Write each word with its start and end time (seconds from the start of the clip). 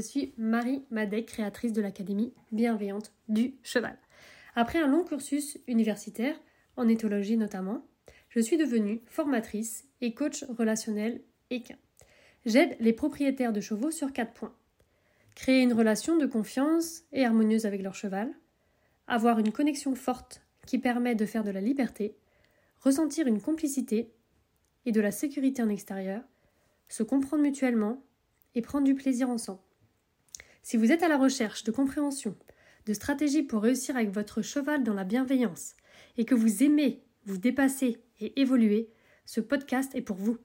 suis 0.00 0.34
Marie 0.36 0.82
Madec, 0.90 1.26
créatrice 1.26 1.72
de 1.72 1.82
l'Académie 1.82 2.32
bienveillante 2.52 3.12
du 3.28 3.54
cheval. 3.62 3.98
Après 4.54 4.80
un 4.80 4.86
long 4.86 5.04
cursus 5.04 5.58
universitaire, 5.68 6.34
en 6.76 6.88
éthologie 6.88 7.36
notamment, 7.36 7.86
je 8.28 8.40
suis 8.40 8.56
devenue 8.56 9.00
formatrice 9.06 9.84
et 10.00 10.14
coach 10.14 10.44
relationnel 10.44 11.22
équin. 11.50 11.76
J'aide 12.46 12.76
les 12.80 12.92
propriétaires 12.92 13.52
de 13.52 13.60
chevaux 13.60 13.90
sur 13.90 14.12
quatre 14.12 14.32
points. 14.32 14.54
Créer 15.34 15.62
une 15.62 15.72
relation 15.72 16.16
de 16.16 16.26
confiance 16.26 17.02
et 17.12 17.24
harmonieuse 17.24 17.66
avec 17.66 17.82
leur 17.82 17.94
cheval, 17.94 18.32
avoir 19.06 19.38
une 19.38 19.52
connexion 19.52 19.94
forte 19.94 20.42
qui 20.66 20.78
permet 20.78 21.14
de 21.14 21.26
faire 21.26 21.44
de 21.44 21.50
la 21.50 21.60
liberté, 21.60 22.16
ressentir 22.80 23.26
une 23.26 23.40
complicité 23.40 24.12
et 24.86 24.92
de 24.92 25.00
la 25.00 25.10
sécurité 25.10 25.62
en 25.62 25.68
extérieur, 25.68 26.22
se 26.88 27.02
comprendre 27.02 27.42
mutuellement 27.42 28.02
et 28.54 28.62
prendre 28.62 28.84
du 28.84 28.94
plaisir 28.94 29.28
ensemble. 29.28 29.60
Si 30.70 30.76
vous 30.76 30.92
êtes 30.92 31.02
à 31.02 31.08
la 31.08 31.18
recherche 31.18 31.64
de 31.64 31.72
compréhension, 31.72 32.36
de 32.86 32.92
stratégies 32.92 33.42
pour 33.42 33.60
réussir 33.60 33.96
avec 33.96 34.10
votre 34.10 34.40
cheval 34.40 34.84
dans 34.84 34.94
la 34.94 35.02
bienveillance 35.02 35.74
et 36.16 36.24
que 36.24 36.36
vous 36.36 36.62
aimez 36.62 37.02
vous 37.24 37.38
dépasser 37.38 38.00
et 38.20 38.40
évoluer, 38.40 38.88
ce 39.24 39.40
podcast 39.40 39.92
est 39.96 40.00
pour 40.00 40.14
vous. 40.14 40.38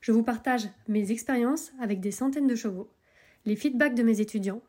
Je 0.00 0.10
vous 0.10 0.24
partage 0.24 0.68
mes 0.88 1.12
expériences 1.12 1.70
avec 1.80 2.00
des 2.00 2.10
centaines 2.10 2.48
de 2.48 2.56
chevaux, 2.56 2.90
les 3.44 3.54
feedbacks 3.54 3.94
de 3.94 4.02
mes 4.02 4.20
étudiants, 4.20 4.62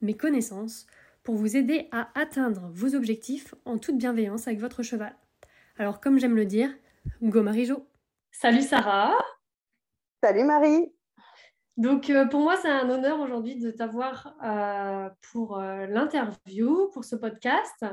mes 0.00 0.16
connaissances 0.16 0.86
pour 1.22 1.34
vous 1.34 1.58
aider 1.58 1.88
à 1.92 2.08
atteindre 2.18 2.70
vos 2.72 2.94
objectifs 2.94 3.54
en 3.66 3.76
toute 3.76 3.98
bienveillance 3.98 4.48
avec 4.48 4.58
votre 4.58 4.82
cheval. 4.82 5.14
Alors 5.76 6.00
comme 6.00 6.18
j'aime 6.18 6.34
le 6.34 6.46
dire, 6.46 6.74
go 7.20 7.42
Marie-Jo 7.42 7.86
Salut 8.30 8.62
Sarah 8.62 9.18
Salut 10.22 10.44
Marie 10.44 10.93
donc, 11.76 12.08
euh, 12.08 12.26
pour 12.26 12.40
moi, 12.40 12.56
c'est 12.56 12.70
un 12.70 12.88
honneur 12.88 13.20
aujourd'hui 13.20 13.56
de 13.56 13.70
t'avoir 13.70 14.36
euh, 14.44 15.08
pour 15.32 15.58
euh, 15.58 15.86
l'interview, 15.86 16.88
pour 16.92 17.04
ce 17.04 17.16
podcast, 17.16 17.84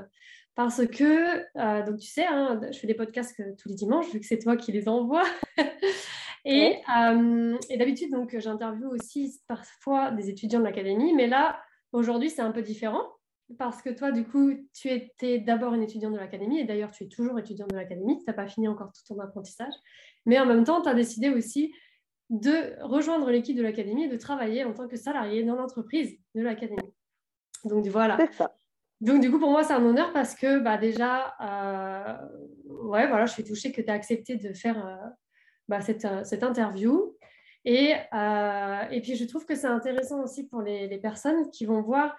parce 0.53 0.85
que, 0.85 1.85
donc 1.85 1.97
tu 1.97 2.07
sais, 2.07 2.25
hein, 2.25 2.59
je 2.71 2.77
fais 2.77 2.85
des 2.85 2.93
podcasts 2.93 3.41
tous 3.57 3.69
les 3.69 3.75
dimanches, 3.75 4.11
vu 4.11 4.19
que 4.19 4.25
c'est 4.25 4.37
toi 4.37 4.55
qui 4.57 4.71
les 4.71 4.87
envoies. 4.87 5.25
et, 6.45 6.81
et 7.69 7.77
d'habitude, 7.77 8.11
donc, 8.11 8.37
j'interviewe 8.37 8.89
aussi 8.89 9.41
parfois 9.47 10.11
des 10.11 10.29
étudiants 10.29 10.59
de 10.59 10.65
l'académie, 10.65 11.13
mais 11.13 11.27
là, 11.27 11.59
aujourd'hui, 11.93 12.29
c'est 12.29 12.41
un 12.41 12.51
peu 12.51 12.61
différent, 12.61 13.07
parce 13.57 13.81
que 13.81 13.89
toi, 13.89 14.11
du 14.11 14.25
coup, 14.25 14.51
tu 14.73 14.89
étais 14.89 15.39
d'abord 15.39 15.73
une 15.73 15.83
étudiante 15.83 16.13
de 16.13 16.19
l'académie, 16.19 16.59
et 16.59 16.65
d'ailleurs, 16.65 16.91
tu 16.91 17.05
es 17.05 17.07
toujours 17.07 17.39
étudiante 17.39 17.69
de 17.71 17.77
l'académie, 17.77 18.19
tu 18.19 18.25
n'as 18.27 18.33
pas 18.33 18.47
fini 18.47 18.67
encore 18.67 18.91
tout 18.91 19.01
ton 19.07 19.19
apprentissage, 19.21 19.73
mais 20.25 20.37
en 20.39 20.45
même 20.45 20.65
temps, 20.65 20.81
tu 20.81 20.89
as 20.89 20.93
décidé 20.93 21.29
aussi 21.29 21.73
de 22.31 22.81
rejoindre 22.81 23.29
l'équipe 23.29 23.57
de 23.57 23.61
l'académie 23.61 24.05
et 24.05 24.07
de 24.07 24.15
travailler 24.17 24.63
en 24.63 24.73
tant 24.73 24.87
que 24.87 24.95
salarié 24.95 25.43
dans 25.43 25.55
l'entreprise 25.55 26.17
de 26.33 26.41
l'académie. 26.41 26.79
Donc 27.65 27.85
voilà. 27.87 28.17
Donc 29.01 29.19
du 29.19 29.29
coup, 29.29 29.37
pour 29.37 29.51
moi, 29.51 29.63
c'est 29.63 29.73
un 29.73 29.85
honneur 29.85 30.13
parce 30.13 30.33
que 30.33 30.59
bah, 30.59 30.77
déjà, 30.77 31.35
euh, 31.41 32.17
ouais, 32.85 33.07
voilà, 33.07 33.25
je 33.25 33.33
suis 33.33 33.43
touchée 33.43 33.71
que 33.71 33.81
tu 33.81 33.87
aies 33.87 33.91
accepté 33.91 34.37
de 34.37 34.53
faire 34.53 34.85
euh, 34.85 35.09
bah, 35.67 35.81
cette, 35.81 36.05
euh, 36.05 36.23
cette, 36.23 36.43
interview. 36.43 37.17
Et, 37.65 37.91
et, 37.91 39.01
puis, 39.01 39.15
je 39.15 39.25
trouve 39.25 39.45
que 39.45 39.53
c'est 39.53 39.67
intéressant 39.67 40.23
aussi 40.23 40.47
pour 40.47 40.61
les, 40.61 40.87
les, 40.87 40.97
personnes 40.97 41.51
qui 41.51 41.65
vont 41.65 41.81
voir 41.81 42.15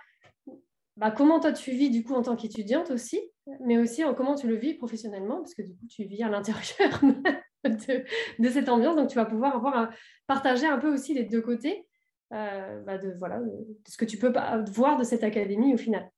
bah, 0.97 1.11
comment 1.11 1.41
toi 1.41 1.53
tu 1.53 1.73
vis 1.73 1.91
du 1.91 2.05
coup 2.05 2.15
en 2.15 2.23
tant 2.23 2.37
qu'étudiante 2.37 2.91
aussi, 2.91 3.21
mais 3.65 3.79
aussi 3.79 4.05
en 4.05 4.15
comment 4.15 4.37
tu 4.37 4.47
le 4.47 4.55
vis 4.55 4.75
professionnellement, 4.75 5.39
parce 5.39 5.55
que 5.55 5.63
du 5.63 5.75
coup, 5.75 5.87
tu 5.89 6.05
vis 6.05 6.23
à 6.23 6.29
l'intérieur 6.29 7.01
de, 7.65 8.49
cette 8.49 8.69
ambiance. 8.69 8.97
Donc, 8.97 9.09
tu 9.09 9.17
vas 9.17 9.25
pouvoir 9.25 9.56
avoir 9.56 9.91
partager 10.27 10.67
un 10.67 10.78
peu 10.78 10.93
aussi 10.93 11.15
les 11.15 11.25
deux 11.25 11.43
côtés 11.43 11.87
euh, 12.33 12.81
bah, 12.81 12.97
de, 12.97 13.15
voilà, 13.19 13.41
de, 13.41 13.50
ce 13.87 13.97
que 13.99 14.06
tu 14.06 14.17
peux 14.17 14.33
voir 14.73 14.97
de 14.97 15.05
cette 15.05 15.23
académie 15.23 15.75
au 15.75 15.77
final. 15.77 16.11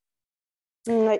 Oui. 0.86 1.18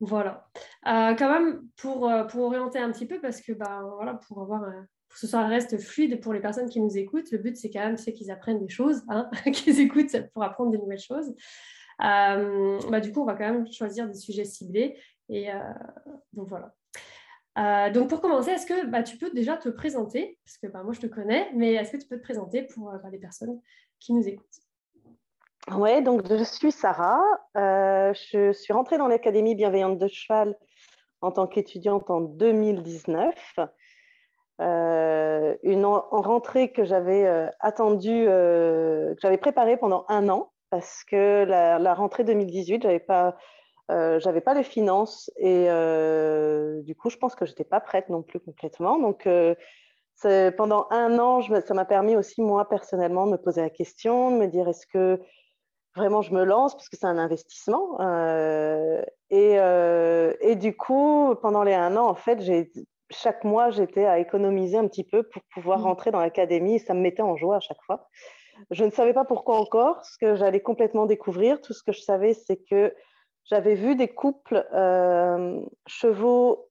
Voilà. 0.00 0.48
Euh, 0.86 1.14
quand 1.14 1.30
même, 1.30 1.66
pour, 1.76 2.08
euh, 2.08 2.24
pour 2.24 2.44
orienter 2.44 2.78
un 2.78 2.90
petit 2.92 3.06
peu, 3.06 3.20
parce 3.20 3.40
que 3.42 3.52
bah, 3.52 3.82
voilà, 3.96 4.14
pour 4.14 4.40
avoir 4.40 4.62
pour 4.62 5.14
que 5.14 5.20
ce 5.20 5.26
soit 5.26 5.46
reste 5.46 5.78
fluide 5.78 6.20
pour 6.20 6.32
les 6.32 6.40
personnes 6.40 6.68
qui 6.68 6.80
nous 6.80 6.96
écoutent, 6.98 7.30
le 7.30 7.38
but 7.38 7.56
c'est 7.56 7.70
quand 7.70 7.80
même 7.80 7.96
qu'ils 7.96 8.30
apprennent 8.30 8.58
des 8.58 8.68
choses, 8.68 9.02
hein, 9.08 9.30
qu'ils 9.52 9.80
écoutent 9.80 10.16
pour 10.32 10.42
apprendre 10.42 10.70
des 10.70 10.78
nouvelles 10.78 10.98
choses. 10.98 11.34
bah, 11.98 13.00
du 13.00 13.12
coup, 13.12 13.22
on 13.22 13.26
va 13.26 13.34
quand 13.34 13.52
même 13.52 13.70
choisir 13.70 14.08
des 14.08 14.14
sujets 14.18 14.44
ciblés. 14.44 14.98
Et 15.28 15.48
donc 16.32 16.48
voilà. 16.48 16.74
Euh, 17.58 17.90
donc 17.90 18.08
pour 18.08 18.20
commencer, 18.20 18.50
est-ce 18.50 18.66
que 18.66 18.86
bah, 18.86 19.02
tu 19.02 19.16
peux 19.16 19.30
déjà 19.30 19.56
te 19.56 19.68
présenter, 19.68 20.38
parce 20.44 20.58
que 20.58 20.66
bah, 20.66 20.82
moi 20.82 20.92
je 20.92 21.00
te 21.00 21.06
connais, 21.06 21.50
mais 21.54 21.72
est-ce 21.72 21.92
que 21.92 21.96
tu 21.96 22.06
peux 22.06 22.18
te 22.18 22.22
présenter 22.22 22.62
pour 22.62 22.90
euh, 22.90 22.98
bah, 22.98 23.08
les 23.10 23.18
personnes 23.18 23.60
qui 23.98 24.12
nous 24.12 24.28
écoutent? 24.28 24.44
Oui, 25.74 26.02
donc 26.02 26.28
je 26.28 26.44
suis 26.44 26.70
Sarah, 26.70 27.22
euh, 27.56 28.12
je 28.14 28.52
suis 28.52 28.72
rentrée 28.72 28.98
dans 28.98 29.08
l'Académie 29.08 29.54
bienveillante 29.54 29.98
de 29.98 30.06
cheval 30.06 30.56
en 31.22 31.32
tant 31.32 31.46
qu'étudiante 31.46 32.10
en 32.10 32.20
2019. 32.20 33.34
une 34.60 35.84
rentrée 35.84 36.72
que 36.72 36.84
j'avais 36.84 37.50
attendue, 37.58 38.26
que 38.26 39.16
j'avais 39.20 39.38
préparée 39.38 39.76
pendant 39.76 40.04
un 40.08 40.28
an, 40.28 40.52
parce 40.70 41.02
que 41.04 41.44
la, 41.44 41.78
la 41.78 41.94
rentrée 41.94 42.22
2018, 42.22 42.82
je 42.82 42.86
n'avais 42.86 43.00
pas 43.00 43.36
euh, 43.90 44.18
j'avais 44.18 44.40
pas 44.40 44.54
les 44.54 44.64
finances 44.64 45.30
et 45.36 45.66
euh, 45.68 46.82
du 46.82 46.96
coup, 46.96 47.08
je 47.08 47.16
pense 47.16 47.34
que 47.34 47.46
j'étais 47.46 47.64
pas 47.64 47.80
prête 47.80 48.08
non 48.08 48.22
plus 48.22 48.40
complètement. 48.40 48.98
Donc, 48.98 49.26
euh, 49.26 49.54
pendant 50.56 50.88
un 50.90 51.18
an, 51.18 51.40
ça 51.42 51.74
m'a 51.74 51.84
permis 51.84 52.16
aussi, 52.16 52.42
moi, 52.42 52.68
personnellement, 52.68 53.26
de 53.26 53.32
me 53.32 53.36
poser 53.36 53.60
la 53.60 53.70
question, 53.70 54.30
de 54.32 54.36
me 54.36 54.46
dire 54.46 54.68
est-ce 54.68 54.86
que 54.86 55.20
vraiment 55.94 56.20
je 56.20 56.34
me 56.34 56.44
lance 56.44 56.74
parce 56.74 56.88
que 56.88 56.96
c'est 56.96 57.06
un 57.06 57.18
investissement. 57.18 57.98
Et, 59.30 59.54
et, 60.40 60.56
du 60.56 60.76
coup, 60.76 61.34
pendant 61.40 61.62
les 61.62 61.74
un 61.74 61.96
an, 61.96 62.08
en 62.08 62.14
fait, 62.14 62.40
chaque 63.10 63.44
mois, 63.44 63.70
j'étais 63.70 64.06
à 64.06 64.18
économiser 64.18 64.78
un 64.78 64.88
petit 64.88 65.04
peu 65.04 65.22
pour 65.22 65.42
pouvoir 65.54 65.78
mmh. 65.80 65.84
rentrer 65.84 66.10
dans 66.10 66.20
l'académie. 66.20 66.80
Ça 66.80 66.92
me 66.92 67.00
mettait 67.00 67.22
en 67.22 67.36
joie 67.36 67.56
à 67.56 67.60
chaque 67.60 67.82
fois. 67.82 68.08
Je 68.70 68.84
ne 68.84 68.90
savais 68.90 69.12
pas 69.12 69.24
pourquoi 69.24 69.58
encore, 69.58 70.04
ce 70.04 70.18
que 70.18 70.34
j'allais 70.34 70.60
complètement 70.60 71.06
découvrir. 71.06 71.60
Tout 71.60 71.72
ce 71.72 71.82
que 71.82 71.92
je 71.92 72.00
savais, 72.00 72.34
c'est 72.34 72.56
que 72.56 72.92
j'avais 73.46 73.74
vu 73.74 73.96
des 73.96 74.08
couples 74.08 74.66
euh, 74.72 75.60
chevaux 75.86 76.68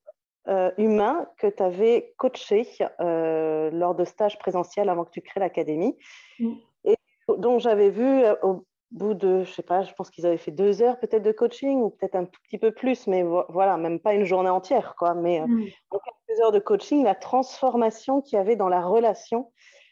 euh, 0.47 0.71
humains 0.77 1.27
que 1.37 1.47
tu 1.47 1.63
avais 1.63 2.13
coachés 2.17 2.67
euh, 2.99 3.71
lors 3.71 3.95
de 3.95 4.05
stages 4.05 4.37
présentiels 4.37 4.89
avant 4.89 5.05
que 5.05 5.11
tu 5.11 5.21
crées 5.21 5.39
l'académie. 5.39 5.97
Mm. 6.39 6.53
Et 6.83 6.95
dont 7.37 7.59
j'avais 7.59 7.89
vu 7.89 8.23
au 8.43 8.65
bout 8.91 9.13
de, 9.13 9.43
je 9.43 9.51
sais 9.51 9.63
pas, 9.63 9.83
je 9.83 9.93
pense 9.93 10.09
qu'ils 10.09 10.25
avaient 10.25 10.37
fait 10.37 10.51
deux 10.51 10.81
heures 10.81 10.99
peut-être 10.99 11.23
de 11.23 11.31
coaching 11.31 11.79
ou 11.81 11.89
peut-être 11.89 12.15
un 12.15 12.25
tout 12.25 12.39
petit 12.43 12.59
peu 12.59 12.71
plus, 12.71 13.07
mais 13.07 13.23
voilà, 13.49 13.77
même 13.77 13.99
pas 13.99 14.13
une 14.13 14.25
journée 14.25 14.49
entière, 14.49 14.95
quoi. 14.97 15.15
Mais 15.15 15.41
mm. 15.41 15.67
en 15.91 15.99
quelques 15.99 16.41
heures 16.41 16.51
de 16.51 16.59
coaching, 16.59 17.03
la 17.03 17.15
transformation 17.15 18.21
qu'il 18.21 18.37
y 18.37 18.39
avait 18.39 18.55
dans 18.55 18.69
la 18.69 18.85
relation 18.85 19.51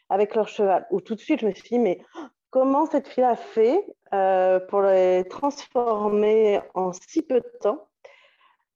avec 0.09 0.35
leur 0.35 0.47
cheval. 0.47 0.85
Où 0.91 1.01
tout 1.01 1.15
de 1.15 1.19
suite, 1.19 1.39
je 1.39 1.47
me 1.47 1.53
suis 1.53 1.69
dit, 1.69 1.79
mais 1.79 1.99
comment 2.53 2.85
cette 2.85 3.07
fille 3.07 3.23
a 3.23 3.35
fait 3.35 3.83
euh, 4.13 4.59
pour 4.59 4.83
les 4.83 5.23
transformer 5.27 6.61
en 6.75 6.93
si 6.93 7.23
peu 7.23 7.39
de 7.41 7.51
temps. 7.59 7.87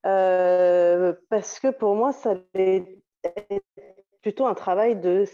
Euh, 0.08 1.14
parce 1.30 1.60
que 1.60 1.68
pour 1.68 1.94
moi, 1.94 2.12
ça 2.12 2.34
est 2.56 2.84
plutôt 4.24 4.48
un 4.48 4.56
travail 4.56 4.96
de 4.96 5.26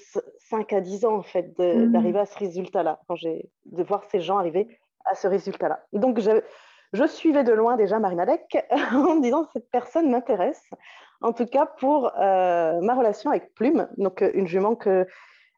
5 0.49 0.73
à 0.73 0.81
10 0.81 1.05
ans, 1.05 1.15
en 1.15 1.23
fait, 1.23 1.57
mmh. 1.57 1.93
d'arriver 1.93 2.19
à 2.19 2.25
ce 2.25 2.37
résultat-là, 2.37 2.99
quand 3.07 3.15
j'ai 3.15 3.49
de 3.65 3.81
voir 3.81 4.03
ces 4.11 4.19
gens 4.19 4.37
arriver 4.39 4.77
à 5.05 5.15
ce 5.15 5.27
résultat-là. 5.27 5.85
Donc, 5.93 6.19
je, 6.19 6.41
je, 6.91 7.07
suivais 7.07 7.45
de 7.45 7.53
loin 7.53 7.77
déjà 7.77 7.97
Marina 7.99 8.25
Leck 8.25 8.57
en 8.91 9.15
me 9.15 9.21
disant 9.21 9.47
cette 9.53 9.69
personne 9.71 10.11
m'intéresse, 10.11 10.69
en 11.21 11.31
tout 11.31 11.45
cas 11.45 11.65
pour 11.65 12.11
euh, 12.19 12.81
ma 12.81 12.93
relation 12.93 13.29
avec 13.29 13.53
Plume, 13.53 13.87
donc 13.95 14.21
une 14.33 14.47
jument 14.47 14.75
que 14.75 15.07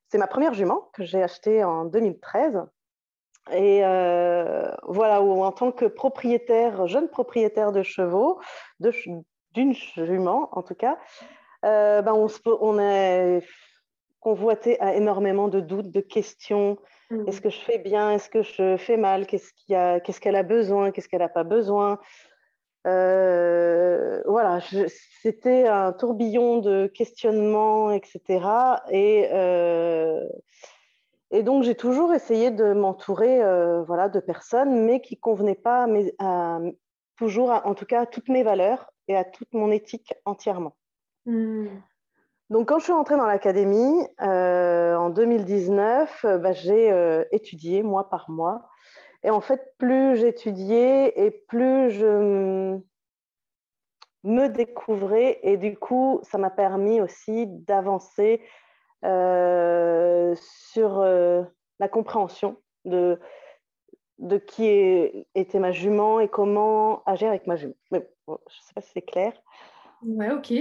c'est 0.08 0.18
ma 0.18 0.28
première 0.28 0.54
jument 0.54 0.90
que 0.94 1.04
j'ai 1.04 1.22
achetée 1.22 1.64
en 1.64 1.86
2013 1.86 2.64
et 3.52 3.82
euh, 3.84 4.72
voilà, 4.84 5.22
où 5.22 5.44
en 5.44 5.52
tant 5.52 5.72
que 5.72 5.86
propriétaire, 5.86 6.88
jeune 6.88 7.10
propriétaire 7.10 7.72
de 7.72 7.84
chevaux, 7.84 8.40
d'une 8.80 9.74
jument 9.74 10.50
en 10.52 10.64
tout 10.64 10.74
cas, 10.74 10.98
euh, 11.64 12.02
ben 12.02 12.14
on, 12.14 12.28
on, 12.62 12.80
est 12.80 13.44
convoité 14.20 14.80
à 14.82 14.96
énormément 14.96 15.48
de 15.48 15.60
doutes, 15.60 15.92
de 15.92 16.02
questions. 16.02 16.78
Mmh. 17.12 17.28
Est-ce 17.28 17.42
que 17.42 17.50
je 17.52 17.60
fais 17.60 17.78
bien? 17.78 18.12
Est-ce 18.12 18.30
que 18.30 18.42
je 18.42 18.78
fais 18.78 18.98
mal? 18.98 19.28
Qu'est-ce 19.28 20.20
qu'elle 20.20 20.36
a, 20.36 20.40
a 20.40 20.44
besoin? 20.44 20.92
Qu'est-ce 20.92 21.08
qu'elle 21.08 21.20
n'a 21.20 21.30
pas 21.30 21.44
besoin? 21.44 22.00
Euh, 22.86 24.22
voilà, 24.26 24.60
c'était 25.22 25.68
un 25.68 25.92
tourbillon 25.94 26.60
de 26.60 26.88
questionnements, 26.88 27.92
etc. 27.92 28.46
Et 28.92 29.30
et 31.32 31.44
donc, 31.44 31.64
j'ai 31.64 31.76
toujours 31.76 32.14
essayé 32.14 32.52
de 32.52 32.74
m'entourer 32.74 33.44
euh, 33.44 33.84
voilà, 33.84 34.10
de 34.10 34.20
personnes, 34.20 34.86
mais 34.86 35.02
qui 35.02 35.16
ne 35.16 35.20
convenaient 35.20 35.54
pas 35.54 35.88
à, 36.20 36.60
toujours, 37.18 37.50
en 37.66 37.74
tout 37.74 37.86
cas, 37.86 38.02
à 38.02 38.06
toutes 38.06 38.30
mes 38.30 38.44
valeurs 38.44 38.92
et 39.08 39.16
à 39.16 39.24
toute 39.24 39.52
mon 39.54 39.72
éthique 39.72 40.14
entièrement. 40.26 40.76
Hmm. 41.26 41.68
Donc, 42.52 42.70
quand 42.70 42.80
je 42.80 42.86
suis 42.86 42.94
rentrée 42.94 43.18
dans 43.18 43.26
l'académie 43.26 44.08
euh, 44.22 44.96
en 44.96 45.10
2019, 45.10 46.26
euh, 46.26 46.38
bah, 46.38 46.54
j'ai 46.54 46.94
étudié 47.32 47.82
mois 47.82 48.10
par 48.10 48.30
mois 48.30 48.70
Et 49.26 49.32
en 49.32 49.42
fait, 49.42 49.74
plus 49.80 50.18
j'étudiais 50.18 51.12
et 51.16 51.32
plus 51.32 51.90
je 51.90 52.78
me 54.24 54.48
découvrais, 54.50 55.40
et 55.42 55.58
du 55.58 55.76
coup, 55.76 56.20
ça 56.22 56.38
m'a 56.38 56.52
permis 56.52 57.02
aussi 57.02 57.48
d'avancer 57.48 58.44
euh, 59.04 60.36
sur 60.38 61.00
euh, 61.00 61.42
la 61.80 61.90
compréhension 61.90 62.62
de, 62.86 63.20
qui 64.46 64.68
était 65.34 65.60
ma 65.60 65.72
jument 65.72 66.20
et 66.20 66.28
comment 66.28 67.04
agir 67.06 67.30
avec 67.30 67.48
ma 67.48 67.56
jument. 67.56 67.74
Mais 67.90 68.08
je 68.28 68.32
ne 68.32 68.38
sais 68.62 68.74
pas 68.76 68.82
si 68.82 68.92
c'est 68.94 69.02
clair. 69.02 69.34
Ouais, 70.04 70.30
ok. 70.30 70.54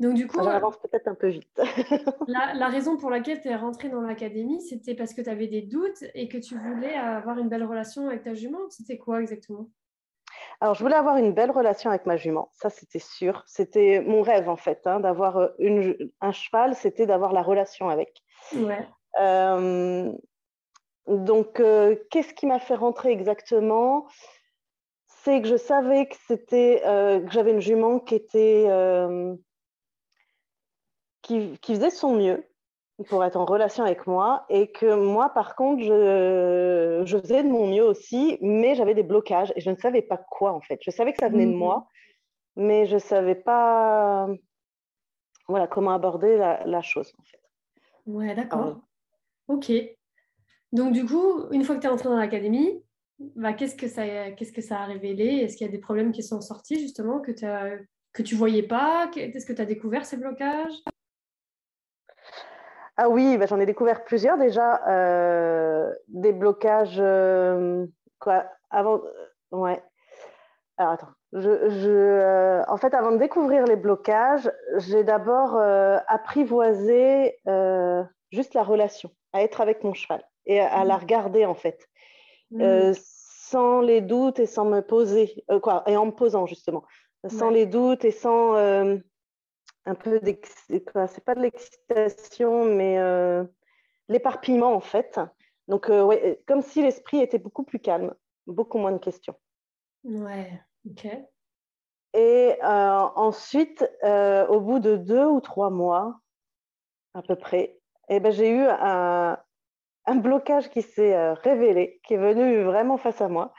Donc 0.00 0.14
du 0.14 0.26
coup, 0.26 0.42
j'avance 0.42 0.78
peut-être 0.78 1.08
un 1.08 1.14
peu 1.14 1.28
vite. 1.28 1.50
la, 2.26 2.68
raison 2.68 2.96
pour 2.96 3.10
laquelle 3.10 3.42
tu 3.42 3.48
es 3.48 3.54
rentrée 3.54 3.90
dans 3.90 4.00
l'académie, 4.00 4.62
c'était 4.62 4.94
parce 4.94 5.12
que 5.12 5.20
tu 5.20 5.28
avais 5.28 5.46
des 5.46 5.60
doutes 5.60 6.04
et 6.14 6.26
que 6.26 6.38
tu 6.38 6.56
voulais 6.56 6.94
avoir 6.94 7.38
une 7.38 7.50
belle 7.50 7.64
relation 7.64 8.08
avec 8.08 8.22
ta 8.22 8.32
jument. 8.32 8.70
C'était 8.70 8.96
quoi 8.96 9.20
exactement? 9.20 9.68
Alors, 10.62 10.74
je 10.74 10.82
voulais 10.82 10.96
avoir 10.96 11.18
une 11.18 11.32
belle 11.32 11.50
relation 11.50 11.90
avec 11.90 12.06
ma 12.06 12.16
jument, 12.16 12.50
ça 12.52 12.70
c'était 12.70 12.98
sûr. 12.98 13.42
C'était 13.46 14.00
mon 14.00 14.22
rêve 14.22 14.48
en 14.48 14.56
fait, 14.56 14.86
hein, 14.86 15.00
d'avoir 15.00 15.36
euh, 15.36 15.48
un 16.22 16.32
cheval, 16.32 16.74
c'était 16.74 17.06
d'avoir 17.06 17.34
la 17.34 17.42
relation 17.42 17.90
avec. 17.90 18.22
Ouais. 18.54 18.88
Euh, 19.20 20.10
donc, 21.06 21.60
euh, 21.60 21.96
qu'est-ce 22.10 22.32
qui 22.32 22.46
m'a 22.46 22.58
fait 22.58 22.74
rentrer 22.74 23.10
exactement? 23.10 24.06
C'est 25.06 25.42
que 25.42 25.48
je 25.48 25.56
savais 25.56 26.06
que 26.06 26.16
c'était 26.26 26.80
que 26.82 27.30
j'avais 27.30 27.50
une 27.50 27.60
jument 27.60 27.98
qui 27.98 28.14
était 28.14 28.66
qui, 31.60 31.74
faisait 31.74 31.90
son 31.90 32.16
mieux 32.16 32.44
pour 33.08 33.24
être 33.24 33.36
en 33.36 33.44
relation 33.44 33.84
avec 33.84 34.06
moi 34.06 34.44
et 34.48 34.70
que 34.72 34.94
moi, 34.94 35.30
par 35.30 35.54
contre, 35.56 35.82
je, 35.82 37.18
faisais 37.22 37.42
de 37.42 37.48
mon 37.48 37.68
mieux 37.68 37.84
aussi, 37.84 38.38
mais 38.40 38.74
j'avais 38.74 38.94
des 38.94 39.02
blocages 39.02 39.52
et 39.56 39.60
je 39.60 39.70
ne 39.70 39.76
savais 39.76 40.02
pas 40.02 40.18
quoi 40.18 40.52
en 40.52 40.60
fait. 40.60 40.78
Je 40.82 40.90
savais 40.90 41.12
que 41.12 41.18
ça 41.20 41.28
venait 41.28 41.46
de 41.46 41.54
moi, 41.54 41.86
mhm. 42.56 42.66
mais 42.66 42.86
je 42.86 42.94
ne 42.94 43.00
savais 43.00 43.34
pas 43.34 44.28
voilà, 45.48 45.66
comment 45.66 45.92
aborder 45.92 46.36
la, 46.36 46.82
chose 46.82 47.12
en 47.18 47.22
fait. 47.24 47.40
Ouais, 48.06 48.34
d'accord. 48.34 48.80
Ok. 49.48 49.72
Donc 50.72 50.92
du 50.92 51.04
coup, 51.04 51.48
une 51.50 51.64
fois 51.64 51.76
que 51.76 51.80
tu 51.80 51.86
es 51.86 51.90
entré 51.90 52.08
dans 52.08 52.16
l'académie, 52.16 52.84
bah, 53.18 53.52
qu'est-ce 53.52 53.74
que 53.74 53.88
ça 53.88 54.30
qu'est-ce 54.32 54.52
que 54.52 54.62
ça 54.62 54.80
a 54.80 54.86
révélé? 54.86 55.24
Est-ce 55.24 55.56
qu'il 55.56 55.66
y 55.66 55.70
a 55.70 55.72
des 55.72 55.80
problèmes 55.80 56.12
qui 56.12 56.22
sont 56.22 56.40
sortis 56.40 56.78
justement 56.78 57.20
que, 57.20 57.32
que 58.12 58.22
tu 58.22 58.34
voyais 58.34 58.62
pas? 58.62 59.10
Est-ce 59.16 59.46
que 59.46 59.52
tu 59.52 59.62
as 59.62 59.66
découvert 59.66 60.04
ces 60.04 60.16
blocages? 60.16 60.74
Ah 63.02 63.08
oui, 63.08 63.38
bah, 63.38 63.46
j'en 63.46 63.58
ai 63.58 63.64
découvert 63.64 64.04
plusieurs 64.04 64.36
déjà. 64.36 64.86
Euh, 64.86 65.90
des 66.08 66.32
blocages, 66.32 66.98
euh, 66.98 67.86
quoi, 68.18 68.44
avant, 68.68 68.96
euh, 68.96 69.56
ouais. 69.56 69.82
Alors 70.76 70.92
attends, 70.92 71.08
je, 71.32 72.62
en 72.68 72.76
fait, 72.76 72.92
avant 72.92 73.12
de 73.12 73.16
découvrir 73.16 73.64
les 73.64 73.76
blocages, 73.76 74.52
j'ai 74.76 75.02
d'abord 75.02 75.58
apprivoisé 76.08 77.38
juste 78.32 78.52
la 78.52 78.62
relation, 78.62 79.10
à 79.32 79.42
être 79.42 79.62
avec 79.62 79.82
mon 79.82 79.94
cheval 79.94 80.22
et 80.44 80.60
à, 80.60 80.84
la 80.84 80.96
mmh. 80.96 81.00
regarder 81.00 81.44
en 81.46 81.54
fait, 81.54 81.86
mmh. 82.50 82.92
sans 82.94 83.80
les 83.80 84.00
doutes 84.00 84.40
et 84.40 84.46
sans 84.46 84.64
me 84.64 84.80
poser, 84.80 85.44
quoi, 85.62 85.84
et 85.86 85.96
en 85.96 86.06
me 86.06 86.12
posant 86.12 86.46
justement, 86.46 86.84
sans 87.28 87.50
les 87.50 87.66
doutes 87.66 88.04
et 88.04 88.10
sans 88.10 88.54
un 89.90 89.94
peu 89.94 90.20
c'est 90.22 91.24
pas 91.24 91.34
de 91.34 91.40
l'excitation, 91.40 92.64
mais 92.64 92.98
euh, 92.98 93.44
l'éparpillement 94.08 94.72
en 94.72 94.80
fait. 94.80 95.20
Donc, 95.68 95.90
euh, 95.90 96.02
ouais, 96.02 96.42
comme 96.46 96.62
si 96.62 96.82
l'esprit 96.82 97.20
était 97.20 97.38
beaucoup 97.38 97.64
plus 97.64 97.80
calme, 97.80 98.14
beaucoup 98.46 98.78
moins 98.78 98.92
de 98.92 98.98
questions. 98.98 99.34
Ouais, 100.04 100.60
ok. 100.88 101.06
Et 102.14 102.56
euh, 102.62 103.08
ensuite, 103.14 103.88
au 104.02 104.60
bout 104.60 104.78
de 104.78 104.96
deux 104.96 105.26
ou 105.26 105.40
trois 105.40 105.70
mois, 105.70 106.20
à 107.14 107.22
peu 107.22 107.36
près, 107.36 107.78
eh 108.08 108.18
ben, 108.18 108.32
j'ai 108.32 108.50
eu 108.50 108.64
un, 108.66 109.38
un, 110.06 110.16
blocage 110.16 110.70
qui 110.70 110.82
s'est 110.82 111.32
révélé, 111.34 112.00
qui 112.04 112.14
est 112.14 112.18
venu 112.18 112.62
vraiment 112.62 112.96
face 112.96 113.20
à 113.20 113.28
moi. 113.28 113.52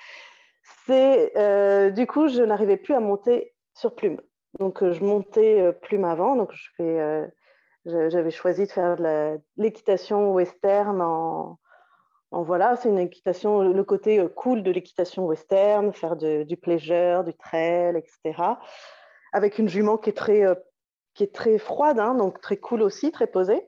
C'est 0.86 1.92
du 1.94 2.08
coup, 2.08 2.28
je 2.28 2.42
n'arrivais 2.42 2.78
plus 2.78 2.94
à 2.94 3.00
monter 3.00 3.54
sur 3.74 3.96
plume. 3.96 4.20
Donc, 4.60 4.84
euh, 4.84 4.92
je 4.92 5.04
montais 5.04 5.62
euh, 5.62 5.72
plume 5.72 6.06
avant. 6.06 6.36
Donc, 6.36 6.54
euh, 6.80 7.28
j'avais 7.86 8.32
choisi 8.32 8.66
de 8.66 8.72
faire 8.72 8.98
de 8.98 9.40
l'équitation 9.58 10.34
western 10.34 11.02
en, 11.02 11.58
voilà, 12.32 12.78
c'est 12.78 12.88
une 12.88 13.00
équitation, 13.00 13.62
le 13.62 13.84
côté 13.84 14.26
cool 14.36 14.64
de 14.64 14.72
l'équitation 14.72 15.26
western, 15.26 15.92
faire 15.92 16.16
du 16.16 16.56
pleasure, 16.56 17.26
du 17.26 17.34
trail, 17.34 17.98
etc. 17.98 18.42
Avec 19.34 19.60
une 19.60 19.68
jument 19.68 19.98
qui 19.98 20.12
est 20.12 21.34
très, 21.34 21.58
froide, 21.58 22.00
hein, 22.00 22.16
donc 22.16 22.40
très 22.40 22.56
cool 22.56 22.84
aussi, 22.84 23.12
très 23.12 23.28
posée. 23.28 23.68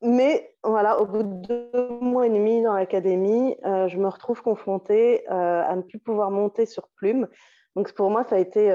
Mais 0.00 0.54
voilà, 0.64 0.98
au 0.98 1.04
bout 1.04 1.24
de 1.24 1.46
deux 1.46 1.88
mois 2.00 2.26
et 2.26 2.30
demi 2.30 2.62
dans 2.62 2.72
l'académie, 2.72 3.54
je 3.64 3.98
me 3.98 4.08
retrouve 4.08 4.40
confrontée 4.40 5.26
à 5.28 5.76
ne 5.76 5.82
plus 5.82 5.98
pouvoir 5.98 6.30
monter 6.30 6.64
sur 6.64 6.88
plume. 6.96 7.28
Donc 7.74 7.92
pour 7.92 8.08
moi, 8.08 8.24
ça 8.24 8.36
a 8.36 8.38
été 8.38 8.74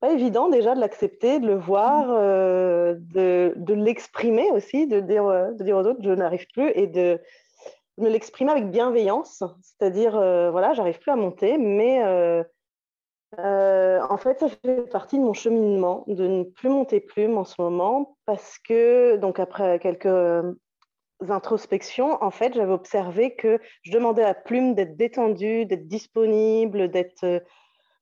pas 0.00 0.12
évident 0.12 0.48
déjà 0.48 0.74
de 0.74 0.80
l'accepter, 0.80 1.40
de 1.40 1.46
le 1.46 1.56
voir, 1.56 2.06
mm. 2.08 2.16
euh, 2.18 2.94
de, 2.98 3.52
de 3.56 3.74
l'exprimer 3.74 4.50
aussi, 4.52 4.86
de 4.86 5.00
dire, 5.00 5.26
euh, 5.26 5.52
de 5.52 5.64
dire 5.64 5.76
aux 5.76 5.86
autres 5.86 6.00
je 6.02 6.10
n'arrive 6.10 6.46
plus 6.52 6.70
et 6.74 6.86
de 6.86 7.20
me 7.98 8.08
l'exprimer 8.08 8.52
avec 8.52 8.70
bienveillance, 8.70 9.42
c'est-à-dire 9.60 10.16
euh, 10.16 10.50
voilà, 10.52 10.72
j'arrive 10.72 10.98
plus 11.00 11.10
à 11.10 11.16
monter, 11.16 11.58
mais 11.58 12.02
en 13.36 14.16
fait 14.16 14.38
ça 14.38 14.48
fait 14.48 14.88
partie 14.90 15.18
de 15.18 15.24
mon 15.24 15.34
cheminement 15.34 16.04
de 16.06 16.26
ne 16.26 16.44
plus 16.44 16.68
monter 16.68 17.00
plume 17.00 17.36
en 17.36 17.44
ce 17.44 17.60
moment 17.60 18.16
parce 18.24 18.58
que 18.58 19.16
donc 19.16 19.40
après 19.40 19.80
quelques 19.80 20.46
introspections, 21.28 22.22
en 22.22 22.30
fait 22.30 22.54
j'avais 22.54 22.72
observé 22.72 23.34
que 23.34 23.58
je 23.82 23.90
demandais 23.90 24.22
à 24.22 24.34
plume 24.34 24.74
d'être 24.74 24.96
détendue, 24.96 25.66
d'être 25.66 25.88
disponible, 25.88 26.88
d'être 26.88 27.42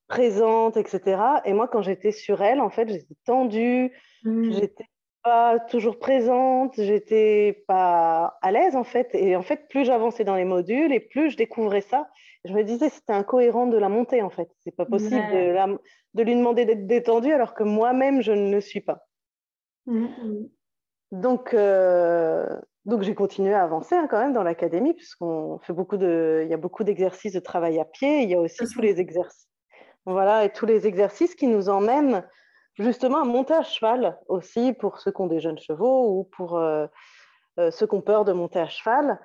présente, 0.09 0.77
etc. 0.77 1.21
Et 1.45 1.53
moi, 1.53 1.69
quand 1.69 1.83
j'étais 1.83 2.13
sur 2.13 2.43
elle, 2.43 2.61
en 2.61 2.71
fait, 2.71 2.89
j'étais 2.89 3.17
tendue, 3.25 3.93
mmh. 4.25 4.53
j'étais 4.53 4.87
pas 5.23 5.59
toujours 5.59 5.99
présente, 5.99 6.75
j'étais 6.77 7.65
pas 7.67 8.39
à 8.43 8.53
l'aise, 8.53 8.77
en 8.77 8.85
fait. 8.85 9.09
Et 9.15 9.35
en 9.37 9.43
fait, 9.43 9.69
plus 9.69 9.85
j'avançais 9.85 10.25
dans 10.25 10.37
les 10.37 10.45
modules 10.45 10.93
et 10.93 11.01
plus 11.01 11.31
je 11.31 11.37
découvrais 11.37 11.81
ça, 11.81 12.09
je 12.45 12.53
me 12.53 12.63
disais 12.63 12.89
c'était 12.89 13.13
incohérent 13.13 13.67
de 13.67 13.77
la 13.77 13.89
monter, 13.89 14.23
en 14.23 14.31
fait. 14.31 14.49
C'est 14.65 14.77
pas 14.77 14.87
possible 14.87 15.27
de, 15.33 15.79
de, 16.15 16.23
lui 16.23 16.37
demander 16.37 16.65
d'être 16.65 16.87
détendue 16.87 17.33
alors 17.33 17.55
que 17.55 17.65
moi-même, 17.65 18.23
je 18.23 18.33
ne 18.33 18.53
le 18.53 18.61
suis 18.61 18.81
pas. 18.81 19.07
Mmh, 19.87 20.05
mmh. 20.05 20.49
Donc, 21.13 21.55
euh, 21.55 22.61
donc 22.85 23.03
j'ai 23.03 23.15
continué 23.15 23.55
à 23.55 23.63
avancer 23.63 23.95
hein, 23.95 24.07
quand 24.09 24.19
même 24.19 24.33
dans 24.33 24.43
l'académie, 24.43 24.95
puisqu'on 24.95 25.59
fait 25.61 25.73
beaucoup 25.73 25.97
de, 25.97 26.43
il 26.45 26.51
y 26.51 26.55
a 26.55 26.57
beaucoup 26.57 26.85
d'exercices 26.85 27.33
de 27.33 27.41
travail 27.41 27.81
à 27.81 27.85
pied. 27.85 28.23
Il 28.23 28.31
y 28.31 28.35
a 28.35 28.41
aussi 28.41 28.65
tous 28.65 28.81
les 28.81 29.01
exercices 29.01 29.49
voilà, 30.07 30.45
et 30.45 30.53
tous 30.53 30.67
les 30.67 30.87
exercices 30.87 31.35
qui 31.35 31.49
nous 31.49 31.69
emmènent 31.69 32.25
justement 32.75 33.23
à 33.23 33.25
monter 33.25 33.55
à 33.55 33.63
cheval 33.63 34.19
aussi 34.29 34.73
pour 34.73 34.99
ceux 34.99 35.11
qui 35.11 35.21
ont 35.21 35.27
des 35.27 35.41
jeunes 35.41 35.59
chevaux 35.59 36.11
ou 36.11 36.25
pour 36.25 36.57
euh, 36.57 36.87
euh, 37.59 37.71
ceux 37.73 37.87
qui 37.87 37.95
ont 37.95 38.03
peur 38.03 38.25
de 38.25 38.33
monter 38.33 38.61
à 38.61 38.69
cheval. 38.69 39.21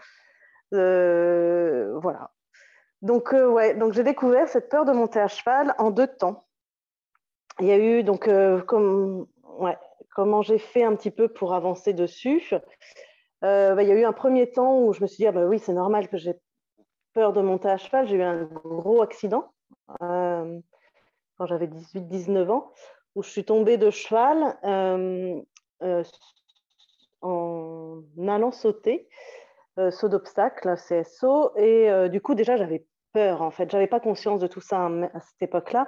Euh, 0.73 1.97
voilà. 2.01 2.31
Donc, 3.01 3.31
ouais, 3.31 3.75
donc 3.75 3.93
j'ai 3.93 4.03
découvert 4.03 4.47
cette 4.47 4.69
peur 4.69 4.85
de 4.85 4.91
monter 4.91 5.19
à 5.19 5.27
cheval 5.27 5.75
en 5.77 5.91
deux 5.91 6.07
temps. 6.07 6.45
Il 7.59 7.67
y 7.67 7.71
a 7.71 7.77
eu 7.77 8.03
donc 8.03 8.29
comme, 8.65 9.27
ouais, 9.59 9.77
comment 10.15 10.41
j'ai 10.41 10.57
fait 10.57 10.83
un 10.83 10.95
petit 10.95 11.11
peu 11.11 11.27
pour 11.27 11.53
avancer 11.53 11.93
dessus. 11.93 12.53
Bah, 13.41 13.81
il 13.81 13.87
y 13.87 13.91
a 13.91 13.95
eu 13.95 14.05
un 14.05 14.13
premier 14.13 14.51
temps 14.51 14.79
où 14.79 14.93
je 14.93 15.01
me 15.01 15.07
suis 15.07 15.17
dit 15.17 15.27
ah, 15.27 15.31
bah 15.31 15.45
oui 15.45 15.57
c'est 15.57 15.73
normal 15.73 16.07
que 16.09 16.17
j'ai 16.17 16.35
peur 17.13 17.33
de 17.33 17.41
monter 17.41 17.69
à 17.69 17.77
cheval. 17.77 18.07
J'ai 18.07 18.17
eu 18.17 18.21
un 18.21 18.43
gros 18.43 19.01
accident 19.01 19.51
quand 21.41 21.47
j'avais 21.47 21.65
18-19 21.65 22.51
ans, 22.51 22.71
où 23.15 23.23
je 23.23 23.29
suis 23.31 23.43
tombée 23.43 23.77
de 23.77 23.89
cheval 23.89 24.59
euh, 24.63 25.41
euh, 25.81 26.03
en 27.23 28.03
allant 28.27 28.51
sauter, 28.51 29.09
euh, 29.79 29.89
saut 29.89 30.07
d'obstacle, 30.07 30.75
CSO, 30.75 31.57
et 31.57 32.09
du 32.09 32.21
coup 32.21 32.35
déjà 32.35 32.57
j'avais 32.57 32.85
peur 33.11 33.41
en 33.41 33.49
fait, 33.49 33.71
j'avais 33.71 33.87
pas 33.87 33.99
conscience 33.99 34.39
de 34.39 34.45
tout 34.45 34.61
ça 34.61 34.85
à 34.85 35.19
cette 35.19 35.41
époque-là, 35.41 35.87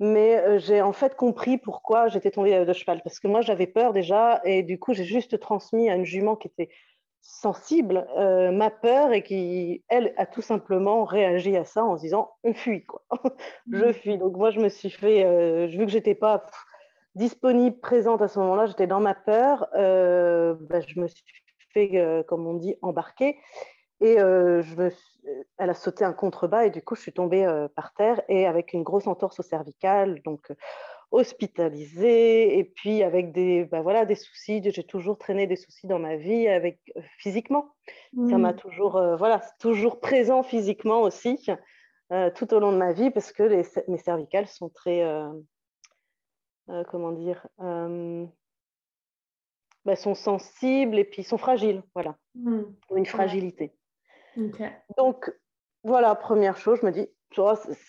mais 0.00 0.58
j'ai 0.58 0.82
en 0.82 0.92
fait 0.92 1.14
compris 1.14 1.56
pourquoi 1.56 2.08
j'étais 2.08 2.32
tombée 2.32 2.64
de 2.64 2.72
cheval, 2.72 3.00
parce 3.04 3.20
que 3.20 3.28
moi 3.28 3.42
j'avais 3.42 3.68
peur 3.68 3.92
déjà, 3.92 4.40
et 4.42 4.64
du 4.64 4.80
coup 4.80 4.92
j'ai 4.92 5.04
juste 5.04 5.38
transmis 5.38 5.88
à 5.88 5.94
une 5.94 6.04
jument 6.04 6.34
qui 6.34 6.48
était 6.48 6.68
sensible 7.20 8.06
euh, 8.16 8.50
ma 8.50 8.70
peur 8.70 9.12
et 9.12 9.22
qui, 9.22 9.84
elle, 9.88 10.14
a 10.16 10.26
tout 10.26 10.42
simplement 10.42 11.04
réagi 11.04 11.56
à 11.56 11.64
ça 11.64 11.84
en 11.84 11.96
se 11.96 12.02
disant 12.02 12.32
on 12.44 12.54
fuit, 12.54 12.84
quoi. 12.84 13.02
je 13.72 13.86
mm. 13.86 13.92
fuis. 13.92 14.18
Donc 14.18 14.36
moi, 14.36 14.50
je 14.50 14.60
me 14.60 14.68
suis 14.68 14.90
fait, 14.90 15.24
euh, 15.24 15.66
vu 15.66 15.86
que 15.86 15.92
j'étais 15.92 16.14
pas 16.14 16.46
disponible, 17.14 17.78
présente 17.80 18.22
à 18.22 18.28
ce 18.28 18.38
moment-là, 18.38 18.66
j'étais 18.66 18.86
dans 18.86 19.00
ma 19.00 19.14
peur, 19.14 19.68
euh, 19.74 20.54
bah, 20.60 20.80
je 20.80 20.98
me 21.00 21.08
suis 21.08 21.24
fait, 21.72 22.24
comme 22.26 22.46
on 22.46 22.54
dit, 22.54 22.76
embarquer. 22.82 23.38
Et 24.00 24.16
je 24.18 24.90
elle 25.58 25.70
a 25.70 25.74
sauté 25.74 26.04
un 26.04 26.14
contrebas 26.14 26.64
et 26.64 26.70
du 26.70 26.82
coup, 26.82 26.96
je 26.96 27.02
suis 27.02 27.12
tombée 27.12 27.46
par 27.76 27.92
terre 27.92 28.22
et 28.28 28.46
avec 28.46 28.72
une 28.72 28.82
grosse 28.82 29.06
entorse 29.06 29.38
au 29.38 29.42
cervical, 29.42 30.22
donc 30.22 30.50
hospitalisée 31.10 32.58
et 32.58 32.64
puis 32.64 33.02
avec 33.02 33.32
des, 33.32 33.64
bah, 33.64 33.82
voilà, 33.82 34.04
des 34.04 34.14
soucis. 34.14 34.62
J'ai 34.64 34.84
toujours 34.84 35.18
traîné 35.18 35.46
des 35.46 35.56
soucis 35.56 35.86
dans 35.86 35.98
ma 35.98 36.16
vie 36.16 36.46
avec, 36.48 36.80
physiquement. 37.18 37.74
Ça 38.28 38.38
m'a 38.38 38.52
mmh. 38.52 38.56
toujours, 38.56 38.92
voilà, 39.18 39.40
toujours 39.58 40.00
présent 40.00 40.42
physiquement 40.42 41.02
aussi 41.02 41.44
tout 42.34 42.54
au 42.54 42.58
long 42.58 42.72
de 42.72 42.76
ma 42.76 42.92
vie 42.92 43.10
parce 43.10 43.32
que 43.32 43.42
les, 43.42 43.62
mes 43.88 43.98
cervicales 43.98 44.46
sont 44.46 44.68
très, 44.68 45.04
comment 46.88 47.12
dire, 47.12 47.46
bah, 49.84 49.96
sont 49.96 50.14
sensibles 50.14 50.98
et 50.98 51.04
puis 51.04 51.22
sont 51.24 51.38
fragiles, 51.38 51.82
voilà, 51.94 52.16
mmh. 52.34 52.62
une 52.96 53.06
fragilité. 53.06 53.72
Donc, 54.96 55.32
voilà, 55.82 56.14
première 56.14 56.56
chose, 56.56 56.78
je 56.80 56.86
me 56.86 56.92
dis, 56.92 57.08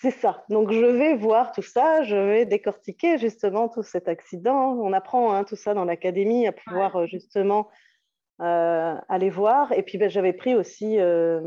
c'est 0.01 0.11
ça. 0.11 0.43
Donc, 0.49 0.71
je 0.71 0.85
vais 0.85 1.15
voir 1.15 1.51
tout 1.51 1.61
ça, 1.61 2.03
je 2.03 2.15
vais 2.15 2.45
décortiquer 2.45 3.17
justement 3.17 3.69
tout 3.69 3.83
cet 3.83 4.07
accident. 4.07 4.73
On 4.73 4.93
apprend 4.93 5.33
hein, 5.33 5.43
tout 5.43 5.55
ça 5.55 5.73
dans 5.73 5.85
l'académie 5.85 6.47
à 6.47 6.51
pouvoir 6.51 6.95
euh, 6.95 7.05
justement 7.07 7.69
euh, 8.41 8.95
aller 9.09 9.29
voir. 9.29 9.71
Et 9.73 9.83
puis, 9.83 9.97
ben, 9.97 10.09
j'avais 10.09 10.33
pris 10.33 10.55
aussi 10.55 10.99
euh, 10.99 11.41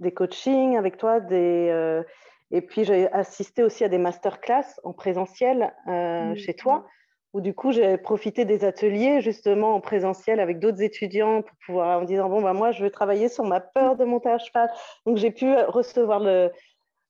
des 0.00 0.12
coachings 0.12 0.76
avec 0.76 0.96
toi, 0.96 1.20
des, 1.20 2.02
et 2.50 2.60
puis 2.60 2.84
j'ai 2.84 3.10
assisté 3.12 3.62
aussi 3.62 3.84
à 3.84 3.88
des 3.88 3.98
masterclass 3.98 4.80
en 4.82 4.92
présentiel 4.92 5.72
mmh. 5.86 6.34
chez 6.34 6.54
toi 6.54 6.86
où 7.32 7.40
du 7.40 7.54
coup 7.54 7.72
j'ai 7.72 7.96
profité 7.96 8.44
des 8.44 8.64
ateliers 8.64 9.20
justement 9.20 9.74
en 9.74 9.80
présentiel 9.80 10.40
avec 10.40 10.58
d'autres 10.58 10.82
étudiants 10.82 11.42
pour 11.42 11.56
pouvoir 11.64 12.00
en 12.00 12.04
disant 12.04 12.28
bon 12.28 12.42
bah 12.42 12.52
moi 12.52 12.72
je 12.72 12.82
veux 12.82 12.90
travailler 12.90 13.28
sur 13.28 13.44
ma 13.44 13.60
peur 13.60 13.96
de 13.96 14.04
monter 14.04 14.28
à 14.28 14.38
cheval 14.38 14.70
donc 15.06 15.16
j'ai 15.16 15.30
pu 15.30 15.54
recevoir 15.54 16.20
le, 16.20 16.50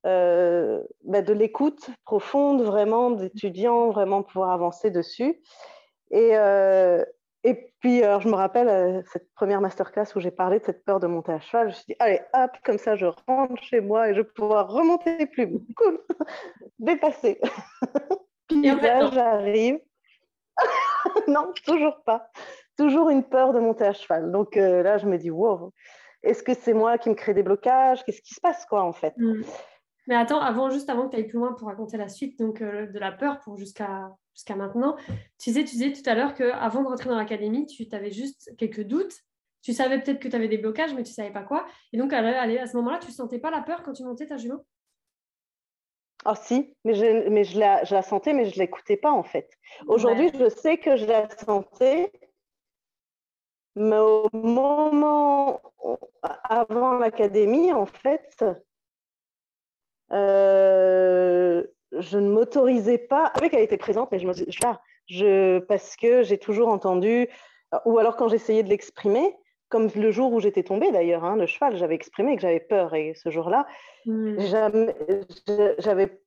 euh, 0.06 0.82
bah, 1.04 1.22
de 1.22 1.32
l'écoute 1.32 1.90
profonde 2.04 2.62
vraiment 2.62 3.10
d'étudiants 3.10 3.90
vraiment 3.90 4.22
pouvoir 4.22 4.50
avancer 4.50 4.90
dessus 4.90 5.40
et 6.10 6.30
euh, 6.36 7.04
et 7.44 7.72
puis, 7.80 8.04
alors, 8.04 8.20
je 8.20 8.28
me 8.28 8.34
rappelle 8.34 8.68
euh, 8.68 9.02
cette 9.12 9.28
première 9.34 9.60
masterclass 9.60 10.14
où 10.14 10.20
j'ai 10.20 10.30
parlé 10.30 10.60
de 10.60 10.64
cette 10.64 10.84
peur 10.84 11.00
de 11.00 11.08
monter 11.08 11.32
à 11.32 11.40
cheval. 11.40 11.66
Je 11.66 11.68
me 11.70 11.74
suis 11.74 11.84
dit, 11.88 11.96
allez, 11.98 12.20
hop, 12.34 12.52
comme 12.64 12.78
ça, 12.78 12.94
je 12.94 13.06
rentre 13.26 13.60
chez 13.60 13.80
moi 13.80 14.08
et 14.08 14.14
je 14.14 14.20
vais 14.20 14.28
pouvoir 14.28 14.70
remonter 14.70 15.26
plus. 15.26 15.48
Cool, 15.74 15.98
dépassé. 16.78 17.40
puis 18.48 18.62
là, 18.62 19.10
j'arrive. 19.10 19.80
non, 21.26 21.52
toujours 21.66 22.00
pas. 22.06 22.30
Toujours 22.78 23.10
une 23.10 23.24
peur 23.24 23.52
de 23.52 23.58
monter 23.58 23.86
à 23.86 23.92
cheval. 23.92 24.30
Donc 24.30 24.54
là, 24.54 24.98
je 24.98 25.06
me 25.06 25.18
dis, 25.18 25.32
wow, 25.32 25.72
est-ce 26.22 26.44
que 26.44 26.54
c'est 26.54 26.74
moi 26.74 26.96
qui 26.98 27.10
me 27.10 27.14
crée 27.16 27.34
des 27.34 27.42
blocages? 27.42 28.04
Qu'est-ce 28.04 28.22
qui 28.22 28.34
se 28.34 28.40
passe, 28.40 28.64
quoi, 28.66 28.82
en 28.84 28.92
fait? 28.92 29.14
Hmm. 29.16 29.42
Mais 30.06 30.14
attends, 30.14 30.40
avant, 30.40 30.70
juste 30.70 30.90
avant 30.90 31.06
que 31.06 31.14
tu 31.14 31.16
ailles 31.16 31.28
plus 31.28 31.38
loin 31.38 31.52
pour 31.52 31.68
raconter 31.68 31.96
la 31.96 32.08
suite, 32.08 32.38
donc 32.38 32.60
euh, 32.60 32.86
de 32.86 32.98
la 32.98 33.12
peur 33.12 33.40
pour 33.40 33.56
jusqu'à 33.56 34.10
jusqu'à 34.34 34.56
maintenant, 34.56 34.96
tu 35.38 35.50
disais, 35.50 35.64
tu 35.64 35.76
disais 35.76 35.92
tout 35.92 36.08
à 36.08 36.14
l'heure 36.14 36.34
qu'avant 36.34 36.82
de 36.82 36.88
rentrer 36.88 37.10
dans 37.10 37.16
l'académie, 37.16 37.66
tu 37.66 37.86
avais 37.92 38.10
juste 38.10 38.56
quelques 38.56 38.82
doutes. 38.82 39.14
Tu 39.60 39.72
savais 39.74 40.00
peut-être 40.00 40.18
que 40.18 40.28
tu 40.28 40.34
avais 40.34 40.48
des 40.48 40.58
blocages, 40.58 40.94
mais 40.94 41.02
tu 41.02 41.12
savais 41.12 41.30
pas 41.30 41.42
quoi. 41.42 41.66
Et 41.92 41.98
donc, 41.98 42.12
à, 42.12 42.18
à 42.18 42.66
ce 42.66 42.76
moment-là, 42.78 42.98
tu 42.98 43.12
sentais 43.12 43.38
pas 43.38 43.50
la 43.50 43.60
peur 43.60 43.82
quand 43.82 43.92
tu 43.92 44.02
montais 44.04 44.26
ta 44.26 44.36
jument 44.36 44.64
ah 46.24 46.36
si, 46.36 46.76
mais, 46.84 46.94
je, 46.94 47.28
mais 47.28 47.44
je, 47.44 47.58
la, 47.58 47.82
je 47.84 47.94
la 47.94 48.02
sentais, 48.02 48.32
mais 48.32 48.44
je 48.44 48.54
ne 48.54 48.60
l'écoutais 48.60 48.96
pas 48.96 49.10
en 49.10 49.24
fait. 49.24 49.50
Aujourd'hui, 49.88 50.30
je 50.32 50.48
sais 50.48 50.78
que 50.78 50.96
je 50.96 51.04
la 51.04 51.28
sentais, 51.30 52.12
mais 53.74 53.98
au 53.98 54.28
moment 54.32 55.60
avant 56.22 56.94
l'académie, 56.94 57.72
en 57.72 57.86
fait, 57.86 58.44
euh, 60.12 61.62
je 61.98 62.18
ne 62.18 62.28
m'autorisais 62.28 62.98
pas. 62.98 63.26
Avec 63.26 63.54
elle 63.54 63.62
était 63.62 63.76
présente, 63.76 64.10
mais 64.12 64.18
je 64.18 64.26
me 64.26 64.32
je, 65.08 65.58
parce 65.60 65.96
que 65.96 66.22
j'ai 66.22 66.38
toujours 66.38 66.68
entendu, 66.68 67.28
ou 67.84 67.98
alors 67.98 68.16
quand 68.16 68.28
j'essayais 68.28 68.62
de 68.62 68.68
l'exprimer, 68.68 69.34
comme 69.72 69.88
le 69.96 70.10
jour 70.10 70.32
où 70.32 70.40
j'étais 70.40 70.62
tombée 70.62 70.92
d'ailleurs, 70.92 71.24
hein, 71.24 71.36
le 71.36 71.46
cheval, 71.46 71.76
j'avais 71.76 71.94
exprimé 71.94 72.36
que 72.36 72.42
j'avais 72.42 72.60
peur 72.60 72.94
et 72.94 73.14
ce 73.14 73.30
jour-là, 73.30 73.66
mmh. 74.04 74.38
j'avais 75.78 76.20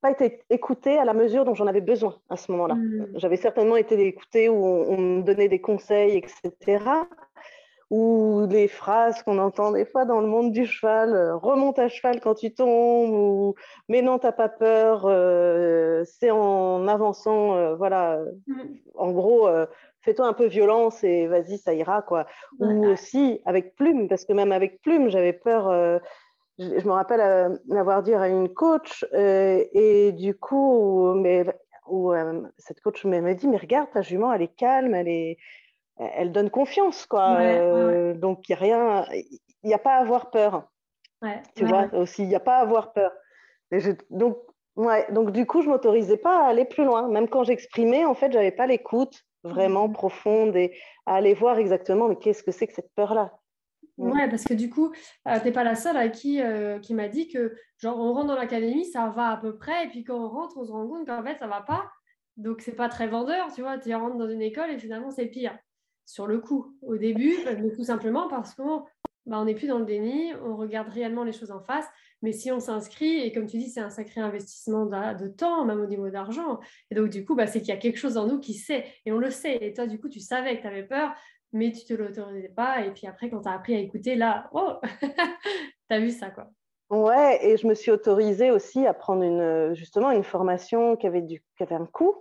pas 0.00 0.10
été 0.10 0.42
écoutée 0.50 0.98
à 0.98 1.04
la 1.04 1.14
mesure 1.14 1.44
dont 1.44 1.54
j'en 1.54 1.68
avais 1.68 1.80
besoin 1.80 2.18
à 2.28 2.36
ce 2.36 2.50
moment-là. 2.50 2.74
Mmh. 2.74 3.06
J'avais 3.14 3.36
certainement 3.36 3.76
été 3.76 3.94
écoutée 4.04 4.48
où 4.48 4.64
on, 4.64 4.98
me 4.98 5.22
donnait 5.22 5.48
des 5.48 5.60
conseils, 5.60 6.16
etc. 6.16 6.84
Ou 7.90 8.46
des 8.48 8.66
phrases 8.66 9.22
qu'on 9.22 9.38
entend 9.38 9.70
des 9.70 9.84
fois 9.84 10.04
dans 10.04 10.20
le 10.20 10.26
monde 10.26 10.50
du 10.50 10.66
cheval, 10.66 11.14
euh, 11.14 11.36
remonte 11.36 11.78
à 11.78 11.88
cheval 11.88 12.20
quand 12.20 12.34
tu 12.34 12.52
tombes, 12.52 13.12
ou 13.12 13.54
mais 13.88 14.02
non, 14.02 14.18
t'as 14.18 14.32
pas 14.32 14.48
peur, 14.48 15.04
euh, 15.06 16.02
c'est 16.04 16.32
en 16.32 16.88
avançant, 16.88 17.54
euh, 17.54 17.76
voilà, 17.76 18.18
mmh. 18.48 18.54
en 18.96 19.12
gros, 19.12 19.48
fais-toi 20.00 20.26
un 20.26 20.32
peu 20.32 20.46
violence 20.46 21.04
et 21.04 21.28
vas-y, 21.28 21.58
ça 21.58 21.74
ira, 21.74 22.02
quoi. 22.02 22.26
Ou 22.58 22.86
aussi 22.86 23.40
avec 23.44 23.76
Plume, 23.76 24.08
parce 24.08 24.24
que 24.24 24.32
même 24.32 24.50
avec 24.50 24.82
Plume, 24.82 25.08
j'avais 25.08 25.32
peur. 25.32 26.00
Je, 26.58 26.86
me 26.86 26.92
rappelle 26.92 27.60
l'avoir 27.68 28.02
dit 28.02 28.14
à 28.14 28.26
une 28.28 28.52
coach, 28.52 29.04
et 29.12 30.10
du 30.12 30.34
coup, 30.34 31.14
mais, 31.14 31.44
où, 31.86 32.12
cette 32.58 32.80
coach 32.80 33.04
m'a 33.04 33.34
dit 33.34 33.46
Mais 33.46 33.58
regarde, 33.58 33.90
ta 33.92 34.02
jument, 34.02 34.32
elle 34.32 34.42
est 34.42 34.56
calme, 34.56 34.94
elle, 34.94 35.08
est, 35.08 35.38
elle 35.98 36.32
donne 36.32 36.50
confiance, 36.50 37.06
quoi. 37.06 37.38
donc, 38.14 38.48
il 38.48 38.52
n'y 38.52 38.56
a 38.56 38.58
rien, 38.58 39.06
il 39.12 39.68
n'y 39.68 39.74
a 39.74 39.78
pas 39.78 39.94
à 39.96 40.00
avoir 40.00 40.30
peur. 40.30 40.68
tu 41.54 41.64
vois, 41.64 41.92
aussi, 41.94 42.22
il 42.22 42.28
n'y 42.28 42.34
a 42.34 42.40
pas 42.40 42.58
à 42.58 42.60
avoir 42.60 42.92
peur. 42.92 43.12
donc, 44.10 44.38
ouais, 44.76 45.06
donc, 45.12 45.32
du 45.32 45.46
coup, 45.46 45.62
je 45.62 45.66
ne 45.66 45.72
m'autorisais 45.72 46.18
pas 46.18 46.44
à 46.44 46.48
aller 46.48 46.64
plus 46.64 46.84
loin. 46.84 47.08
Même 47.08 47.28
quand 47.28 47.44
j'exprimais, 47.44 48.04
en 48.04 48.14
fait, 48.14 48.30
je 48.32 48.36
n'avais 48.36 48.52
pas 48.52 48.66
l'écoute 48.66 49.26
vraiment 49.48 49.88
mmh. 49.88 49.92
profonde 49.92 50.56
et 50.56 50.76
à 51.06 51.16
aller 51.16 51.34
voir 51.34 51.58
exactement 51.58 52.08
mais 52.08 52.16
qu'est-ce 52.16 52.42
que 52.42 52.50
c'est 52.50 52.66
que 52.66 52.74
cette 52.74 52.92
peur-là? 52.94 53.32
Mmh. 53.98 54.10
Ouais, 54.10 54.28
parce 54.28 54.44
que 54.44 54.54
du 54.54 54.68
coup, 54.68 54.92
euh, 55.28 55.38
tu 55.38 55.46
n'es 55.46 55.52
pas 55.52 55.64
la 55.64 55.74
seule 55.74 55.96
à 55.96 56.08
qui, 56.08 56.42
euh, 56.42 56.78
qui 56.80 56.94
m'a 56.94 57.08
dit 57.08 57.28
que, 57.28 57.54
genre, 57.78 57.98
on 57.98 58.12
rentre 58.12 58.26
dans 58.26 58.34
l'académie, 58.34 58.84
ça 58.84 59.08
va 59.08 59.28
à 59.28 59.36
peu 59.36 59.56
près, 59.56 59.86
et 59.86 59.88
puis 59.88 60.04
quand 60.04 60.18
on 60.18 60.28
rentre, 60.28 60.56
on 60.58 60.64
se 60.64 60.72
rend 60.72 60.86
compte 60.86 61.06
qu'en 61.06 61.22
fait, 61.22 61.38
ça 61.38 61.46
va 61.46 61.62
pas. 61.62 61.90
Donc, 62.36 62.60
c'est 62.60 62.76
pas 62.76 62.90
très 62.90 63.06
vendeur, 63.06 63.50
tu 63.54 63.62
vois. 63.62 63.78
Tu 63.78 63.94
rentres 63.94 64.16
dans 64.16 64.28
une 64.28 64.42
école 64.42 64.70
et 64.70 64.78
finalement, 64.78 65.10
c'est 65.10 65.26
pire. 65.26 65.56
Sur 66.06 66.26
le 66.26 66.38
coup, 66.38 66.74
au 66.82 66.96
début, 66.96 67.36
bah, 67.44 67.50
tout 67.54 67.84
simplement 67.84 68.28
parce 68.28 68.54
qu'on 68.54 68.84
bah, 69.26 69.44
n'est 69.44 69.54
plus 69.54 69.66
dans 69.66 69.80
le 69.80 69.84
déni, 69.84 70.32
on 70.44 70.56
regarde 70.56 70.88
réellement 70.88 71.24
les 71.24 71.32
choses 71.32 71.50
en 71.50 71.60
face. 71.60 71.86
Mais 72.22 72.32
si 72.32 72.50
on 72.52 72.60
s'inscrit, 72.60 73.18
et 73.18 73.32
comme 73.32 73.46
tu 73.46 73.58
dis, 73.58 73.68
c'est 73.68 73.80
un 73.80 73.90
sacré 73.90 74.20
investissement 74.20 74.86
de, 74.86 75.28
temps, 75.28 75.64
même 75.64 75.80
au 75.80 75.86
niveau 75.86 76.08
d'argent. 76.08 76.60
Et 76.90 76.94
donc, 76.94 77.10
du 77.10 77.24
coup, 77.24 77.34
bah, 77.34 77.46
c'est 77.46 77.58
qu'il 77.58 77.68
y 77.68 77.72
a 77.72 77.76
quelque 77.76 77.98
chose 77.98 78.16
en 78.16 78.26
nous 78.26 78.38
qui 78.38 78.54
sait, 78.54 78.84
et 79.04 79.12
on 79.12 79.18
le 79.18 79.30
sait. 79.30 79.58
Et 79.60 79.74
toi, 79.74 79.86
du 79.86 80.00
coup, 80.00 80.08
tu 80.08 80.20
savais 80.20 80.56
que 80.56 80.62
tu 80.62 80.68
avais 80.68 80.84
peur, 80.84 81.12
mais 81.52 81.72
tu 81.72 81.84
te 81.84 81.92
l'autorisais 81.92 82.52
pas. 82.54 82.84
Et 82.86 82.92
puis 82.92 83.06
après, 83.06 83.28
quand 83.28 83.42
tu 83.42 83.48
as 83.48 83.52
appris 83.52 83.74
à 83.74 83.80
écouter, 83.80 84.14
là, 84.14 84.48
oh, 84.52 84.74
tu 85.02 85.10
as 85.90 85.98
vu 85.98 86.10
ça, 86.10 86.30
quoi. 86.30 86.48
Ouais, 86.88 87.44
et 87.44 87.56
je 87.56 87.66
me 87.66 87.74
suis 87.74 87.90
autorisée 87.90 88.52
aussi 88.52 88.86
à 88.86 88.94
prendre 88.94 89.24
une, 89.24 89.74
justement 89.74 90.12
une 90.12 90.22
formation 90.22 90.94
qui 90.96 91.08
avait, 91.08 91.22
du, 91.22 91.42
qui 91.56 91.64
avait 91.64 91.74
un 91.74 91.86
coût, 91.86 92.14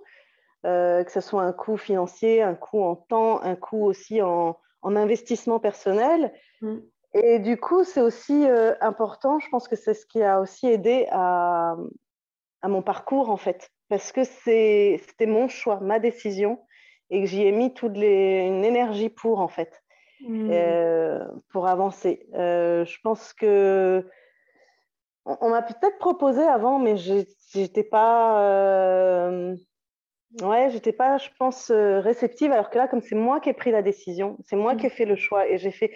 euh, 0.65 1.03
que 1.03 1.11
ce 1.11 1.21
soit 1.21 1.43
un 1.43 1.53
coût 1.53 1.77
financier, 1.77 2.41
un 2.41 2.55
coût 2.55 2.81
en 2.81 2.95
temps, 2.95 3.39
un 3.43 3.55
coût 3.55 3.85
aussi 3.85 4.21
en, 4.23 4.57
en 4.81 4.95
investissement 4.95 5.59
personnel. 5.59 6.33
Mmh. 6.61 6.77
Et 7.13 7.37
du 7.37 7.57
coup, 7.57 7.83
c'est 7.83 8.01
aussi 8.01 8.47
euh, 8.47 8.73
important, 8.81 9.39
je 9.39 9.47
pense 9.49 9.67
que 9.67 9.75
c'est 9.75 9.93
ce 9.93 10.07
qui 10.07 10.23
a 10.23 10.39
aussi 10.39 10.67
aidé 10.67 11.07
à, 11.11 11.75
mon 12.63 12.81
parcours, 12.81 13.29
en 13.29 13.37
fait, 13.37 13.69
parce 13.89 14.11
que 14.11 14.23
c'était 14.23 15.27
mon 15.27 15.47
choix, 15.47 15.79
ma 15.81 15.99
décision, 15.99 16.59
et 17.11 17.21
que 17.21 17.27
j'y 17.27 17.43
ai 17.43 17.51
mis 17.51 17.71
toute 17.75 17.95
les, 17.95 18.47
une 18.47 18.65
énergie 18.65 19.09
pour, 19.09 19.41
en 19.41 19.47
fait, 19.47 19.83
mmh. 20.21 20.49
euh, 20.51 21.27
pour 21.51 21.67
avancer. 21.67 22.25
Je 22.33 23.01
pense 23.03 23.33
que 23.33 24.09
on, 25.25 25.49
m'a 25.49 25.61
peut-être 25.61 25.99
proposé 25.99 26.41
avant, 26.41 26.79
mais 26.79 26.95
j'étais 26.97 27.83
pas... 27.83 29.29
Ouais, 30.41 30.69
j'étais 30.71 30.91
pas, 30.91 31.17
je 31.17 31.29
pense, 31.39 31.71
réceptive, 31.71 32.51
alors 32.51 32.69
que 32.69 32.77
là, 32.77 32.87
comme 32.87 33.01
c'est 33.01 33.15
moi 33.15 33.39
qui 33.39 33.49
ai 33.49 33.53
pris 33.53 33.71
la 33.71 33.81
décision, 33.81 34.37
c'est 34.45 34.55
moi 34.55 34.73
mmh. 34.73 34.77
qui 34.77 34.85
ai 34.87 34.89
fait 34.89 35.05
le 35.05 35.15
choix, 35.15 35.47
et 35.47 35.57
j'ai 35.57 35.71
fait 35.71 35.91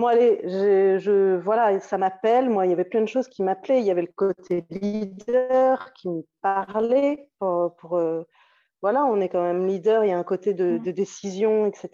moi, 0.00 0.12
allez, 0.12 0.40
je, 0.44 1.36
voilà, 1.36 1.78
ça 1.78 1.98
m'appelle. 1.98 2.48
Moi, 2.48 2.64
il 2.64 2.70
y 2.70 2.72
avait 2.72 2.86
plein 2.86 3.02
de 3.02 3.06
choses 3.06 3.28
qui 3.28 3.42
m'appelaient. 3.42 3.80
Il 3.80 3.86
y 3.86 3.90
avait 3.90 4.00
le 4.00 4.12
côté 4.16 4.64
leader 4.70 5.92
qui 5.92 6.08
me 6.08 6.22
parlait. 6.40 7.28
Pour, 7.38 7.98
euh, 7.98 8.22
voilà, 8.80 9.04
on 9.04 9.20
est 9.20 9.28
quand 9.28 9.42
même 9.42 9.66
leader. 9.66 10.02
Il 10.04 10.08
y 10.08 10.12
a 10.12 10.18
un 10.18 10.24
côté 10.24 10.54
de, 10.54 10.78
mmh. 10.78 10.92
décision, 10.92 11.66
etc. 11.66 11.90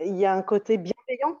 Il, 0.00 0.16
y 0.16 0.24
a 0.24 0.32
un 0.32 0.40
côté 0.40 0.78
bienveillant 0.78 1.38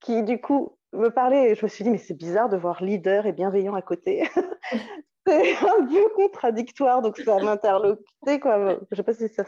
qui, 0.00 0.22
du 0.22 0.38
coup, 0.38 0.76
me 0.94 1.10
parlait. 1.10 1.50
Et 1.50 1.54
je 1.54 1.64
me 1.64 1.68
suis 1.68 1.84
dit, 1.84 1.90
mais 1.90 1.98
c'est 1.98 2.14
bizarre 2.14 2.48
de 2.48 2.56
voir 2.56 2.82
leader 2.82 3.26
et 3.26 3.32
bienveillant 3.32 3.74
à 3.74 3.82
côté. 3.82 4.28
c'est 5.26 5.56
un 5.56 5.86
peu 5.86 6.08
contradictoire, 6.14 7.02
donc 7.02 7.18
ça 7.18 7.38
m'interloquait. 7.38 8.40
Quoi. 8.40 8.74
Je 8.74 8.86
ne 8.90 8.96
sais 8.96 9.02
pas 9.02 9.14
si 9.14 9.28
ça, 9.28 9.44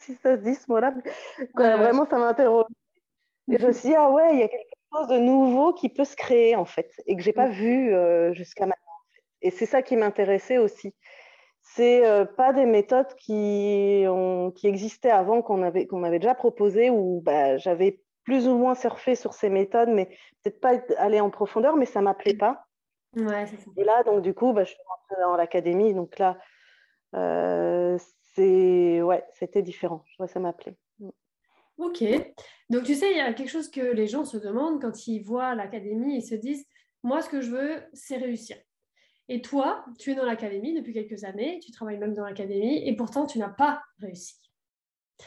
si 0.00 0.14
ça 0.16 0.36
se 0.36 0.42
dit 0.42 0.54
ce 0.54 0.70
mot-là. 0.70 0.94
Vraiment, 1.54 2.06
ça 2.06 2.18
m'interroge 2.18 2.66
Et 3.50 3.58
je 3.58 3.66
me 3.66 3.72
suis 3.72 3.90
dit, 3.90 3.94
ah 3.94 4.10
ouais, 4.10 4.34
il 4.34 4.40
y 4.40 4.42
a 4.42 4.48
quelque 4.48 4.68
chose 4.92 5.08
de 5.08 5.18
nouveau 5.18 5.72
qui 5.72 5.88
peut 5.88 6.04
se 6.04 6.16
créer, 6.16 6.56
en 6.56 6.64
fait, 6.64 6.90
et 7.06 7.16
que 7.16 7.22
j'ai 7.22 7.32
pas 7.32 7.48
vu 7.48 7.92
jusqu'à 8.32 8.66
maintenant. 8.66 8.80
Et 9.42 9.50
c'est 9.50 9.66
ça 9.66 9.82
qui 9.82 9.96
m'intéressait 9.96 10.58
aussi. 10.58 10.94
C'est 11.64 12.06
euh, 12.06 12.24
pas 12.24 12.52
des 12.52 12.66
méthodes 12.66 13.14
qui, 13.16 14.04
ont, 14.06 14.52
qui 14.52 14.68
existaient 14.68 15.10
avant, 15.10 15.42
qu'on 15.42 15.62
avait, 15.62 15.86
qu'on 15.86 15.98
m'avait 15.98 16.18
déjà 16.18 16.34
proposées, 16.34 16.90
où 16.90 17.20
bah, 17.22 17.56
j'avais 17.56 18.00
plus 18.24 18.48
ou 18.48 18.56
moins 18.56 18.74
surfé 18.74 19.14
sur 19.14 19.34
ces 19.34 19.50
méthodes, 19.50 19.90
mais 19.90 20.06
peut-être 20.42 20.60
pas 20.60 20.80
aller 20.98 21.20
en 21.20 21.30
profondeur, 21.30 21.76
mais 21.76 21.86
ça 21.86 22.00
m'appelait 22.00 22.36
pas. 22.36 22.66
Ouais, 23.16 23.46
ça. 23.46 23.56
Et 23.76 23.84
là, 23.84 24.02
donc 24.02 24.22
du 24.22 24.34
coup, 24.34 24.52
bah, 24.52 24.64
je 24.64 24.70
suis 24.70 24.82
rentrée 24.88 25.22
dans 25.22 25.36
l'académie, 25.36 25.94
donc 25.94 26.18
là, 26.18 26.38
euh, 27.14 27.96
c'est 28.34 29.02
ouais, 29.02 29.24
c'était 29.32 29.62
différent. 29.62 30.04
Ça 30.26 30.40
m'appelait. 30.40 30.76
Ok. 31.76 32.04
Donc 32.70 32.84
tu 32.84 32.94
sais, 32.94 33.10
il 33.10 33.16
y 33.16 33.20
a 33.20 33.32
quelque 33.32 33.50
chose 33.50 33.70
que 33.70 33.80
les 33.80 34.06
gens 34.06 34.24
se 34.24 34.36
demandent 34.36 34.80
quand 34.80 35.06
ils 35.06 35.20
voient 35.20 35.54
l'académie, 35.54 36.16
ils 36.16 36.22
se 36.22 36.34
disent, 36.34 36.66
moi, 37.02 37.20
ce 37.20 37.28
que 37.28 37.40
je 37.40 37.50
veux, 37.50 37.82
c'est 37.92 38.16
réussir. 38.16 38.56
Et 39.28 39.40
toi, 39.42 39.84
tu 39.98 40.12
es 40.12 40.14
dans 40.14 40.24
l'académie 40.24 40.74
depuis 40.74 40.92
quelques 40.92 41.24
années, 41.24 41.60
tu 41.64 41.72
travailles 41.72 41.98
même 41.98 42.14
dans 42.14 42.24
l'académie, 42.24 42.86
et 42.86 42.94
pourtant 42.94 43.26
tu 43.26 43.38
n'as 43.38 43.48
pas 43.48 43.82
réussi. 43.98 44.34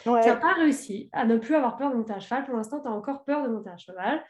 Tu 0.04 0.10
n'as 0.10 0.36
pas 0.36 0.54
réussi 0.54 1.10
à 1.14 1.26
ne 1.26 1.38
plus 1.38 1.56
avoir 1.56 1.78
peur 1.78 1.92
de 1.92 1.96
monter 1.96 2.14
à 2.14 2.20
cheval. 2.20 2.46
Pour 2.46 2.56
l'instant, 2.56 2.82
tu 2.82 2.88
as 2.88 2.92
encore 2.92 3.24
peur 3.24 3.44
de 3.44 3.50
monter 3.50 3.70
à 3.70 3.78
cheval. 3.78 4.24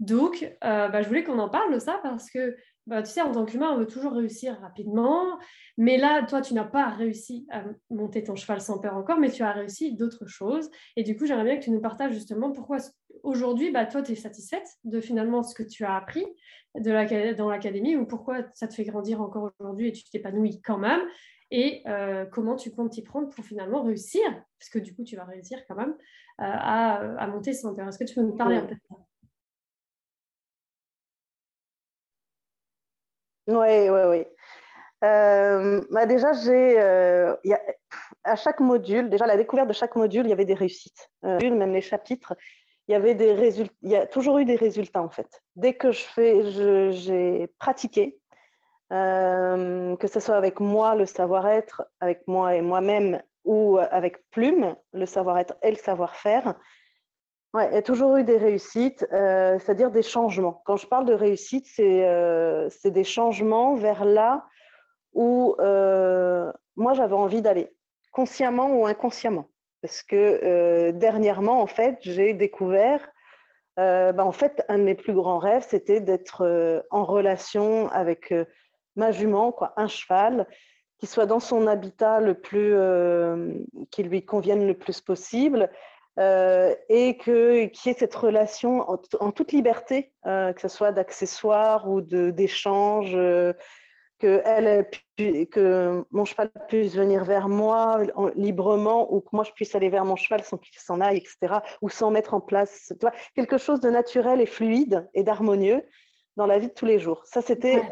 Donc, 0.00 0.42
euh, 0.64 0.88
bah, 0.88 1.02
je 1.02 1.08
voulais 1.08 1.22
qu'on 1.22 1.38
en 1.38 1.48
parle 1.48 1.72
de 1.72 1.78
ça 1.78 2.00
parce 2.02 2.30
que 2.30 2.56
bah, 2.86 3.02
tu 3.02 3.10
sais, 3.10 3.22
en 3.22 3.32
tant 3.32 3.46
qu'humain, 3.46 3.70
on 3.72 3.78
veut 3.78 3.86
toujours 3.86 4.12
réussir 4.12 4.58
rapidement. 4.60 5.38
Mais 5.78 5.96
là, 5.96 6.22
toi, 6.24 6.42
tu 6.42 6.52
n'as 6.52 6.64
pas 6.64 6.88
réussi 6.88 7.46
à 7.50 7.64
monter 7.90 8.24
ton 8.24 8.36
cheval 8.36 8.60
sans 8.60 8.78
peur 8.78 8.96
encore, 8.96 9.18
mais 9.18 9.30
tu 9.30 9.42
as 9.42 9.52
réussi 9.52 9.96
d'autres 9.96 10.26
choses. 10.26 10.70
Et 10.96 11.02
du 11.02 11.16
coup, 11.16 11.26
j'aimerais 11.26 11.44
bien 11.44 11.56
que 11.58 11.64
tu 11.64 11.70
nous 11.70 11.80
partages 11.80 12.12
justement 12.12 12.52
pourquoi 12.52 12.78
aujourd'hui, 13.22 13.70
bah, 13.70 13.86
toi, 13.86 14.02
tu 14.02 14.12
es 14.12 14.16
satisfaite 14.16 14.66
de 14.84 15.00
finalement 15.00 15.42
ce 15.42 15.54
que 15.54 15.62
tu 15.62 15.84
as 15.84 15.94
appris 15.94 16.26
dans 16.74 17.48
l'académie 17.48 17.96
ou 17.96 18.04
pourquoi 18.04 18.42
ça 18.52 18.68
te 18.68 18.74
fait 18.74 18.84
grandir 18.84 19.20
encore 19.20 19.52
aujourd'hui 19.60 19.88
et 19.88 19.92
tu 19.92 20.04
t'épanouis 20.04 20.60
quand 20.60 20.78
même. 20.78 21.00
Et 21.56 21.82
euh, 21.86 22.26
comment 22.26 22.56
tu 22.56 22.72
comptes 22.72 22.90
t'y 22.90 23.02
prendre 23.02 23.28
pour 23.28 23.44
finalement 23.44 23.84
réussir, 23.84 24.24
parce 24.58 24.68
que 24.70 24.80
du 24.80 24.92
coup, 24.92 25.04
tu 25.04 25.14
vas 25.14 25.24
réussir 25.24 25.64
quand 25.68 25.76
même, 25.76 25.92
euh, 25.92 25.94
à, 26.40 26.96
à, 27.16 27.26
monter 27.28 27.52
sans 27.52 27.76
peur. 27.76 27.86
Est-ce 27.86 27.98
que 27.98 28.02
tu 28.02 28.16
peux 28.16 28.22
nous 28.22 28.34
parler 28.34 28.56
un 28.56 28.66
peu 28.66 28.74
de 28.74 28.80
ça? 28.88 28.96
Oui, 33.46 33.88
oui, 33.88 34.00
oui. 34.08 34.24
Euh, 35.04 35.80
bah 35.92 36.06
déjà, 36.06 36.32
j'ai, 36.32 36.80
euh, 36.80 37.36
à 38.24 38.34
chaque 38.34 38.58
module, 38.58 39.08
déjà 39.08 39.24
la 39.24 39.36
découverte 39.36 39.68
de 39.68 39.74
chaque 39.74 39.94
module, 39.94 40.26
il 40.26 40.30
y 40.30 40.32
avait 40.32 40.44
des 40.44 40.54
réussites. 40.54 41.08
Euh, 41.24 41.38
même 41.38 41.72
les 41.72 41.82
chapitres, 41.82 42.34
il 42.88 42.92
y 42.92 42.94
avait 42.96 43.14
des 43.14 43.32
résultats. 43.32 43.74
Il 43.82 43.90
y 43.90 43.96
a 43.96 44.08
toujours 44.08 44.38
eu 44.38 44.44
des 44.44 44.56
résultats 44.56 45.02
en 45.02 45.10
fait. 45.10 45.40
Dès 45.54 45.74
que 45.74 45.92
je 45.92 46.02
fais, 46.02 46.50
j'ai 46.90 47.46
pratiqué, 47.60 48.18
que 48.94 50.06
ce 50.06 50.20
soit 50.20 50.36
avec 50.36 50.60
moi 50.60 50.94
le 50.94 51.06
savoir-être, 51.06 51.84
avec 52.00 52.26
moi 52.26 52.54
et 52.54 52.62
moi-même, 52.62 53.20
ou 53.44 53.78
avec 53.78 54.28
Plume 54.30 54.76
le 54.92 55.06
savoir-être 55.06 55.54
et 55.62 55.70
le 55.70 55.76
savoir-faire, 55.76 56.54
il 57.62 57.74
y 57.74 57.76
a 57.76 57.82
toujours 57.82 58.16
eu 58.16 58.24
des 58.24 58.36
réussites, 58.36 59.06
euh, 59.12 59.58
c'est-à-dire 59.58 59.90
des 59.90 60.02
changements. 60.02 60.62
Quand 60.64 60.76
je 60.76 60.86
parle 60.86 61.06
de 61.06 61.14
réussite, 61.14 61.66
c'est 61.66 62.06
euh, 62.08 62.68
des 62.84 63.04
changements 63.04 63.74
vers 63.74 64.04
là 64.04 64.44
où 65.12 65.54
euh, 65.60 66.52
moi 66.74 66.94
j'avais 66.94 67.14
envie 67.14 67.42
d'aller, 67.42 67.70
consciemment 68.10 68.74
ou 68.74 68.86
inconsciemment. 68.86 69.48
Parce 69.82 70.02
que 70.02 70.90
dernièrement, 70.92 71.60
en 71.60 71.66
fait, 71.66 71.98
j'ai 72.00 72.32
découvert, 72.32 73.06
bah, 73.76 74.14
en 74.16 74.32
fait, 74.32 74.64
un 74.68 74.78
de 74.78 74.82
mes 74.82 74.94
plus 74.94 75.12
grands 75.12 75.38
rêves, 75.38 75.66
c'était 75.68 76.00
d'être 76.00 76.82
en 76.90 77.04
relation 77.04 77.90
avec 77.90 78.32
ma 78.96 79.12
jument, 79.12 79.52
quoi, 79.52 79.72
un 79.76 79.88
cheval, 79.88 80.46
qui 80.98 81.06
soit 81.06 81.26
dans 81.26 81.40
son 81.40 81.66
habitat 81.66 82.20
le 82.20 82.34
plus, 82.34 82.76
qui 83.90 84.02
lui 84.02 84.24
convienne 84.24 84.66
le 84.66 84.74
plus 84.74 85.00
possible, 85.00 85.70
euh, 86.20 86.74
et 86.88 87.16
que 87.16 87.64
qu'il 87.66 87.90
y 87.90 87.94
ait 87.94 87.98
cette 87.98 88.14
relation 88.14 88.88
en, 88.88 89.32
toute 89.32 89.50
liberté, 89.50 90.12
euh, 90.26 90.52
que 90.52 90.60
ce 90.60 90.68
soit 90.68 90.92
d'accessoires 90.92 91.90
ou 91.90 92.00
d'échanges, 92.00 93.16
euh, 93.16 93.52
que, 94.20 94.40
elle, 94.44 94.88
que 95.16 96.04
mon 96.12 96.24
cheval 96.24 96.52
puisse 96.68 96.94
venir 96.94 97.24
vers 97.24 97.48
moi 97.48 97.98
librement 98.36 99.12
ou 99.12 99.20
que 99.22 99.30
moi 99.32 99.42
je 99.42 99.50
puisse 99.50 99.74
aller 99.74 99.88
vers 99.88 100.04
mon 100.04 100.14
cheval 100.14 100.44
sans 100.44 100.56
qu'il 100.56 100.78
s'en 100.78 101.00
aille, 101.00 101.16
etc. 101.16 101.56
Ou 101.82 101.88
sans 101.88 102.12
mettre 102.12 102.32
en 102.32 102.40
place 102.40 102.92
tu 102.92 103.00
vois, 103.00 103.12
quelque 103.34 103.58
chose 103.58 103.80
de 103.80 103.90
naturel 103.90 104.40
et 104.40 104.46
fluide 104.46 105.08
et 105.14 105.24
d'harmonieux 105.24 105.82
dans 106.36 106.46
la 106.46 106.60
vie 106.60 106.68
de 106.68 106.72
tous 106.72 106.86
les 106.86 107.00
jours. 107.00 107.22
Ça, 107.24 107.42
c'était. 107.42 107.82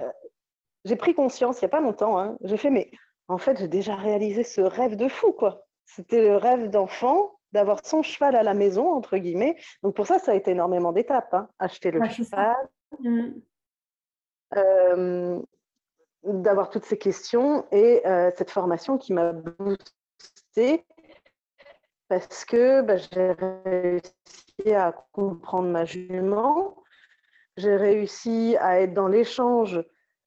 J'ai 0.84 0.96
pris 0.96 1.14
conscience 1.14 1.60
il 1.60 1.64
n'y 1.64 1.66
a 1.66 1.70
pas 1.70 1.80
longtemps. 1.80 2.18
Hein, 2.18 2.36
j'ai 2.42 2.56
fait, 2.56 2.70
mais 2.70 2.90
en 3.28 3.38
fait, 3.38 3.58
j'ai 3.58 3.68
déjà 3.68 3.94
réalisé 3.94 4.44
ce 4.44 4.60
rêve 4.60 4.96
de 4.96 5.08
fou, 5.08 5.32
quoi. 5.32 5.64
C'était 5.84 6.22
le 6.22 6.36
rêve 6.36 6.70
d'enfant 6.70 7.38
d'avoir 7.52 7.84
son 7.84 8.02
cheval 8.02 8.34
à 8.34 8.42
la 8.42 8.54
maison, 8.54 8.92
entre 8.92 9.18
guillemets. 9.18 9.56
Donc 9.82 9.94
pour 9.94 10.06
ça, 10.06 10.18
ça 10.18 10.32
a 10.32 10.34
été 10.34 10.52
énormément 10.52 10.92
d'étapes. 10.92 11.34
Hein. 11.34 11.48
Acheter 11.58 11.90
le 11.90 12.08
cheval, 12.08 12.56
mmh. 13.00 13.28
euh, 14.56 15.38
d'avoir 16.24 16.70
toutes 16.70 16.84
ces 16.84 16.98
questions 16.98 17.66
et 17.72 18.06
euh, 18.06 18.30
cette 18.36 18.50
formation 18.50 18.96
qui 18.96 19.12
m'a 19.12 19.32
boostée 19.32 20.84
parce 22.08 22.44
que 22.44 22.82
bah, 22.82 22.96
j'ai 22.98 23.32
réussi 23.32 24.74
à 24.74 24.92
comprendre 25.12 25.68
ma 25.68 25.86
jument, 25.86 26.76
j'ai 27.56 27.74
réussi 27.74 28.54
à 28.60 28.80
être 28.82 28.92
dans 28.92 29.08
l'échange 29.08 29.82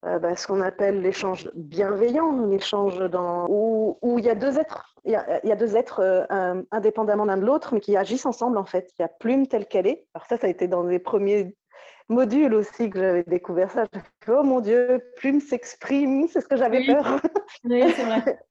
euh, 0.06 0.20
bah, 0.20 0.36
ce 0.36 0.46
qu'on 0.46 0.62
appelle 0.62 1.02
l'échange 1.02 1.50
bienveillant, 1.56 2.46
l'échange 2.48 3.00
dans 3.10 3.48
où, 3.50 3.98
où, 4.02 4.20
il 4.20 4.26
y 4.26 4.30
a 4.30 4.36
deux 4.36 4.60
êtres, 4.60 4.96
il 5.04 5.12
y 5.12 5.16
a, 5.16 5.40
il 5.44 5.50
y 5.50 5.52
a 5.52 5.56
deux 5.56 5.76
êtres 5.76 6.00
euh, 6.00 6.62
indépendamment 6.72 7.26
l'un 7.26 7.38
de 7.38 7.46
l'autre, 7.46 7.74
mais 7.74 7.80
qui 7.80 7.98
agissent 7.98 8.26
ensemble 8.26 8.58
en 8.58 8.66
fait. 8.66 8.92
Il 9.00 9.02
y 9.02 9.06
a 9.06 9.08
Plume 9.08 9.48
telle 9.48 9.68
qu'elle 9.68 9.88
est. 9.88 10.06
Alors 10.14 10.28
ça, 10.28 10.38
ça 10.38 10.48
a 10.48 10.50
été 10.50 10.68
dans 10.68 10.84
les 10.84 11.00
premiers 11.00 11.56
modules 12.08 12.54
aussi 12.54 12.90
que 12.90 13.00
j'avais 13.00 13.24
découvert 13.24 13.72
ça. 13.72 13.86
oh 14.28 14.44
mon 14.44 14.60
Dieu, 14.60 15.02
Plume 15.18 15.40
s'exprime, 15.40 16.28
c'est 16.28 16.42
ce 16.42 16.48
que 16.48 16.58
j'avais 16.58 16.86
peur. 16.86 17.20
Oui, 17.64 17.84
c'est 17.96 18.04
vrai. 18.04 18.40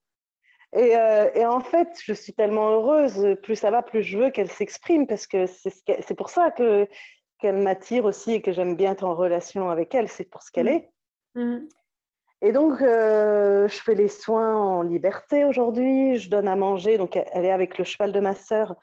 Et, 0.76 0.96
euh, 0.96 1.30
et, 1.36 1.46
en 1.46 1.60
fait, 1.60 1.86
je 2.02 2.12
suis 2.12 2.32
tellement 2.32 2.70
heureuse. 2.70 3.36
Plus 3.44 3.54
ça 3.54 3.70
va, 3.70 3.80
plus 3.80 4.02
je 4.02 4.18
veux 4.18 4.30
qu'elle 4.30 4.50
s'exprime 4.50 5.06
parce 5.06 5.28
que 5.28 5.46
c'est 5.46 6.16
pour 6.16 6.30
ça 6.30 6.50
que 6.50 6.88
qu'elle 7.38 7.58
m'attire 7.58 8.06
aussi 8.06 8.32
et 8.32 8.42
que 8.42 8.50
j'aime 8.50 8.74
bien 8.74 8.90
être 8.90 9.04
en 9.04 9.14
relation 9.14 9.70
avec 9.70 9.94
elle. 9.94 10.08
C'est 10.08 10.24
pour 10.24 10.42
ce 10.42 10.50
qu'elle 10.50 10.66
mm. 10.66 10.76
est. 10.76 10.90
Mmh. 11.34 11.66
Et 12.44 12.52
donc, 12.52 12.82
euh, 12.82 13.66
je 13.68 13.76
fais 13.76 13.94
les 13.94 14.08
soins 14.08 14.54
en 14.54 14.82
liberté 14.82 15.46
aujourd'hui. 15.46 16.18
Je 16.18 16.28
donne 16.28 16.46
à 16.46 16.56
manger. 16.56 16.98
Donc, 16.98 17.16
elle 17.16 17.46
est 17.46 17.50
avec 17.50 17.78
le 17.78 17.84
cheval 17.84 18.12
de 18.12 18.20
ma 18.20 18.34
sœur. 18.34 18.76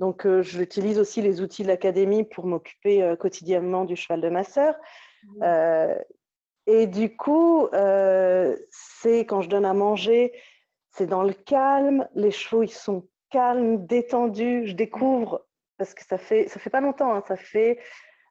Donc, 0.00 0.26
euh, 0.26 0.42
j'utilise 0.42 0.98
aussi 0.98 1.22
les 1.22 1.40
outils 1.40 1.62
de 1.62 1.68
l'académie 1.68 2.24
pour 2.24 2.46
m'occuper 2.46 3.04
euh, 3.04 3.14
quotidiennement 3.14 3.84
du 3.84 3.94
cheval 3.94 4.20
de 4.20 4.28
ma 4.28 4.42
sœur. 4.42 4.74
Mmh. 5.22 5.44
et 6.66 6.86
du 6.86 7.16
coup, 7.16 7.68
c'est 8.70 9.20
quand 9.20 9.40
je 9.40 9.48
donne 9.48 9.64
à 9.64 9.72
manger, 9.72 10.32
c'est 10.92 11.06
dans 11.06 11.24
le 11.24 11.32
calme. 11.32 12.06
Les 12.14 12.30
chevaux, 12.30 12.62
ils 12.62 12.70
sont 12.70 13.08
calmes, 13.30 13.86
détendus. 13.86 14.66
Je 14.66 14.74
découvre, 14.74 15.44
parce 15.78 15.94
que 15.94 16.04
ça 16.04 16.18
fait, 16.18 16.46
ça 16.48 16.60
fait 16.60 16.70
pas 16.70 16.80
longtemps, 16.80 17.14
hein, 17.14 17.24
ça 17.26 17.36
fait. 17.36 17.80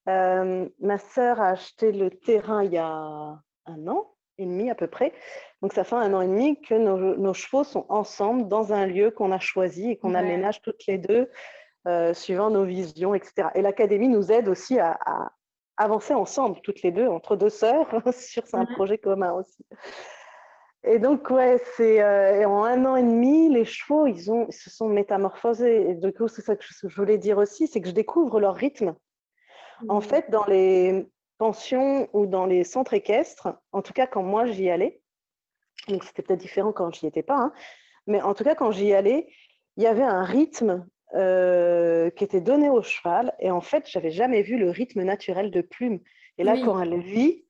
ma 0.06 0.98
sœur 0.98 1.42
a 1.42 1.50
acheté 1.50 1.92
le 1.92 2.10
terrain 2.12 2.64
il 2.64 2.72
y 2.72 2.78
a 2.78 3.42
un 3.66 3.88
an 3.88 4.12
et 4.38 4.46
demi 4.46 4.70
à 4.70 4.76
peu 4.76 4.88
près. 4.88 5.14
Donc 5.62 5.74
ça 5.74 5.84
fait 5.84 5.96
un 5.96 6.14
an 6.14 6.22
et 6.22 6.28
demi 6.28 6.62
que 6.62 6.76
nos, 6.76 7.34
chevaux 7.34 7.64
sont 7.64 7.86
ensemble 7.90 8.48
dans 8.48 8.74
un 8.74 8.86
lieu 8.86 9.12
qu'on 9.12 9.32
a 9.32 9.40
choisi 9.40 9.92
et 9.92 9.98
qu'on 9.98 10.14
aménage 10.14 10.62
toutes 10.62 10.86
les 10.88 10.98
deux 10.98 11.30
euh, 11.88 12.14
suivant 12.14 12.50
nos 12.50 12.66
visions, 12.66 13.14
etc. 13.14 13.50
Et 13.56 13.62
l'académie 13.62 14.10
nous 14.10 14.32
aide 14.32 14.48
aussi 14.48 14.80
à, 14.80 14.98
avancer 15.78 16.14
ensemble, 16.14 16.62
toutes 16.62 16.84
les 16.84 16.92
deux, 16.92 17.08
entre 17.08 17.36
deux 17.36 17.50
sœurs, 17.50 17.88
sur 18.14 18.44
un 18.54 18.66
projet 18.66 18.98
commun 18.98 19.34
aussi. 19.34 19.66
Et 20.88 21.00
donc, 21.00 21.30
ouais, 21.32 21.60
c'est 21.76 22.02
euh, 22.02 22.48
en 22.48 22.64
un 22.64 22.86
an 22.86 22.96
et 22.96 23.02
demi, 23.02 23.50
les 23.52 23.66
chevaux, 23.66 24.06
ils, 24.06 24.32
ont, 24.32 24.46
ils 24.48 24.54
se 24.54 24.70
sont 24.70 24.88
métamorphosés. 24.88 25.90
Et 25.90 25.96
du 25.96 26.14
coup, 26.14 26.28
c'est 26.28 26.44
ça 26.44 26.56
que 26.56 26.64
je 26.64 26.96
voulais 26.96 27.18
dire 27.18 27.40
aussi, 27.40 27.68
c'est 27.68 27.82
que 27.82 27.88
je 27.88 27.94
découvre 27.94 28.40
leur 28.40 28.56
rythme. 28.56 28.96
En 29.90 30.00
fait, 30.00 30.30
dans 30.30 30.46
les, 30.46 31.10
pension 31.38 32.10
ou 32.14 32.26
dans 32.26 32.46
les 32.46 32.64
centres 32.64 32.94
équestres, 32.94 33.50
en 33.72 33.82
tout 33.82 33.94
cas 33.94 34.08
quand 34.08 34.24
moi 34.24 34.46
j'y 34.46 34.70
allais, 34.70 35.02
donc 35.88 36.04
c'était 36.04 36.22
peut-être 36.22 36.40
différent 36.40 36.72
quand 36.72 36.94
j'y 36.94 37.08
étais 37.08 37.24
pas, 37.24 37.38
hein, 37.38 37.54
mais 38.08 38.22
en 38.22 38.34
tout 38.34 38.44
cas 38.44 38.56
quand 38.56 38.72
j'y 38.72 38.94
allais, 38.94 39.28
il 39.78 39.84
y 39.84 39.88
avait 39.88 40.04
un 40.04 40.24
rythme 40.24 40.88
euh, 41.16 42.10
qui 42.12 42.24
était 42.24 42.42
donné 42.42 42.70
au 42.70 42.82
cheval, 42.82 43.34
et 43.40 43.52
en 43.52 43.62
fait 43.62 43.90
j'avais 43.90 44.12
jamais 44.12 44.42
vu 44.42 44.58
le 44.58 44.70
rythme 44.70 45.04
naturel 45.04 45.52
de 45.52 45.62
Plume. 45.62 46.00
Et 46.38 46.44
là 46.44 46.56
quand 46.64 46.82
elle 46.82 47.00
vit, 47.00 47.46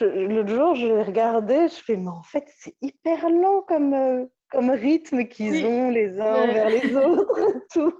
l'autre 0.00 0.54
jour 0.54 0.74
je 0.74 0.86
l'ai 0.86 1.02
regardé, 1.02 1.68
je 1.68 1.82
fais 1.82 1.96
mais 1.96 2.08
en 2.08 2.22
fait 2.22 2.44
c'est 2.56 2.76
hyper 2.80 3.28
lent 3.28 3.62
comme, 3.62 3.94
euh, 3.94 4.26
comme 4.50 4.70
rythme 4.70 5.24
qu'ils 5.26 5.66
ont 5.66 5.90
les 5.90 6.20
uns 6.20 6.46
vers 6.46 6.68
les 6.68 6.96
autres, 6.96 7.66
tout. 7.72 7.98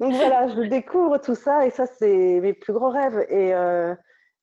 Donc 0.00 0.14
voilà, 0.14 0.48
je 0.48 0.60
découvre 0.68 1.18
tout 1.18 1.34
ça 1.34 1.66
et 1.66 1.70
ça, 1.70 1.86
c'est 1.86 2.40
mes 2.40 2.54
plus 2.54 2.72
gros 2.72 2.90
rêves. 2.90 3.26
Et, 3.28 3.54
euh, 3.54 3.94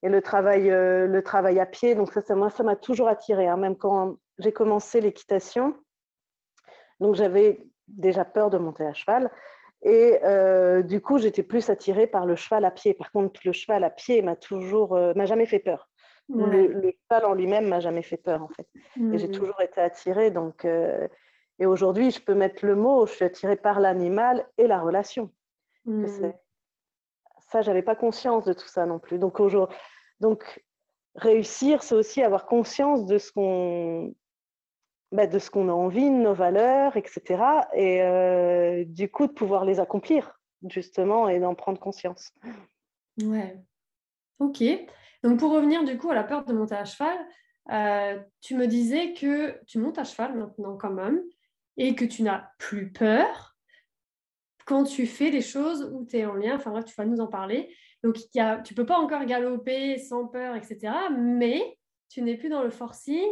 et 0.04 0.10
le, 0.10 0.22
travail, 0.22 0.70
euh, 0.70 1.08
le 1.08 1.24
travail 1.24 1.60
à 1.60 1.65
pied, 1.65 1.96
donc 1.96 2.13
ça, 2.13 2.22
ça 2.22 2.36
moi, 2.36 2.50
ça 2.50 2.63
m'a 2.63 2.76
toujours 2.76 3.10
attiré, 3.10 3.48
hein, 3.48 3.58
même 3.58 3.76
quand 3.76 4.17
j'ai 4.38 4.54
commencé 4.54 5.02
l'équitation. 5.02 5.76
Donc 7.00 7.15
j'avais 7.15 7.65
déjà 7.88 8.24
peur 8.24 8.50
de 8.50 8.58
monter 8.58 8.86
à 8.86 8.93
cheval. 8.93 9.32
Et 9.84 10.20
euh, 10.24 10.82
du 10.82 11.02
coup, 11.02 11.17
j'étais 11.17 11.43
plus 11.43 11.70
attirée 11.70 12.08
par 12.08 12.26
le 12.26 12.36
cheval 12.36 12.65
à 12.65 12.72
pied. 12.72 12.93
Par 12.93 13.12
contre, 13.12 13.39
le 13.43 13.52
cheval 13.52 13.84
à 13.84 13.89
pied 13.89 14.22
m'a 14.22 14.36
toujours, 14.36 14.93
m'a 15.15 15.26
jamais 15.26 15.46
fait 15.46 15.60
peur. 15.60 15.89
Le, 16.30 16.91
cheval 17.10 17.26
en 17.26 17.34
lui-même 17.34 17.67
m'a 17.67 17.80
jamais 17.80 18.02
fait 18.02 18.17
peur 18.17 18.43
en 18.43 18.50
fait. 18.50 18.67
Et 19.13 19.17
j'ai 19.17 19.30
mmh. 19.30 19.32
toujours 19.32 19.62
été 19.62 19.80
attirée. 19.80 20.30
Donc, 20.30 20.65
et 21.60 21.65
aujourd'hui, 21.65 22.12
je 22.12 22.22
peux 22.22 22.36
mettre 22.36 22.65
le 22.65 22.76
mot, 22.76 23.06
je 23.06 23.13
suis 23.13 23.26
attirée 23.26 23.56
par 23.56 23.80
l'animal 23.80 24.48
et 24.58 24.67
la 24.67 24.80
relation. 24.80 25.32
Mmh. 25.88 26.34
Ça, 27.50 27.62
j'avais 27.62 27.82
pas 27.82 27.95
conscience 27.95 28.43
de 28.43 28.54
tout 28.54 28.67
ça 28.67 28.86
non 28.86 29.00
plus. 29.00 29.17
Donc, 29.17 29.41
donc 30.19 30.63
réussir, 31.15 31.82
c'est 31.82 31.95
aussi 31.95 32.21
avoir 32.21 32.45
conscience 32.45 33.06
de 33.06 33.17
ce 33.17 33.32
qu'on 33.32 34.13
bah, 35.13 35.26
de 35.26 35.39
ce 35.39 35.50
qu'on 35.50 35.69
a 35.69 35.73
envie, 35.73 36.10
de 36.10 36.15
nos 36.15 36.34
valeurs, 36.34 36.97
etc. 36.97 37.21
Et 37.73 38.02
euh, 38.02 38.84
du 38.86 39.10
coup, 39.10 39.28
de 39.28 39.32
pouvoir 39.32 39.63
les 39.63 39.80
accomplir, 39.80 40.38
justement, 40.69 41.30
et 41.30 41.39
d'en 41.39 41.56
prendre 41.56 41.80
conscience. 41.80 42.34
Ouais. 43.21 43.58
Ok. 44.39 44.62
Donc, 45.23 45.39
pour 45.39 45.54
revenir 45.54 45.86
du 45.86 45.97
coup 45.97 46.12
à 46.12 46.15
la 46.15 46.26
peur 46.26 46.43
de 46.43 46.54
monter 46.54 46.76
à 46.76 46.84
cheval, 46.84 47.17
euh, 47.71 48.21
tu 48.41 48.56
me 48.56 48.67
disais 48.67 49.13
que 49.13 49.63
tu 49.65 49.80
montes 49.80 49.97
à 49.97 50.04
cheval 50.04 50.36
maintenant 50.36 50.76
quand 50.76 50.91
même 50.91 51.21
et 51.78 51.95
que 51.95 52.06
tu 52.06 52.23
n'as 52.23 52.50
plus 52.58 52.91
peur 52.91 53.47
quand 54.68 54.84
tu 54.84 55.08
fais 55.08 55.32
des 55.32 55.42
choses 55.42 55.90
où 55.94 56.06
tu 56.06 56.18
es 56.18 56.26
en 56.26 56.36
lien, 56.36 56.56
enfin 56.56 56.72
bref, 56.72 56.86
tu 56.86 56.94
vas 56.96 57.06
nous 57.06 57.22
en 57.22 57.28
parler. 57.28 57.74
Donc, 58.04 58.18
y 58.36 58.40
a, 58.40 58.60
tu 58.60 58.74
peux 58.74 58.86
pas 58.86 59.00
encore 59.00 59.26
galoper 59.26 59.98
sans 59.98 60.28
peur, 60.28 60.56
etc. 60.56 60.94
Mais 61.18 61.80
tu 62.10 62.22
n'es 62.22 62.36
plus 62.36 62.50
dans 62.50 62.62
le 62.62 62.70
forcing, 62.70 63.26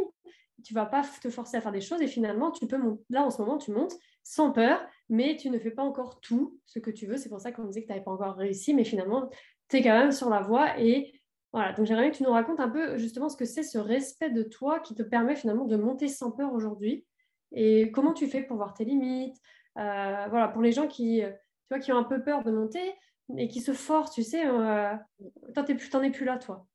tu 0.63 0.73
vas 0.73 0.85
pas 0.85 1.03
te 1.21 1.29
forcer 1.29 1.57
à 1.57 1.61
faire 1.61 1.73
des 1.73 1.81
choses 1.81 2.01
et 2.01 2.07
finalement, 2.07 2.51
tu 2.51 2.65
peux 2.67 2.77
là 3.09 3.23
en 3.23 3.29
ce 3.29 3.41
moment, 3.41 3.57
tu 3.57 3.71
montes 3.71 3.93
sans 4.23 4.51
peur, 4.51 4.83
mais 5.09 5.35
tu 5.35 5.49
ne 5.49 5.59
fais 5.59 5.71
pas 5.71 5.83
encore 5.83 6.21
tout 6.21 6.57
ce 6.65 6.79
que 6.79 6.89
tu 6.89 7.05
veux. 7.05 7.17
C'est 7.17 7.29
pour 7.29 7.41
ça 7.41 7.51
qu'on 7.51 7.65
disait 7.65 7.81
que 7.81 7.87
tu 7.87 7.91
n'avais 7.91 8.03
pas 8.03 8.11
encore 8.11 8.35
réussi, 8.35 8.73
mais 8.73 8.85
finalement, 8.85 9.29
tu 9.69 9.77
es 9.77 9.83
quand 9.83 9.97
même 9.97 10.13
sur 10.13 10.29
la 10.29 10.39
voie 10.39 10.79
et 10.79 11.19
voilà. 11.51 11.73
Donc, 11.73 11.85
j'aimerais 11.85 12.11
que 12.11 12.17
tu 12.17 12.23
nous 12.23 12.31
racontes 12.31 12.61
un 12.61 12.69
peu 12.69 12.97
justement 12.97 13.27
ce 13.27 13.35
que 13.35 13.45
c'est 13.45 13.63
ce 13.63 13.77
respect 13.77 14.29
de 14.29 14.43
toi 14.43 14.79
qui 14.79 14.95
te 14.95 15.03
permet 15.03 15.35
finalement 15.35 15.65
de 15.65 15.75
monter 15.75 16.07
sans 16.07 16.31
peur 16.31 16.53
aujourd'hui 16.53 17.05
et 17.51 17.91
comment 17.91 18.13
tu 18.13 18.27
fais 18.27 18.41
pour 18.41 18.55
voir 18.55 18.73
tes 18.73 18.85
limites 18.85 19.35
euh, 19.77 20.25
Voilà, 20.29 20.47
pour 20.47 20.61
les 20.61 20.71
gens 20.71 20.87
qui, 20.87 21.21
tu 21.21 21.69
vois, 21.69 21.79
qui 21.79 21.91
ont 21.91 21.97
un 21.97 22.03
peu 22.03 22.23
peur 22.23 22.43
de 22.43 22.51
monter 22.51 22.95
et 23.37 23.47
qui 23.47 23.61
se 23.61 23.73
forcent, 23.73 24.13
tu 24.13 24.23
sais, 24.23 24.45
euh, 24.45 24.93
toi, 25.53 25.63
n'en 25.93 26.03
es 26.03 26.11
plus 26.11 26.25
là, 26.25 26.37
toi. 26.37 26.65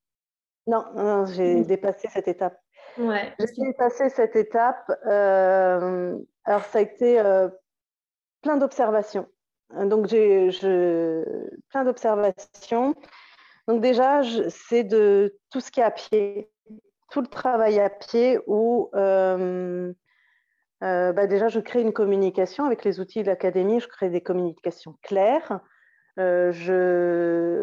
Non, 0.66 1.24
j'ai 1.26 1.64
dépassé 1.64 2.08
cette 2.12 2.28
étape. 2.28 2.60
Ouais. 2.98 3.32
J'ai 3.38 3.64
dépassé 3.66 4.08
cette 4.08 4.36
étape. 4.36 4.90
Euh, 5.06 6.18
alors, 6.44 6.64
ça 6.64 6.78
a 6.78 6.82
été 6.82 7.22
plein 8.42 8.56
d'observations. 8.56 9.28
Donc, 9.74 10.06
j'ai 10.06 10.50
plein 11.70 11.84
d'observations. 11.84 12.94
Donc, 13.68 13.80
déjà, 13.80 14.22
c'est 14.48 14.84
de 14.84 15.38
tout 15.50 15.60
ce 15.60 15.70
qui 15.70 15.80
est 15.80 15.84
à 15.84 15.90
pied, 15.90 16.50
tout 17.10 17.20
le 17.20 17.26
travail 17.26 17.78
à 17.80 17.90
pied 17.90 18.38
où 18.46 18.90
euh, 18.94 19.92
bah 20.80 21.26
déjà, 21.26 21.48
je 21.48 21.60
crée 21.60 21.82
une 21.82 21.92
communication 21.92 22.64
avec 22.64 22.84
les 22.84 23.00
outils 23.00 23.22
de 23.22 23.26
l'académie. 23.28 23.80
Je 23.80 23.88
crée 23.88 24.10
des 24.10 24.20
communications 24.20 24.96
claires. 25.02 25.60
Euh, 26.18 26.52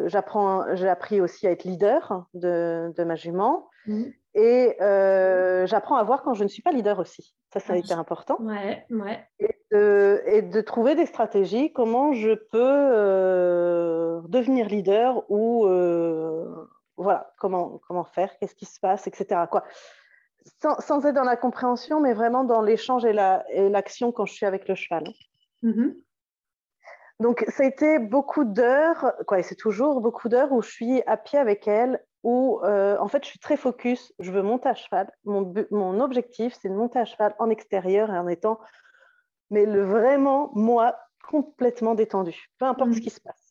j'ai 0.10 0.88
appris 0.88 1.22
aussi 1.22 1.48
à 1.48 1.52
être 1.52 1.64
leader 1.64 2.26
de, 2.34 2.94
de 2.96 3.04
ma 3.04 3.16
jument. 3.16 3.70
Mmh. 3.86 4.04
Et 4.36 4.76
euh, 4.82 5.66
j'apprends 5.66 5.96
à 5.96 6.04
voir 6.04 6.22
quand 6.22 6.34
je 6.34 6.44
ne 6.44 6.48
suis 6.48 6.62
pas 6.62 6.72
leader 6.72 7.00
aussi. 7.00 7.36
Ça, 7.54 7.60
ça 7.60 7.74
a 7.74 7.78
été 7.78 7.94
important. 7.94 8.38
Ouais, 8.40 8.86
ouais. 8.90 9.26
Et, 9.40 9.56
de, 9.72 10.22
et, 10.26 10.42
de, 10.42 10.62
trouver 10.62 10.96
des 10.96 11.06
stratégies, 11.06 11.72
comment 11.74 12.14
je 12.14 12.34
peux 12.34 12.60
euh, 12.62 14.22
devenir 14.28 14.68
leader 14.68 15.24
ou 15.30 15.66
voilà, 16.98 17.32
comment, 17.40 17.80
comment 17.88 18.06
faire, 18.06 18.38
qu'est-ce 18.40 18.56
qui 18.56 18.66
se 18.66 18.80
passe, 18.80 19.08
etc. 19.08 19.42
Quoi 19.52 19.64
sans, 20.62 21.06
être 21.06 21.16
dans 21.16 21.24
la 21.24 21.38
compréhension, 21.38 22.00
mais 22.00 22.14
vraiment 22.14 22.44
dans 22.44 22.62
l'échange 22.62 23.06
et 23.06 23.14
l'action 23.14 24.12
quand 24.12 24.26
je 24.26 24.34
suis 24.34 24.46
avec 24.46 24.68
le 24.68 24.76
cheval. 24.76 25.04
Mm-hmm. 25.64 25.96
Donc, 27.20 27.44
ça 27.48 27.64
a 27.64 27.66
été 27.66 27.98
beaucoup 28.00 28.46
d'heures, 28.46 29.14
quoi, 29.26 29.40
et 29.40 29.44
c'est 29.44 29.56
toujours 29.56 30.02
beaucoup 30.02 30.30
d'heures 30.30 30.52
où 30.52 30.62
je 30.62 30.70
suis 30.70 31.02
à 31.08 31.18
pied 31.18 31.40
avec 31.40 31.68
elle, 31.68 32.04
où 32.24 32.60
euh, 32.64 32.98
en 33.00 33.08
fait 33.08 33.24
je 33.24 33.30
suis 33.30 33.40
très 33.40 33.58
focus, 33.58 34.14
je 34.20 34.32
veux 34.32 34.42
monter 34.42 34.70
à 34.70 34.76
cheval. 34.76 35.10
Mon, 35.24 35.54
mon 35.72 36.00
objectif, 36.00 36.56
c'est 36.60 36.70
de 36.70 36.74
monter 36.74 37.00
à 37.00 37.06
cheval 37.06 37.34
en 37.40 37.50
extérieur 37.50 38.14
et 38.14 38.18
en 38.18 38.28
étant, 38.28 38.60
mais 39.50 39.66
le 39.66 39.84
vraiment 39.84 40.52
moi 40.54 40.96
complètement 41.28 41.96
détendu, 41.96 42.50
peu 42.60 42.66
importe 42.66 42.94
ce 42.94 43.00
mm. 43.00 43.02
qui 43.02 43.10
se 43.10 43.22
passe. 43.22 43.48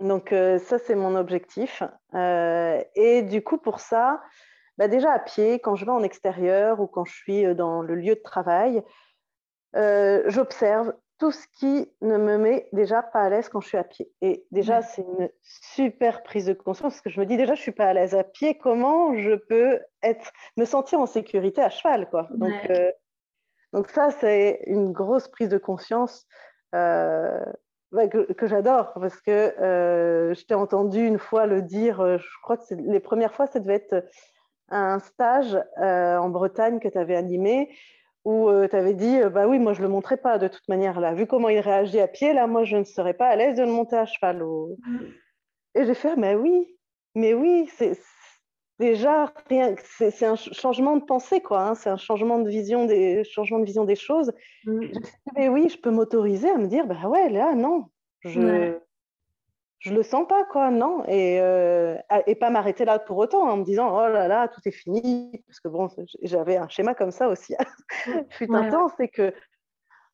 Donc, 0.00 0.32
euh, 0.32 0.58
ça, 0.58 0.78
c'est 0.78 0.94
mon 0.94 1.16
objectif. 1.16 1.82
Euh, 2.14 2.80
et 2.94 3.22
du 3.22 3.42
coup, 3.42 3.58
pour 3.58 3.80
ça, 3.80 4.22
bah, 4.78 4.86
déjà 4.86 5.12
à 5.12 5.18
pied, 5.18 5.58
quand 5.58 5.74
je 5.74 5.84
vais 5.84 5.90
en 5.90 6.04
extérieur 6.04 6.80
ou 6.80 6.86
quand 6.86 7.04
je 7.04 7.12
suis 7.12 7.44
euh, 7.44 7.54
dans 7.54 7.82
le 7.82 7.96
lieu 7.96 8.14
de 8.14 8.22
travail, 8.22 8.82
euh, 9.76 10.22
j'observe 10.28 10.94
tout 11.18 11.32
ce 11.32 11.46
qui 11.58 11.92
ne 12.00 12.16
me 12.16 12.38
met 12.38 12.68
déjà 12.72 13.02
pas 13.02 13.22
à 13.22 13.28
l'aise 13.28 13.48
quand 13.48 13.60
je 13.60 13.66
suis 13.66 13.76
à 13.76 13.82
pied. 13.82 14.08
Et 14.20 14.46
déjà, 14.52 14.82
c'est 14.82 15.02
une 15.02 15.28
super 15.42 16.22
prise 16.22 16.46
de 16.46 16.52
conscience 16.52 16.92
parce 16.92 17.00
que 17.00 17.10
je 17.10 17.18
me 17.18 17.26
dis 17.26 17.36
déjà, 17.36 17.56
je 17.56 17.60
suis 17.60 17.72
pas 17.72 17.86
à 17.86 17.92
l'aise 17.92 18.14
à 18.14 18.22
pied. 18.22 18.56
Comment 18.56 19.16
je 19.16 19.34
peux 19.34 19.80
être, 20.04 20.30
me 20.56 20.64
sentir 20.64 21.00
en 21.00 21.06
sécurité 21.06 21.60
à 21.60 21.70
cheval, 21.70 22.08
quoi. 22.08 22.28
Donc, 22.30 22.54
euh, 22.70 22.92
donc 23.72 23.90
ça, 23.90 24.10
c'est 24.12 24.62
une 24.66 24.92
grosse 24.92 25.26
prise 25.26 25.48
de 25.48 25.58
conscience 25.58 26.24
que, 26.72 28.32
que 28.32 28.46
j'adore 28.46 28.92
parce 28.94 29.20
que 29.20 29.54
je 29.58 30.44
t'ai 30.44 30.54
entendu 30.54 31.04
une 31.04 31.18
fois 31.18 31.46
le 31.46 31.62
dire. 31.62 32.16
Je 32.16 32.40
crois 32.42 32.58
que 32.58 32.74
les 32.74 33.00
premières 33.00 33.34
fois, 33.34 33.48
ça 33.48 33.58
devait 33.58 33.74
être 33.74 34.04
un 34.70 34.98
stage 34.98 35.56
euh, 35.78 36.18
en 36.18 36.28
Bretagne 36.28 36.80
que 36.80 36.88
tu 36.88 36.98
avais 36.98 37.16
animé 37.16 37.70
où 38.24 38.48
euh, 38.48 38.68
tu 38.68 38.76
avais 38.76 38.94
dit 38.94 39.20
euh, 39.20 39.30
bah 39.30 39.46
oui, 39.46 39.58
moi 39.58 39.72
je 39.72 39.82
le 39.82 39.88
montrais 39.88 40.16
pas 40.16 40.38
de 40.38 40.48
toute 40.48 40.68
manière 40.68 41.00
là. 41.00 41.14
Vu 41.14 41.26
comment 41.26 41.48
il 41.48 41.60
réagit 41.60 42.00
à 42.00 42.08
pied, 42.08 42.32
là, 42.32 42.46
moi 42.46 42.64
je 42.64 42.76
ne 42.76 42.84
serais 42.84 43.14
pas 43.14 43.28
à 43.28 43.36
l'aise 43.36 43.56
de 43.56 43.62
le 43.62 43.70
monter 43.70 43.96
à 43.96 44.06
cheval. 44.06 44.42
Mm. 44.42 44.98
Et 45.74 45.84
j'ai 45.84 45.94
fait 45.94 46.16
mais 46.16 46.34
oui, 46.34 46.76
mais 47.14 47.34
oui, 47.34 47.70
c'est 47.76 47.98
déjà 48.78 49.32
rien, 49.48 49.74
c'est 49.98 50.26
un 50.26 50.36
changement 50.36 50.96
de 50.96 51.04
pensée 51.04 51.40
quoi. 51.40 51.62
Hein. 51.62 51.74
c'est 51.74 51.90
un 51.90 51.96
changement 51.96 52.38
de 52.38 52.48
vision 52.48 52.84
des 52.84 53.24
changement 53.24 53.58
de 53.58 53.64
vision 53.64 53.84
des 53.84 53.96
choses. 53.96 54.32
Mm. 54.66 54.86
mais 55.36 55.48
oui, 55.48 55.68
je 55.68 55.78
peux 55.78 55.90
m'autoriser 55.90 56.50
à 56.50 56.58
me 56.58 56.66
dire 56.66 56.86
bah 56.86 57.08
ouais 57.08 57.30
là 57.30 57.54
non, 57.54 57.86
je 58.20 58.78
je 59.80 59.94
le 59.94 60.02
sens 60.02 60.26
pas, 60.26 60.44
quoi, 60.44 60.70
non. 60.70 61.04
Et, 61.06 61.38
euh, 61.40 61.96
et 62.26 62.34
pas 62.34 62.50
m'arrêter 62.50 62.84
là 62.84 62.98
pour 62.98 63.16
autant 63.18 63.48
en 63.48 63.56
me 63.58 63.64
disant, 63.64 63.96
oh 63.96 64.08
là 64.08 64.26
là, 64.26 64.48
tout 64.48 64.60
est 64.64 64.72
fini. 64.72 65.42
Parce 65.46 65.60
que 65.60 65.68
bon, 65.68 65.88
j'avais 66.22 66.56
un 66.56 66.68
schéma 66.68 66.94
comme 66.94 67.12
ça 67.12 67.28
aussi. 67.28 67.54
Fut 68.30 68.52
un 68.52 68.70
temps, 68.70 68.88
c'est 68.96 69.08
que 69.08 69.32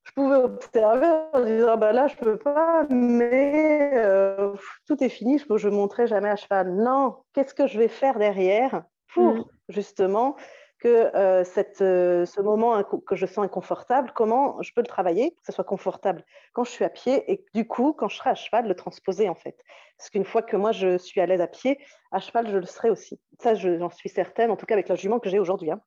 je 0.05 0.13
pouvais 0.13 0.37
observer 0.37 1.09
en 1.33 1.45
disant, 1.45 1.77
bah 1.79 1.93
là, 1.93 2.07
je 2.09 2.17
peux 2.17 2.37
pas, 2.37 2.87
mais 2.91 3.93
euh, 3.95 4.55
tout 4.87 5.03
est 5.03 5.09
fini, 5.09 5.39
je 5.39 5.69
ne 5.69 5.75
montrerai 5.75 6.07
jamais 6.07 6.29
à 6.29 6.37
cheval. 6.37 6.75
Non, 6.75 7.17
qu'est-ce 7.33 7.55
que 7.55 7.67
je 7.67 7.79
vais 7.79 7.89
faire 7.89 8.19
derrière? 8.19 8.83
Pour 9.15 9.35
mm. 9.35 9.45
justement 9.69 10.37
que 10.85 11.17
euh, 11.17 11.45
cette, 11.45 11.81
euh, 11.81 12.27
ce 12.27 12.43
moment 12.43 12.85
que 12.85 13.17
je 13.17 13.25
sens 13.25 13.43
inconfortable, 13.43 14.13
comment 14.15 14.61
je 14.61 14.71
peux 14.75 14.83
le 14.83 14.87
travailler 14.87 15.31
pour 15.31 15.41
que 15.41 15.47
ce 15.47 15.53
soit 15.53 15.65
confortable 15.65 16.23
quand 16.53 16.63
je 16.65 16.71
suis 16.71 16.85
à 16.85 16.91
pied 16.91 17.25
et 17.33 17.43
du 17.55 17.67
coup, 17.67 17.95
quand 17.95 18.09
je 18.09 18.19
serai 18.19 18.31
à 18.31 18.35
cheval, 18.35 18.69
le 18.69 18.75
transposer 18.75 19.31
en 19.31 19.35
fait. 19.35 19.57
Parce 19.97 20.11
qu'une 20.11 20.27
fois 20.27 20.43
que 20.43 20.59
moi 20.59 20.73
je 20.73 20.99
suis 20.99 21.23
à 21.23 21.27
l'aise 21.27 21.41
à 21.41 21.47
pied, 21.47 21.79
à 22.13 22.21
cheval, 22.21 22.51
je 22.51 22.59
le 22.59 22.67
serai 22.67 22.91
aussi. 22.91 23.19
Ça, 23.41 23.55
j'en 23.55 23.89
suis 23.89 24.11
certaine, 24.11 24.51
en 24.51 24.57
tout 24.57 24.67
cas 24.67 24.75
avec 24.75 24.89
la 24.89 24.95
jument 24.95 25.21
que 25.21 25.31
j'ai 25.31 25.39
aujourd'hui. 25.39 25.71
Hein. 25.71 25.81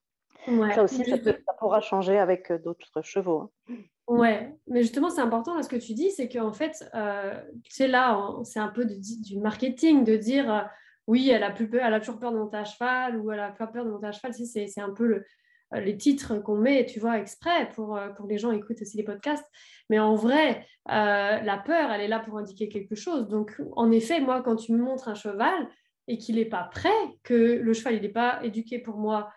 ça 0.73 0.81
aussi, 0.81 1.05
ça, 1.05 1.17
pourra 1.59 1.79
changer 1.79 2.17
avec 2.17 2.49
euh, 2.49 2.57
d'autres 2.57 3.03
chevaux. 3.03 3.51
Hein. 3.69 3.75
Ouais, 4.07 4.51
mais 4.65 4.81
justement, 4.81 5.11
c'est 5.11 5.21
important 5.21 5.61
ce 5.61 5.69
que 5.69 5.75
tu 5.75 5.93
dis, 5.93 6.09
c'est 6.09 6.27
qu'en 6.27 6.53
fait, 6.53 6.89
euh, 6.95 7.39
tu 7.63 7.71
sais, 7.71 7.87
là, 7.87 8.19
c'est 8.43 8.59
un 8.59 8.69
peu 8.69 8.85
du 8.85 9.37
marketing 9.37 10.03
de 10.05 10.15
dire 10.15 10.67
oui, 11.07 11.29
elle 11.29 11.43
a, 11.43 11.51
plus 11.51 11.69
peur, 11.69 11.81
elle 11.85 11.93
a 11.93 11.99
toujours 11.99 12.19
peur 12.19 12.31
de 12.31 12.37
monter 12.37 12.57
à 12.57 12.65
cheval 12.65 13.17
ou 13.17 13.31
elle 13.31 13.39
a 13.39 13.51
pas 13.51 13.67
peur 13.67 13.85
de 13.85 13.89
monter 13.89 14.07
à 14.07 14.11
cheval. 14.11 14.33
c'est 14.33 14.81
un 14.81 14.91
peu 14.91 15.23
euh, 15.73 15.79
les 15.79 15.97
titres 15.97 16.37
qu'on 16.37 16.57
met, 16.57 16.85
tu 16.85 16.99
vois, 16.99 17.19
exprès 17.19 17.69
pour, 17.75 17.97
euh, 17.97 18.09
pour 18.09 18.27
les 18.27 18.37
gens 18.37 18.51
écoutent 18.51 18.81
aussi 18.81 18.97
les 18.97 19.03
podcasts. 19.03 19.45
Mais 19.89 19.99
en 19.99 20.15
vrai, 20.15 20.65
euh, 20.89 21.41
la 21.41 21.57
peur, 21.57 21.91
elle 21.91 22.01
est 22.01 22.07
là 22.07 22.19
pour 22.19 22.37
indiquer 22.37 22.69
quelque 22.69 22.95
chose. 22.95 23.27
Donc, 23.27 23.59
en 23.75 23.91
effet, 23.91 24.19
moi, 24.19 24.41
quand 24.41 24.55
tu 24.55 24.73
me 24.73 24.77
montres 24.77 25.07
un 25.07 25.15
cheval 25.15 25.67
et 26.07 26.17
qu'il 26.17 26.35
n'est 26.35 26.45
pas 26.45 26.69
prêt, 26.71 26.89
que 27.23 27.33
le 27.33 27.73
cheval, 27.73 27.95
il 27.95 28.01
n'est 28.01 28.09
pas 28.09 28.39
éduqué 28.43 28.79
pour 28.79 28.97
moi 28.97 29.29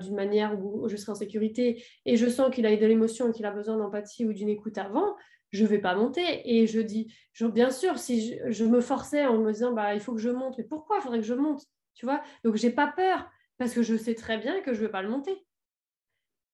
d'une 0.00 0.14
manière 0.14 0.58
où 0.58 0.88
je 0.88 0.96
serai 0.96 1.12
en 1.12 1.16
sécurité 1.16 1.84
et 2.06 2.16
je 2.16 2.26
sens 2.30 2.50
qu'il 2.50 2.64
a 2.64 2.74
de 2.74 2.86
l'émotion, 2.86 3.30
qu'il 3.30 3.44
a 3.44 3.50
besoin 3.50 3.76
d'empathie 3.76 4.24
ou 4.24 4.32
d'une 4.32 4.48
écoute 4.48 4.78
avant, 4.78 5.14
je 5.56 5.64
ne 5.64 5.68
vais 5.68 5.78
pas 5.78 5.94
monter. 5.94 6.42
Et 6.44 6.66
je 6.66 6.80
dis, 6.80 7.12
bien 7.40 7.70
sûr, 7.70 7.98
si 7.98 8.38
je, 8.46 8.64
me 8.64 8.80
forçais 8.80 9.26
en 9.26 9.38
me 9.38 9.52
disant, 9.52 9.72
bah, 9.72 9.94
il 9.94 10.00
faut 10.00 10.12
que 10.12 10.20
je 10.20 10.30
monte, 10.30 10.58
mais 10.58 10.64
pourquoi? 10.64 10.98
Il 10.98 11.02
faudrait 11.02 11.20
que 11.20 11.26
je 11.26 11.34
monte 11.34 11.62
Tu 11.94 12.06
vois? 12.06 12.22
Donc, 12.44 12.56
j'ai 12.56 12.70
pas 12.70 12.86
peur 12.86 13.28
parce 13.58 13.72
que 13.72 13.82
je 13.82 13.96
sais 13.96 14.14
très 14.14 14.38
bien 14.38 14.60
que 14.60 14.72
je 14.72 14.80
ne 14.80 14.86
vais 14.86 14.92
pas 14.92 15.02
le 15.02 15.08
monter. 15.08 15.44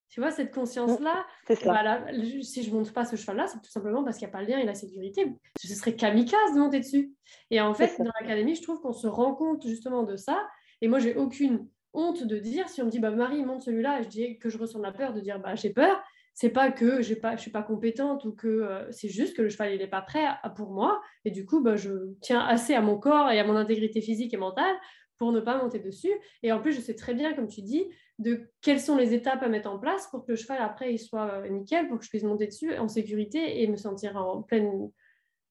Tu 0.08 0.20
vois, 0.20 0.30
cette 0.30 0.52
conscience-là, 0.52 1.24
bah, 1.64 2.04
si 2.42 2.62
je 2.62 2.70
ne 2.70 2.74
monte 2.74 2.92
pas 2.92 3.06
ce 3.06 3.16
cheval-là, 3.16 3.46
c'est 3.46 3.62
tout 3.62 3.70
simplement 3.70 4.04
parce 4.04 4.18
qu'il 4.18 4.26
n'y 4.26 4.30
a 4.30 4.36
pas 4.36 4.42
le 4.42 4.48
lien 4.48 4.58
et 4.58 4.66
la 4.66 4.74
sécurité. 4.74 5.26
Ce 5.58 5.74
serait 5.74 5.96
kamikaze 5.96 6.54
de 6.54 6.60
monter 6.60 6.80
dessus. 6.80 7.14
Et 7.50 7.62
en 7.62 7.72
fait, 7.72 7.96
dans 7.98 8.12
l'académie, 8.20 8.54
je 8.54 8.62
trouve 8.62 8.80
qu'on 8.82 8.92
se 8.92 9.06
rend 9.06 9.34
compte 9.34 9.66
justement 9.66 10.02
de 10.02 10.16
ça. 10.16 10.46
Et 10.82 10.88
moi, 10.88 10.98
j'ai 10.98 11.14
aucune 11.14 11.66
honte 11.94 12.24
de 12.24 12.38
dire, 12.38 12.68
si 12.68 12.82
on 12.82 12.86
me 12.86 12.90
dit, 12.90 12.98
bah, 12.98 13.10
Marie, 13.10 13.42
monte 13.42 13.62
celui-là, 13.62 14.00
et 14.00 14.02
je 14.02 14.08
dis 14.08 14.38
que 14.38 14.50
je 14.50 14.58
ressens 14.58 14.80
la 14.80 14.92
peur 14.92 15.14
de 15.14 15.20
dire, 15.20 15.40
bah, 15.40 15.54
j'ai 15.54 15.70
peur, 15.70 16.02
c'est 16.34 16.50
pas 16.50 16.70
que 16.70 17.02
j'ai 17.02 17.16
pas, 17.16 17.36
je 17.36 17.42
suis 17.42 17.50
pas 17.50 17.62
compétente 17.62 18.24
ou 18.24 18.32
que 18.32 18.48
euh, 18.48 18.90
c'est 18.90 19.08
juste 19.08 19.36
que 19.36 19.42
le 19.42 19.48
cheval 19.48 19.76
n'est 19.76 19.86
pas 19.86 20.02
prêt 20.02 20.24
pour 20.56 20.70
moi 20.70 21.00
et 21.24 21.30
du 21.30 21.44
coup 21.44 21.60
bah, 21.60 21.76
je 21.76 22.14
tiens 22.20 22.40
assez 22.40 22.74
à 22.74 22.80
mon 22.80 22.98
corps 22.98 23.30
et 23.30 23.38
à 23.38 23.44
mon 23.44 23.56
intégrité 23.56 24.00
physique 24.00 24.32
et 24.32 24.38
mentale 24.38 24.74
pour 25.18 25.32
ne 25.32 25.40
pas 25.40 25.62
monter 25.62 25.78
dessus 25.78 26.12
et 26.42 26.52
en 26.52 26.60
plus 26.60 26.72
je 26.72 26.80
sais 26.80 26.94
très 26.94 27.14
bien 27.14 27.34
comme 27.34 27.48
tu 27.48 27.62
dis 27.62 27.86
de 28.18 28.48
quelles 28.60 28.80
sont 28.80 28.96
les 28.96 29.14
étapes 29.14 29.42
à 29.42 29.48
mettre 29.48 29.70
en 29.70 29.78
place 29.78 30.06
pour 30.08 30.24
que 30.24 30.32
le 30.32 30.36
cheval 30.36 30.58
après 30.60 30.94
il 30.94 30.98
soit 30.98 31.30
euh, 31.32 31.48
nickel, 31.48 31.88
pour 31.88 31.98
que 31.98 32.04
je 32.04 32.10
puisse 32.10 32.22
monter 32.22 32.46
dessus 32.46 32.76
en 32.76 32.88
sécurité 32.88 33.62
et 33.62 33.68
me 33.68 33.76
sentir 33.76 34.16
en 34.16 34.42
pleine, 34.42 34.90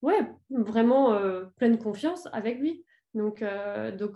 ouais, 0.02 0.28
vraiment 0.50 1.14
euh, 1.14 1.46
pleine 1.58 1.78
confiance 1.78 2.28
avec 2.32 2.60
lui. 2.60 2.86
Donc, 3.14 3.42
euh, 3.42 3.92
donc, 3.92 4.14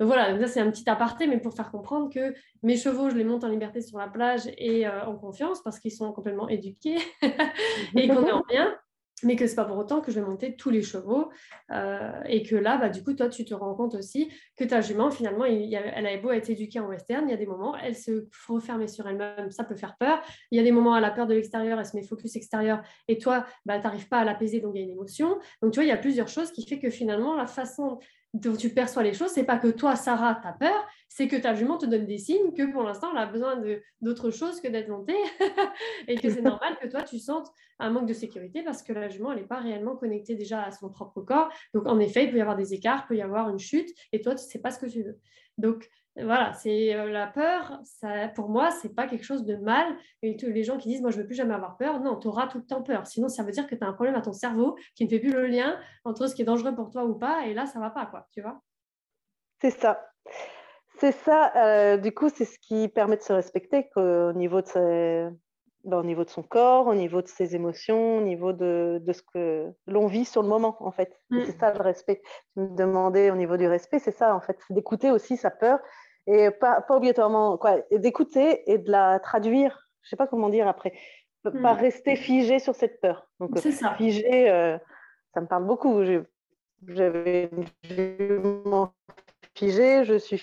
voilà, 0.00 0.38
ça 0.40 0.46
c'est 0.46 0.60
un 0.60 0.70
petit 0.70 0.88
aparté, 0.88 1.26
mais 1.26 1.38
pour 1.38 1.54
faire 1.54 1.70
comprendre 1.70 2.12
que 2.12 2.34
mes 2.62 2.76
chevaux, 2.76 3.10
je 3.10 3.16
les 3.16 3.24
monte 3.24 3.44
en 3.44 3.48
liberté 3.48 3.80
sur 3.80 3.98
la 3.98 4.08
plage 4.08 4.42
et 4.58 4.88
en 4.88 5.16
confiance 5.16 5.62
parce 5.62 5.78
qu'ils 5.78 5.92
sont 5.92 6.12
complètement 6.12 6.48
éduqués 6.48 6.98
et 7.96 8.08
qu'on 8.08 8.26
est 8.26 8.32
en 8.32 8.42
bien 8.48 8.78
mais 9.22 9.36
que 9.36 9.46
c'est 9.46 9.54
pas 9.54 9.64
pour 9.64 9.76
autant 9.76 10.00
que 10.00 10.10
je 10.10 10.20
vais 10.20 10.26
monter 10.26 10.56
tous 10.56 10.70
les 10.70 10.82
chevaux 10.82 11.30
euh, 11.70 12.20
et 12.26 12.42
que 12.42 12.56
là, 12.56 12.76
bah, 12.76 12.88
du 12.88 13.02
coup, 13.02 13.12
toi, 13.14 13.28
tu 13.28 13.44
te 13.44 13.54
rends 13.54 13.74
compte 13.74 13.94
aussi 13.94 14.30
que 14.56 14.64
ta 14.64 14.80
jument, 14.80 15.10
finalement, 15.10 15.44
il 15.44 15.74
elle 15.74 16.06
a 16.06 16.16
beau 16.18 16.30
être 16.30 16.50
éduquée 16.50 16.80
en 16.80 16.88
western, 16.88 17.26
il 17.26 17.30
y 17.30 17.34
a 17.34 17.36
des 17.36 17.46
moments, 17.46 17.76
elle 17.76 17.96
se 17.96 18.28
refermer 18.48 18.88
sur 18.88 19.06
elle-même, 19.08 19.50
ça 19.50 19.64
peut 19.64 19.76
faire 19.76 19.96
peur. 19.98 20.20
Il 20.50 20.56
y 20.56 20.60
a 20.60 20.64
des 20.64 20.72
moments, 20.72 20.96
elle 20.96 21.04
a 21.04 21.10
peur 21.10 21.26
de 21.26 21.34
l'extérieur, 21.34 21.78
elle 21.78 21.86
se 21.86 21.96
met 21.96 22.02
focus 22.02 22.36
extérieur 22.36 22.82
et 23.08 23.18
toi, 23.18 23.44
bah, 23.66 23.78
tu 23.78 23.84
n'arrives 23.84 24.08
pas 24.08 24.18
à 24.18 24.24
l'apaiser, 24.24 24.60
donc 24.60 24.72
il 24.74 24.78
y 24.78 24.80
a 24.82 24.84
une 24.84 24.92
émotion. 24.92 25.38
Donc, 25.62 25.72
tu 25.72 25.76
vois, 25.76 25.84
il 25.84 25.88
y 25.88 25.92
a 25.92 25.96
plusieurs 25.96 26.28
choses 26.28 26.52
qui 26.52 26.66
fait 26.66 26.78
que 26.78 26.90
finalement, 26.90 27.34
la 27.34 27.46
façon 27.46 27.98
dont 28.34 28.56
tu 28.56 28.70
perçois 28.70 29.02
les 29.02 29.14
choses, 29.14 29.30
c'est 29.30 29.44
pas 29.44 29.56
que 29.56 29.68
toi, 29.68 29.96
Sarah, 29.96 30.38
tu 30.40 30.48
as 30.48 30.52
peur, 30.52 30.86
c'est 31.08 31.28
que 31.28 31.36
ta 31.36 31.54
jument 31.54 31.78
te 31.78 31.86
donne 31.86 32.04
des 32.04 32.18
signes 32.18 32.52
que 32.52 32.70
pour 32.70 32.82
l'instant, 32.82 33.08
elle 33.12 33.18
a 33.18 33.26
besoin 33.26 33.60
d'autre 34.02 34.30
chose 34.30 34.60
que 34.60 34.68
d'être 34.68 34.88
montée 34.88 35.16
et 36.08 36.16
que 36.16 36.28
c'est 36.28 36.42
normal 36.42 36.76
que 36.80 36.86
toi, 36.88 37.02
tu 37.02 37.18
sentes 37.18 37.50
un 37.78 37.90
manque 37.90 38.06
de 38.06 38.12
sécurité 38.12 38.62
parce 38.62 38.82
que 38.82 38.92
la 38.92 39.08
jument, 39.08 39.32
elle 39.32 39.40
n'est 39.40 39.46
pas 39.46 39.60
réellement 39.60 39.96
connectée 39.96 40.34
déjà 40.34 40.62
à 40.62 40.70
son 40.70 40.90
propre 40.90 41.22
corps. 41.22 41.50
Donc, 41.72 41.86
en 41.86 41.98
effet, 41.98 42.24
il 42.24 42.30
peut 42.30 42.36
y 42.36 42.40
avoir 42.40 42.56
des 42.56 42.74
écarts, 42.74 43.04
il 43.04 43.08
peut 43.08 43.16
y 43.16 43.22
avoir 43.22 43.48
une 43.48 43.58
chute 43.58 43.88
et 44.12 44.20
toi, 44.20 44.34
tu 44.34 44.44
ne 44.44 44.48
sais 44.48 44.60
pas 44.60 44.70
ce 44.70 44.78
que 44.78 44.86
tu 44.86 45.02
veux. 45.02 45.18
Donc, 45.56 45.88
voilà, 46.22 46.52
c'est 46.54 46.94
euh, 46.94 47.10
la 47.10 47.26
peur, 47.26 47.80
ça, 47.84 48.28
pour 48.28 48.48
moi, 48.48 48.70
c'est 48.70 48.94
pas 48.94 49.06
quelque 49.06 49.24
chose 49.24 49.44
de 49.44 49.56
mal. 49.56 49.86
Et 50.22 50.36
les 50.36 50.64
gens 50.64 50.76
qui 50.78 50.88
disent, 50.88 51.00
moi, 51.00 51.10
je 51.10 51.18
veux 51.18 51.26
plus 51.26 51.34
jamais 51.34 51.54
avoir 51.54 51.76
peur, 51.76 52.00
non, 52.00 52.16
tu 52.16 52.28
auras 52.28 52.46
tout 52.48 52.58
le 52.58 52.64
temps 52.64 52.82
peur. 52.82 53.06
Sinon, 53.06 53.28
ça 53.28 53.42
veut 53.42 53.52
dire 53.52 53.66
que 53.66 53.74
tu 53.74 53.84
as 53.84 53.86
un 53.86 53.92
problème 53.92 54.16
à 54.16 54.20
ton 54.20 54.32
cerveau 54.32 54.76
qui 54.94 55.04
ne 55.04 55.08
fait 55.08 55.20
plus 55.20 55.32
le 55.32 55.46
lien 55.46 55.78
entre 56.04 56.26
ce 56.26 56.34
qui 56.34 56.42
est 56.42 56.46
dangereux 56.46 56.74
pour 56.74 56.90
toi 56.90 57.04
ou 57.04 57.14
pas. 57.14 57.46
Et 57.46 57.54
là, 57.54 57.66
ça 57.66 57.78
va 57.78 57.90
pas, 57.90 58.06
quoi, 58.06 58.26
tu 58.32 58.40
vois 58.40 58.60
C'est 59.60 59.70
ça. 59.70 60.00
C'est 60.98 61.12
ça. 61.12 61.52
Euh, 61.56 61.96
du 61.96 62.12
coup, 62.12 62.28
c'est 62.28 62.44
ce 62.44 62.58
qui 62.58 62.88
permet 62.88 63.16
de 63.16 63.22
se 63.22 63.32
respecter 63.32 63.88
au 63.96 64.32
niveau 64.32 64.60
de, 64.60 65.30
ben, 65.84 65.98
au 65.98 66.02
niveau 66.02 66.24
de 66.24 66.30
son 66.30 66.42
corps, 66.42 66.88
au 66.88 66.94
niveau 66.94 67.22
de 67.22 67.28
ses 67.28 67.54
émotions, 67.54 68.18
au 68.18 68.20
niveau 68.20 68.52
de, 68.52 69.00
de 69.00 69.12
ce 69.12 69.22
que 69.22 69.72
l'on 69.86 70.06
vit 70.06 70.24
sur 70.24 70.42
le 70.42 70.48
moment, 70.48 70.76
en 70.80 70.90
fait. 70.90 71.16
Mm. 71.30 71.42
C'est 71.46 71.58
ça 71.58 71.72
le 71.72 71.80
respect. 71.80 72.20
Tu 72.54 72.60
me 72.60 72.76
demandais 72.76 73.30
au 73.30 73.36
niveau 73.36 73.56
du 73.56 73.68
respect, 73.68 74.00
c'est 74.00 74.10
ça, 74.10 74.34
en 74.34 74.40
fait. 74.40 74.58
C'est 74.66 74.74
d'écouter 74.74 75.12
aussi 75.12 75.36
sa 75.36 75.50
peur 75.50 75.78
et 76.28 76.50
pas, 76.50 76.82
pas 76.82 76.96
obligatoirement 76.96 77.56
quoi, 77.56 77.78
d'écouter 77.90 78.70
et 78.70 78.78
de 78.78 78.90
la 78.90 79.18
traduire. 79.18 79.88
Je 80.02 80.10
sais 80.10 80.16
pas 80.16 80.26
comment 80.26 80.50
dire 80.50 80.68
après. 80.68 80.92
Pas 81.42 81.50
hmm. 81.50 81.78
rester 81.78 82.16
figé 82.16 82.58
sur 82.58 82.74
cette 82.74 83.00
peur. 83.00 83.26
Donc 83.40 83.58
ça. 83.58 83.94
figé, 83.94 84.50
euh, 84.50 84.76
ça 85.32 85.40
me 85.40 85.46
parle 85.46 85.64
beaucoup. 85.64 86.02
J'avais 86.86 87.50
figé, 89.54 90.04
je 90.04 90.18
suis 90.18 90.42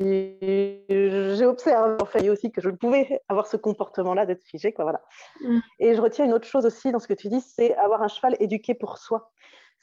j'ai 0.00 1.46
observé 1.46 1.96
en 2.02 2.06
fait 2.06 2.28
aussi 2.28 2.50
que 2.50 2.60
je 2.60 2.68
pouvais 2.70 3.20
avoir 3.28 3.46
ce 3.46 3.56
comportement-là 3.56 4.26
d'être 4.26 4.42
figé, 4.44 4.72
quoi, 4.72 4.84
voilà. 4.84 5.02
Hmm. 5.40 5.60
Et 5.78 5.94
je 5.94 6.00
retiens 6.00 6.24
une 6.24 6.34
autre 6.34 6.46
chose 6.46 6.66
aussi 6.66 6.90
dans 6.90 6.98
ce 6.98 7.06
que 7.06 7.14
tu 7.14 7.28
dis, 7.28 7.40
c'est 7.40 7.74
avoir 7.76 8.02
un 8.02 8.08
cheval 8.08 8.36
éduqué 8.40 8.74
pour 8.74 8.98
soi. 8.98 9.30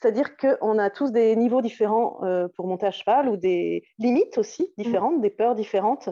C'est-à-dire 0.02 0.36
qu'on 0.36 0.78
a 0.78 0.90
tous 0.90 1.12
des 1.12 1.36
niveaux 1.36 1.62
différents 1.62 2.18
euh, 2.24 2.48
pour 2.56 2.66
monter 2.66 2.86
à 2.86 2.90
cheval 2.90 3.28
ou 3.28 3.36
des 3.36 3.84
limites 4.00 4.36
aussi 4.36 4.74
différentes, 4.76 5.20
des 5.20 5.30
peurs 5.30 5.54
différentes. 5.54 6.08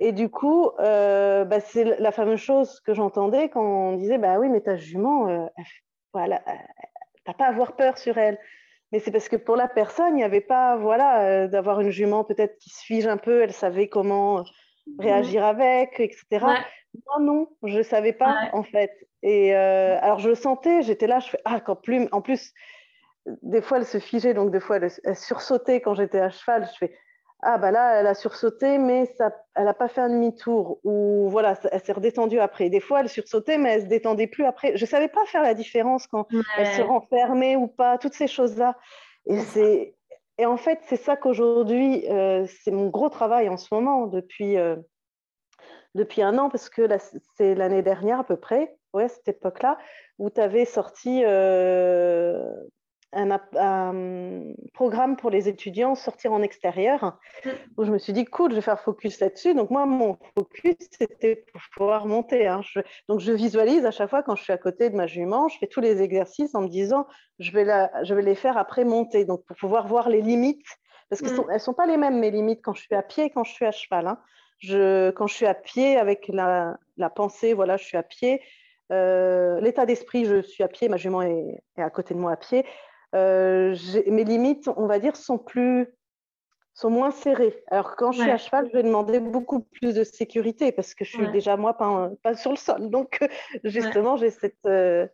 Et 0.00 0.10
du 0.10 0.28
coup, 0.28 0.68
euh, 0.80 1.44
bah, 1.44 1.60
c'est 1.60 2.00
la 2.00 2.10
fameuse 2.10 2.40
chose 2.40 2.80
que 2.80 2.92
j'entendais 2.92 3.48
quand 3.48 3.62
on 3.62 3.96
disait 3.96 4.18
bah 4.18 4.40
oui, 4.40 4.48
mais 4.48 4.60
ta 4.60 4.74
jument, 4.74 5.28
euh, 5.28 5.46
voilà, 6.12 6.42
t'as 7.24 7.34
pas 7.34 7.44
à 7.44 7.48
avoir 7.50 7.76
peur 7.76 7.98
sur 7.98 8.18
elle. 8.18 8.36
Mais 8.90 8.98
c'est 8.98 9.12
parce 9.12 9.28
que 9.28 9.36
pour 9.36 9.54
la 9.54 9.68
personne, 9.68 10.14
il 10.14 10.16
n'y 10.16 10.24
avait 10.24 10.40
pas 10.40 10.76
voilà, 10.76 11.46
d'avoir 11.46 11.80
une 11.80 11.90
jument 11.90 12.24
peut-être 12.24 12.58
qui 12.58 12.70
se 12.70 12.84
fige 12.84 13.06
un 13.06 13.16
peu, 13.16 13.42
elle 13.42 13.52
savait 13.52 13.86
comment 13.86 14.42
réagir 14.98 15.44
avec, 15.44 16.00
etc. 16.00 16.24
Moi, 16.40 17.20
non, 17.20 17.48
je 17.62 17.78
ne 17.78 17.82
savais 17.84 18.12
pas 18.12 18.50
en 18.52 18.64
fait. 18.64 18.90
Et 19.22 19.54
alors, 19.54 20.18
je 20.18 20.30
le 20.30 20.34
sentais, 20.34 20.82
j'étais 20.82 21.06
là, 21.06 21.20
je 21.20 21.28
fais 21.28 21.40
Ah, 21.44 21.60
quand 21.60 21.76
plus, 21.76 22.08
en 22.10 22.20
plus, 22.22 22.52
des 23.26 23.60
fois, 23.60 23.78
elle 23.78 23.86
se 23.86 23.98
figeait, 23.98 24.34
donc 24.34 24.50
des 24.50 24.60
fois, 24.60 24.78
elle, 24.78 25.16
sursautait 25.16 25.80
quand 25.80 25.94
j'étais 25.94 26.20
à 26.20 26.30
cheval. 26.30 26.66
Je 26.72 26.78
fais 26.78 26.94
Ah, 27.42 27.58
bah 27.58 27.70
là, 27.70 28.00
elle 28.00 28.06
a 28.06 28.14
sursauté, 28.14 28.78
mais 28.78 29.06
ça, 29.16 29.34
elle 29.54 29.64
n'a 29.64 29.74
pas 29.74 29.88
fait 29.88 30.00
un 30.00 30.08
demi-tour. 30.08 30.80
Ou 30.84 31.28
voilà, 31.30 31.58
elle 31.70 31.80
s'est 31.80 31.92
redétendue 31.92 32.40
après. 32.40 32.70
Des 32.70 32.80
fois, 32.80 33.00
elle 33.00 33.08
sursautait, 33.08 33.58
mais 33.58 33.72
elle 33.72 33.80
ne 33.80 33.84
se 33.84 33.88
détendait 33.88 34.26
plus 34.26 34.44
après. 34.44 34.76
Je 34.76 34.84
ne 34.84 34.88
savais 34.88 35.08
pas 35.08 35.24
faire 35.26 35.42
la 35.42 35.54
différence 35.54 36.06
quand 36.06 36.26
elle 36.56 36.66
se 36.66 36.82
renfermait 36.82 37.56
ou 37.56 37.66
pas, 37.66 37.98
toutes 37.98 38.14
ces 38.14 38.28
choses-là. 38.28 38.76
Et, 39.26 39.38
c'est... 39.38 39.94
Et 40.38 40.46
en 40.46 40.56
fait, 40.56 40.80
c'est 40.86 40.96
ça 40.96 41.16
qu'aujourd'hui, 41.16 42.08
euh, 42.08 42.46
c'est 42.62 42.70
mon 42.70 42.88
gros 42.88 43.10
travail 43.10 43.50
en 43.50 43.58
ce 43.58 43.74
moment, 43.74 44.06
depuis, 44.06 44.56
euh, 44.56 44.76
depuis 45.94 46.22
un 46.22 46.38
an, 46.38 46.48
parce 46.48 46.70
que 46.70 46.88
c'est 47.36 47.54
l'année 47.54 47.82
dernière 47.82 48.20
à 48.20 48.24
peu 48.24 48.36
près, 48.36 48.74
ouais, 48.94 49.08
cette 49.08 49.28
époque-là, 49.28 49.76
où 50.18 50.30
tu 50.30 50.40
avais 50.40 50.64
sorti 50.64 51.22
euh, 51.26 52.42
un, 53.12 54.54
programme 54.72 55.16
pour 55.16 55.30
les 55.30 55.48
étudiants 55.48 55.94
sortir 55.94 56.32
en 56.32 56.42
extérieur 56.42 57.18
mm. 57.44 57.48
où 57.76 57.84
je 57.84 57.90
me 57.90 57.98
suis 57.98 58.12
dit 58.12 58.24
cool 58.24 58.50
je 58.50 58.56
vais 58.56 58.62
faire 58.62 58.80
focus 58.80 59.20
là-dessus 59.20 59.54
donc 59.54 59.70
moi 59.70 59.86
mon 59.86 60.16
focus 60.36 60.76
c'était 60.96 61.44
pour 61.52 61.60
pouvoir 61.76 62.06
monter 62.06 62.46
hein. 62.46 62.60
donc 63.08 63.20
je 63.20 63.32
visualise 63.32 63.84
à 63.84 63.90
chaque 63.90 64.10
fois 64.10 64.22
quand 64.22 64.36
je 64.36 64.44
suis 64.44 64.52
à 64.52 64.58
côté 64.58 64.90
de 64.90 64.96
ma 64.96 65.06
jument 65.06 65.48
je 65.48 65.58
fais 65.58 65.66
tous 65.66 65.80
les 65.80 66.02
exercices 66.02 66.54
en 66.54 66.62
me 66.62 66.68
disant 66.68 67.06
je 67.38 67.50
vais, 67.52 67.64
la, 67.64 67.90
je 68.04 68.14
vais 68.14 68.22
les 68.22 68.34
faire 68.34 68.56
après 68.56 68.84
monter 68.84 69.24
donc 69.24 69.44
pour 69.44 69.56
pouvoir 69.56 69.88
voir 69.88 70.08
les 70.08 70.22
limites 70.22 70.66
parce 71.08 71.20
qu'elles 71.20 71.32
mm. 71.32 71.52
ne 71.52 71.58
sont, 71.58 71.74
pas 71.74 71.86
les 71.86 71.96
mêmes 71.96 72.18
mes 72.20 72.30
limites 72.30 72.60
quand 72.62 72.74
je 72.74 72.82
suis 72.82 72.94
à 72.94 73.02
pied 73.02 73.24
et 73.24 73.30
quand 73.30 73.44
je 73.44 73.52
suis 73.52 73.66
à 73.66 73.72
cheval 73.72 74.06
hein. 74.06 74.18
je, 74.58 75.10
quand 75.10 75.26
je 75.26 75.34
suis 75.34 75.46
à 75.46 75.54
pied 75.54 75.96
avec 75.96 76.28
la, 76.28 76.76
la 76.96 77.10
pensée 77.10 77.54
voilà 77.54 77.76
je 77.76 77.84
suis 77.84 77.96
à 77.96 78.04
pied 78.04 78.40
euh, 78.92 79.60
l'état 79.60 79.86
d'esprit, 79.86 80.24
je 80.24 80.42
suis 80.42 80.64
à 80.64 80.68
pied, 80.68 80.88
ma 80.88 80.96
jument 80.96 81.22
est, 81.22 81.62
est, 81.76 81.82
à 81.82 81.90
côté 81.90 82.14
de 82.14 82.18
moi 82.18 82.32
à 82.32 82.36
pied. 82.36 82.64
Euh, 83.14 83.76
mes 84.06 84.24
limites, 84.24 84.68
on 84.76 84.86
va 84.86 84.98
dire, 84.98 85.16
sont 85.16 85.38
plus 85.38 85.88
sont 86.74 86.90
moins 86.90 87.10
serrées. 87.10 87.62
Alors 87.66 87.96
quand 87.96 88.12
je 88.12 88.22
suis 88.22 88.30
à 88.30 88.38
cheval, 88.38 88.68
je 88.68 88.72
vais 88.72 88.82
demander 88.82 89.20
beaucoup 89.20 89.60
plus 89.60 89.92
de 89.94 90.04
sécurité 90.04 90.72
parce 90.72 90.94
que 90.94 91.04
je 91.04 91.10
suis 91.10 91.28
déjà 91.30 91.56
moi 91.56 91.76
pas, 91.76 92.10
pas, 92.22 92.34
sur 92.34 92.52
le 92.52 92.56
sol. 92.56 92.88
Donc 92.90 93.18
justement, 93.64 94.16
j'ai 94.16 94.30
cette 94.30 94.64
euh, 94.66 95.06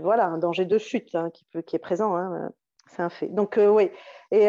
voilà 0.00 0.26
un 0.26 0.38
danger 0.38 0.64
de 0.64 0.78
chute 0.78 1.14
hein, 1.14 1.30
qui 1.30 1.44
peut 1.46 1.62
qui 1.62 1.76
est 1.76 1.80
présent. 1.80 2.14
Hein, 2.16 2.52
c'est 2.86 3.02
un 3.02 3.08
fait. 3.08 3.28
Donc 3.28 3.58
euh, 3.58 3.68
oui. 3.68 3.90
Et 4.30 4.48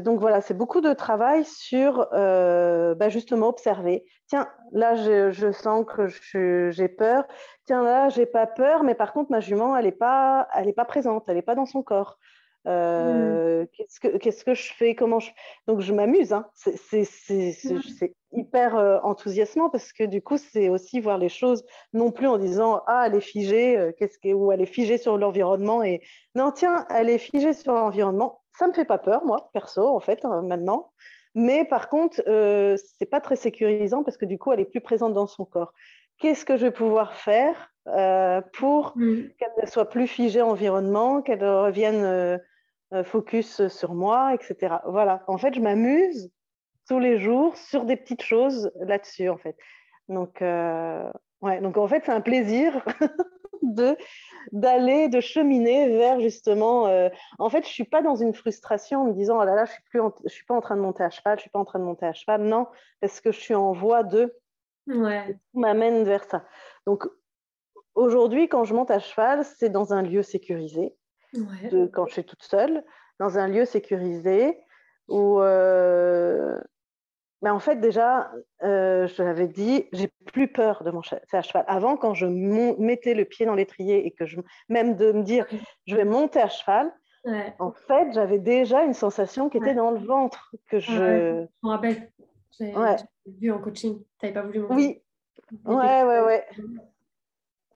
donc 0.00 0.20
voilà, 0.20 0.40
c'est 0.40 0.54
beaucoup 0.54 0.80
de 0.80 0.94
travail 0.94 1.44
sur 1.44 2.08
bah, 2.12 3.08
justement 3.10 3.48
observer. 3.48 4.06
Tiens, 4.26 4.48
là 4.72 4.94
je, 4.94 5.30
je 5.30 5.52
sens 5.52 5.84
que 5.86 6.06
j'ai 6.70 6.88
peur 6.88 7.24
tiens 7.68 7.82
là, 7.82 8.08
j'ai 8.08 8.24
pas 8.24 8.46
peur, 8.46 8.82
mais 8.82 8.94
par 8.94 9.12
contre 9.12 9.30
ma 9.30 9.40
jument, 9.40 9.76
elle 9.76 9.84
n'est 9.84 9.92
pas, 9.92 10.48
elle 10.54 10.68
est 10.68 10.72
pas 10.72 10.86
présente, 10.86 11.24
elle 11.28 11.36
n'est 11.36 11.42
pas 11.42 11.54
dans 11.54 11.66
son 11.66 11.82
corps. 11.82 12.18
Euh, 12.68 13.62
mm. 13.62 13.66
qu'est-ce, 13.72 14.00
que, 14.00 14.16
qu'est-ce 14.18 14.44
que 14.44 14.54
je 14.54 14.72
fais 14.74 14.94
Comment 14.94 15.20
je... 15.20 15.30
Donc 15.66 15.80
je 15.80 15.92
m'amuse. 15.92 16.32
Hein. 16.32 16.46
C'est, 16.54 17.04
c'est, 17.04 18.14
hyper 18.32 18.76
euh, 18.76 18.98
enthousiasmant 19.04 19.70
parce 19.70 19.92
que 19.94 20.04
du 20.04 20.20
coup, 20.20 20.36
c'est 20.36 20.68
aussi 20.68 21.00
voir 21.00 21.16
les 21.16 21.30
choses 21.30 21.64
non 21.94 22.12
plus 22.12 22.26
en 22.26 22.36
disant 22.36 22.82
ah 22.86 23.04
elle 23.06 23.14
est 23.14 23.20
figée, 23.20 23.78
euh, 23.78 23.92
qu'est-ce 23.96 24.18
que... 24.18 24.28
ou 24.34 24.52
elle 24.52 24.60
est 24.60 24.66
figée 24.66 24.98
sur 24.98 25.16
l'environnement 25.16 25.82
et 25.82 26.02
non 26.34 26.52
tiens 26.52 26.86
elle 26.90 27.08
est 27.08 27.18
figée 27.18 27.54
sur 27.54 27.72
l'environnement. 27.72 28.42
Ça 28.58 28.68
me 28.68 28.74
fait 28.74 28.84
pas 28.84 28.98
peur 28.98 29.24
moi 29.24 29.48
perso 29.54 29.86
en 29.86 30.00
fait 30.00 30.24
hein, 30.24 30.42
maintenant. 30.42 30.90
Mais 31.34 31.64
par 31.64 31.88
contre, 31.88 32.16
c'est 32.98 33.06
pas 33.08 33.20
très 33.20 33.36
sécurisant 33.36 34.02
parce 34.02 34.16
que 34.16 34.24
du 34.24 34.38
coup, 34.38 34.52
elle 34.52 34.60
est 34.60 34.64
plus 34.64 34.80
présente 34.80 35.12
dans 35.14 35.26
son 35.26 35.44
corps 35.44 35.72
qu'est-ce 36.18 36.44
que 36.44 36.56
je 36.56 36.66
vais 36.66 36.72
pouvoir 36.72 37.14
faire 37.14 37.72
pour 38.54 38.92
mm. 38.96 39.28
qu'elle 39.38 39.52
ne 39.62 39.66
soit 39.68 39.88
plus 39.88 40.08
figée 40.08 40.42
environnement, 40.42 41.22
qu'elle 41.22 41.44
revienne 41.44 42.40
focus 43.04 43.68
sur 43.68 43.94
moi, 43.94 44.34
etc. 44.34 44.76
Voilà, 44.86 45.22
en 45.26 45.38
fait, 45.38 45.54
je 45.54 45.60
m'amuse 45.60 46.30
tous 46.88 46.98
les 46.98 47.18
jours 47.18 47.56
sur 47.56 47.84
des 47.84 47.96
petites 47.96 48.22
choses 48.22 48.70
là-dessus, 48.80 49.28
en 49.28 49.36
fait. 49.36 49.56
Donc, 50.08 50.40
ouais, 50.40 51.60
donc 51.60 51.76
en 51.76 51.86
fait, 51.86 52.02
c'est 52.06 52.12
un 52.12 52.20
plaisir 52.20 52.82
de 53.62 53.96
d'aller, 54.52 55.08
de 55.08 55.20
cheminer 55.20 55.88
vers 55.88 56.20
justement. 56.20 56.86
Euh, 56.86 57.08
en 57.38 57.50
fait, 57.50 57.64
je 57.64 57.70
suis 57.70 57.84
pas 57.84 58.02
dans 58.02 58.16
une 58.16 58.34
frustration 58.34 59.02
en 59.02 59.04
me 59.06 59.12
disant 59.12 59.38
oh 59.40 59.44
là 59.44 59.54
là, 59.54 59.64
je 59.64 59.72
suis 59.72 59.82
plus, 59.90 60.00
je 60.24 60.32
suis 60.32 60.44
pas 60.44 60.54
en 60.54 60.60
train 60.60 60.76
de 60.76 60.80
monter 60.80 61.02
à 61.02 61.10
cheval, 61.10 61.38
je 61.38 61.42
suis 61.42 61.50
pas 61.50 61.58
en 61.58 61.64
train 61.64 61.78
de 61.78 61.84
monter 61.84 62.06
à 62.06 62.12
cheval. 62.12 62.42
Non, 62.42 62.66
parce 63.00 63.20
que 63.20 63.32
je 63.32 63.38
suis 63.38 63.54
en 63.54 63.72
voie 63.72 64.02
de. 64.02 64.34
Ouais. 64.86 65.36
m'amène 65.52 66.04
vers 66.04 66.24
ça. 66.24 66.44
Donc 66.86 67.04
aujourd'hui, 67.94 68.48
quand 68.48 68.64
je 68.64 68.74
monte 68.74 68.90
à 68.90 69.00
cheval, 69.00 69.44
c'est 69.44 69.68
dans 69.68 69.92
un 69.92 70.02
lieu 70.02 70.22
sécurisé. 70.22 70.94
Ouais. 71.34 71.90
quand 71.92 72.06
je 72.06 72.14
suis 72.14 72.24
toute 72.24 72.42
seule, 72.42 72.84
dans 73.18 73.38
un 73.38 73.48
lieu 73.48 73.64
sécurisé 73.64 74.58
où 75.08 75.40
euh, 75.40 76.58
mais 77.42 77.50
en 77.50 77.60
fait, 77.60 77.76
déjà, 77.76 78.32
euh, 78.64 79.06
je 79.06 79.22
l'avais 79.22 79.46
dit, 79.46 79.86
j'ai 79.92 80.08
plus 80.32 80.48
peur 80.48 80.82
de 80.82 80.90
monter 80.90 81.16
à 81.32 81.42
cheval. 81.42 81.64
Avant, 81.68 81.96
quand 81.96 82.14
je 82.14 82.26
mettais 82.26 83.14
le 83.14 83.24
pied 83.24 83.46
dans 83.46 83.54
l'étrier 83.54 84.06
et 84.06 84.10
que 84.10 84.26
je, 84.26 84.40
même 84.68 84.96
de 84.96 85.12
me 85.12 85.22
dire, 85.22 85.46
je 85.86 85.94
vais 85.94 86.04
monter 86.04 86.40
à 86.40 86.48
cheval, 86.48 86.92
en 87.58 87.72
fait, 87.72 88.12
j'avais 88.12 88.38
déjà 88.38 88.82
une 88.84 88.94
sensation 88.94 89.48
qui 89.48 89.58
était 89.58 89.74
dans 89.74 89.90
le 89.90 89.98
ventre. 89.98 90.54
Que 90.68 90.80
je... 90.80 90.92
je 90.92 91.46
me 91.62 91.68
rappelle, 91.68 92.10
j'ai 92.58 92.74
vu 93.26 93.52
en 93.52 93.60
coaching, 93.60 93.98
tu 93.98 94.06
n'avais 94.22 94.34
pas 94.34 94.42
voulu 94.42 94.60
monter. 94.60 94.74
Oui, 94.74 95.02
ouais, 95.64 96.02
ouais, 96.02 96.20
ouais. 96.20 96.46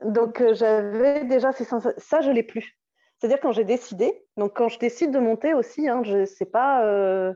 Donc, 0.05 0.41
euh, 0.41 0.55
j'avais 0.55 1.25
déjà 1.25 1.53
ces 1.53 1.65
sensations. 1.65 2.01
Ça, 2.03 2.21
je 2.21 2.31
l'ai 2.31 2.43
plus. 2.43 2.77
C'est-à-dire 3.23 3.39
quand 3.39 3.53
j'ai 3.53 3.63
décidé, 3.63 4.21
donc 4.37 4.57
quand 4.57 4.67
je 4.67 4.81
décide 4.81 5.13
de 5.13 5.21
monter 5.21 5.55
aussi, 5.55 5.89
hein, 5.89 6.03
je 6.03 6.25
sais 6.25 6.45
pas. 6.45 6.85
Euh, 6.85 7.33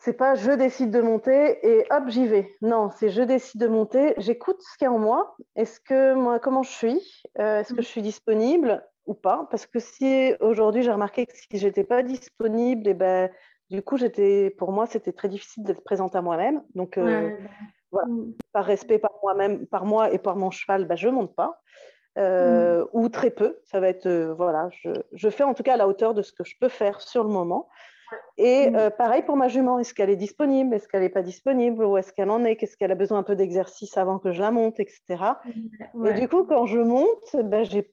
c'est 0.00 0.12
pas 0.12 0.34
je 0.34 0.52
décide 0.52 0.90
de 0.90 1.00
monter 1.00 1.66
et 1.66 1.86
hop, 1.90 2.04
j'y 2.08 2.26
vais. 2.26 2.52
Non, 2.60 2.90
c'est 2.90 3.08
je 3.08 3.22
décide 3.22 3.58
de 3.58 3.68
monter, 3.68 4.12
j'écoute 4.18 4.60
ce 4.60 4.76
qu'il 4.76 4.84
y 4.84 4.88
a 4.88 4.92
en 4.92 4.98
moi. 4.98 5.34
Est-ce 5.54 5.80
que 5.80 6.12
moi, 6.12 6.38
comment 6.38 6.62
je 6.62 6.72
suis 6.72 7.22
euh, 7.38 7.60
Est-ce 7.60 7.72
que 7.72 7.80
je 7.80 7.86
suis 7.86 8.02
disponible 8.02 8.86
ou 9.06 9.14
pas? 9.14 9.48
Parce 9.50 9.64
que 9.64 9.78
si 9.78 10.34
aujourd'hui 10.40 10.82
j'ai 10.82 10.92
remarqué 10.92 11.24
que 11.24 11.34
si 11.34 11.46
j'étais 11.54 11.84
pas 11.84 12.02
disponible, 12.02 12.86
et 12.88 12.90
eh 12.90 12.94
ben 12.94 13.30
du 13.70 13.80
coup 13.80 13.96
j'étais, 13.96 14.54
pour 14.58 14.72
moi, 14.72 14.84
c'était 14.84 15.14
très 15.14 15.30
difficile 15.30 15.64
d'être 15.64 15.82
présente 15.82 16.14
à 16.14 16.20
moi-même. 16.20 16.62
Donc 16.74 16.98
euh, 16.98 17.34
voilà, 17.92 18.08
mm. 18.08 18.34
par 18.52 18.66
respect 18.66 18.98
par 18.98 19.12
moi-même, 19.22 19.66
par 19.66 19.86
moi 19.86 20.12
et 20.12 20.18
par 20.18 20.36
mon 20.36 20.50
cheval, 20.50 20.84
ben, 20.84 20.96
je 20.96 21.08
monte 21.08 21.34
pas. 21.34 21.62
Euh, 22.18 22.84
mm. 22.84 22.88
ou 22.92 23.08
très 23.08 23.30
peu. 23.30 23.58
Ça 23.64 23.80
va 23.80 23.88
être, 23.88 24.08
voilà, 24.36 24.70
je, 24.82 24.90
je, 25.12 25.28
fais 25.28 25.44
en 25.44 25.54
tout 25.54 25.62
cas 25.62 25.74
à 25.74 25.76
la 25.76 25.86
hauteur 25.86 26.14
de 26.14 26.22
ce 26.22 26.32
que 26.32 26.44
je 26.44 26.54
peux 26.58 26.68
faire 26.68 27.00
sur 27.00 27.22
le 27.22 27.30
moment. 27.30 27.68
Et 28.38 28.70
euh, 28.74 28.90
pareil 28.90 29.22
pour 29.22 29.36
ma 29.36 29.48
jument, 29.48 29.78
est-ce 29.78 29.92
qu'elle 29.92 30.10
est 30.10 30.16
disponible, 30.16 30.74
est-ce 30.74 30.88
qu'elle 30.88 31.02
n'est 31.02 31.08
pas 31.08 31.22
disponible, 31.22 31.84
où 31.84 31.96
est-ce 31.96 32.12
qu'elle 32.12 32.30
en 32.30 32.44
est, 32.44 32.56
qu'est-ce 32.56 32.76
qu'elle 32.76 32.92
a 32.92 32.96
besoin 32.96 33.18
un 33.18 33.22
peu 33.22 33.36
d'exercice 33.36 33.96
avant 33.96 34.18
que 34.18 34.32
je 34.32 34.40
la 34.40 34.50
monte, 34.50 34.78
etc. 34.78 35.00
Et 36.06 36.12
du 36.14 36.28
coup, 36.28 36.44
quand 36.44 36.66
je 36.66 36.78
monte, 36.78 37.34
ben, 37.34 37.64
j'ai 37.64 37.92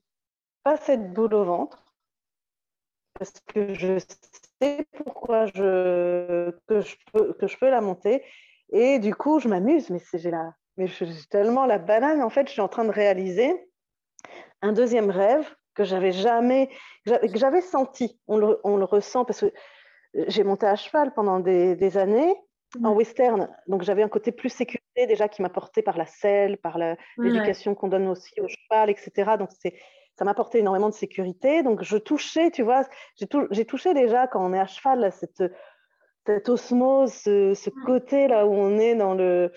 pas 0.64 0.78
cette 0.78 1.14
boule 1.14 1.34
au 1.34 1.44
ventre 1.44 1.84
parce 3.18 3.34
que 3.54 3.74
je 3.74 4.00
sais 4.62 4.88
pourquoi 4.98 5.46
je, 5.48 6.52
que, 6.68 6.82
je 6.82 6.96
peux, 7.12 7.34
que 7.34 7.48
je 7.48 7.58
peux 7.58 7.70
la 7.70 7.82
monter. 7.82 8.24
Et 8.72 9.00
du 9.00 9.14
coup, 9.14 9.40
je 9.40 9.48
m'amuse, 9.48 9.90
mais 9.90 10.00
j'ai 10.14 10.32
la, 10.32 10.54
mais 10.78 10.88
j'ai 10.88 11.08
tellement 11.30 11.66
la 11.66 11.78
banane. 11.78 12.22
En 12.22 12.30
fait, 12.30 12.48
je 12.48 12.54
suis 12.54 12.62
en 12.62 12.68
train 12.68 12.86
de 12.86 12.92
réaliser 12.92 13.54
un 14.64 14.72
deuxième 14.72 15.12
rêve 15.12 15.48
que 15.76 15.84
j'avais 15.84 16.12
jamais, 16.12 16.70
que 17.06 17.38
j'avais 17.38 17.62
senti. 17.62 18.20
On 18.28 18.38
le, 18.38 18.60
on 18.64 18.78
le 18.78 18.86
ressent 18.86 19.26
parce 19.26 19.42
que 19.42 19.52
j'ai 20.28 20.44
monté 20.44 20.66
à 20.66 20.76
cheval 20.76 21.14
pendant 21.14 21.40
des, 21.40 21.98
années 21.98 22.34
en 22.84 22.94
western, 22.94 23.50
donc 23.68 23.84
j'avais 23.84 24.02
un 24.02 24.10
côté 24.10 24.32
plus 24.32 24.50
sécurité 24.50 25.06
déjà 25.06 25.28
qui 25.28 25.44
m'apportait 25.44 25.84
par 25.84 25.98
la 25.98 26.08
selle, 26.08 26.58
par 26.58 26.80
l'éducation 27.18 27.76
qu'on 27.76 27.88
donne 27.88 28.08
aussi 28.08 28.34
au 28.42 28.48
cheval, 28.48 28.90
etc. 28.90 29.38
Donc 29.38 29.50
ça 30.16 30.26
m'apportait 30.26 30.60
énormément 30.60 30.90
de 30.90 30.96
sécurité. 30.96 31.62
Donc 31.62 31.84
je 31.84 31.98
touchais, 31.98 32.50
tu 32.52 32.64
vois, 32.64 32.84
j'ai 33.52 33.66
touché 33.66 33.94
déjà 33.94 34.28
quand 34.28 34.44
on 34.44 34.54
est 34.54 34.60
à 34.60 34.68
cheval 34.68 35.12
cette, 35.12 35.44
cette 36.26 36.50
osmose, 36.50 37.12
ce, 37.14 37.70
côté 37.86 38.28
là 38.28 38.48
où 38.48 38.54
on 38.54 38.78
est 38.78 38.96
dans 38.96 39.14
le 39.14 39.52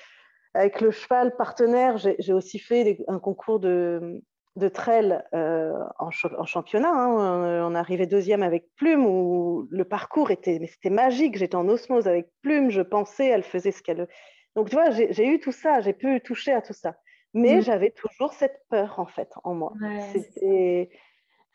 avec 0.54 0.80
le 0.80 0.90
cheval 0.90 1.36
partenaire. 1.36 1.96
J'ai 1.98 2.32
aussi 2.32 2.58
fait 2.58 2.98
un 3.08 3.18
concours 3.18 3.60
de, 3.60 4.22
de 4.56 4.68
trail 4.68 5.22
euh, 5.34 5.72
en, 5.98 6.10
championnat. 6.10 6.90
Hein. 6.90 7.62
On, 7.66 7.74
arrivait 7.74 8.06
deuxième 8.06 8.42
avec 8.42 8.66
Plume, 8.76 9.04
où 9.06 9.68
le 9.70 9.84
parcours 9.84 10.30
était, 10.30 10.58
mais 10.58 10.66
c'était 10.66 10.90
magique. 10.90 11.36
J'étais 11.36 11.56
en 11.56 11.68
osmose 11.68 12.08
avec 12.08 12.28
Plume, 12.42 12.70
je 12.70 12.80
pensais, 12.80 13.26
elle 13.26 13.42
faisait 13.42 13.70
ce 13.70 13.82
qu'elle. 13.82 14.08
Donc, 14.54 14.70
tu 14.70 14.76
vois, 14.76 14.90
j'ai 14.90 15.26
eu 15.26 15.38
tout 15.38 15.52
ça, 15.52 15.80
j'ai 15.80 15.92
pu 15.92 16.20
toucher 16.22 16.52
à 16.52 16.62
tout 16.62 16.72
ça. 16.72 16.96
Mais 17.34 17.56
mm. 17.56 17.62
j'avais 17.62 17.90
toujours 17.90 18.32
cette 18.32 18.58
peur, 18.70 18.98
en 18.98 19.06
fait, 19.06 19.30
en 19.44 19.54
moi. 19.54 19.74
C'était 20.12 20.88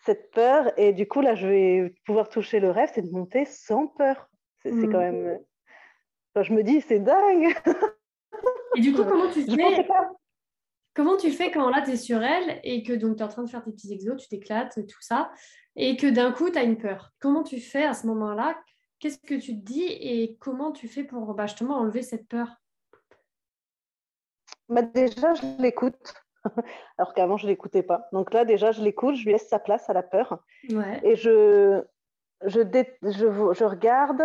cette 0.06 0.30
peur. 0.32 0.72
Et 0.78 0.94
du 0.94 1.08
coup, 1.08 1.22
là, 1.22 1.34
je 1.34 1.48
vais 1.48 1.96
pouvoir 2.06 2.30
toucher 2.30 2.60
le 2.60 2.70
rêve, 2.70 2.92
c'est 2.94 3.02
de 3.02 3.12
monter 3.12 3.46
sans 3.46 3.88
peur. 3.88 4.30
C'est 4.62 4.70
quand 4.70 5.00
mm. 5.00 5.12
même. 5.12 5.40
je 6.40 6.54
me 6.54 6.62
dis, 6.62 6.82
c'est 6.82 7.00
dingue. 7.00 7.56
Et 8.76 8.82
du 8.82 8.94
coup, 8.94 9.04
comment 9.10 9.32
tu 9.32 9.44
fais 9.44 9.88
Comment 10.94 11.16
tu 11.16 11.32
fais 11.32 11.52
quand 11.52 11.70
là, 11.70 11.82
tu 11.82 11.92
es 11.92 11.98
sur 11.98 12.22
elle 12.22 12.60
et 12.64 12.84
que 12.84 12.94
donc 12.94 13.18
tu 13.18 13.22
es 13.22 13.26
en 13.26 13.30
train 13.30 13.44
de 13.44 13.50
faire 13.50 13.64
tes 13.64 13.72
petits 13.72 13.94
exos, 13.94 14.22
tu 14.22 14.28
t'éclates, 14.28 14.76
tout 14.88 15.02
ça, 15.02 15.32
et 15.76 15.96
que 15.96 16.08
d'un 16.08 16.32
coup, 16.32 16.50
tu 16.50 16.58
as 16.58 16.64
une 16.64 16.78
peur? 16.78 17.12
Comment 17.20 17.44
tu 17.44 17.62
fais 17.62 17.86
à 17.86 17.94
ce 17.94 18.08
moment-là? 18.08 18.58
Qu'est-ce 19.00 19.18
que 19.20 19.36
tu 19.36 19.60
te 19.60 19.66
dis 19.66 19.84
et 19.84 20.38
comment 20.40 20.72
tu 20.72 20.88
fais 20.88 21.04
pour 21.04 21.34
bah, 21.34 21.48
justement 21.48 21.78
enlever 21.78 22.02
cette 22.02 22.28
peur? 22.28 22.48
Bah 24.68 24.82
Déjà, 24.82 25.34
je 25.34 25.62
l'écoute. 25.62 26.14
Alors 26.98 27.14
qu'avant, 27.14 27.38
je 27.38 27.46
ne 27.46 27.52
l'écoutais 27.52 27.84
pas. 27.84 28.08
Donc 28.12 28.34
là, 28.34 28.46
déjà, 28.46 28.72
je 28.72 28.82
l'écoute, 28.82 29.16
je 29.16 29.24
lui 29.24 29.32
laisse 29.32 29.48
sa 29.48 29.60
place 29.60 29.90
à 29.90 29.94
la 29.94 30.04
peur. 30.04 30.44
Et 31.04 31.16
je, 31.16 31.82
je, 32.46 32.62
je, 33.04 33.54
je 33.54 33.64
regarde 33.64 34.24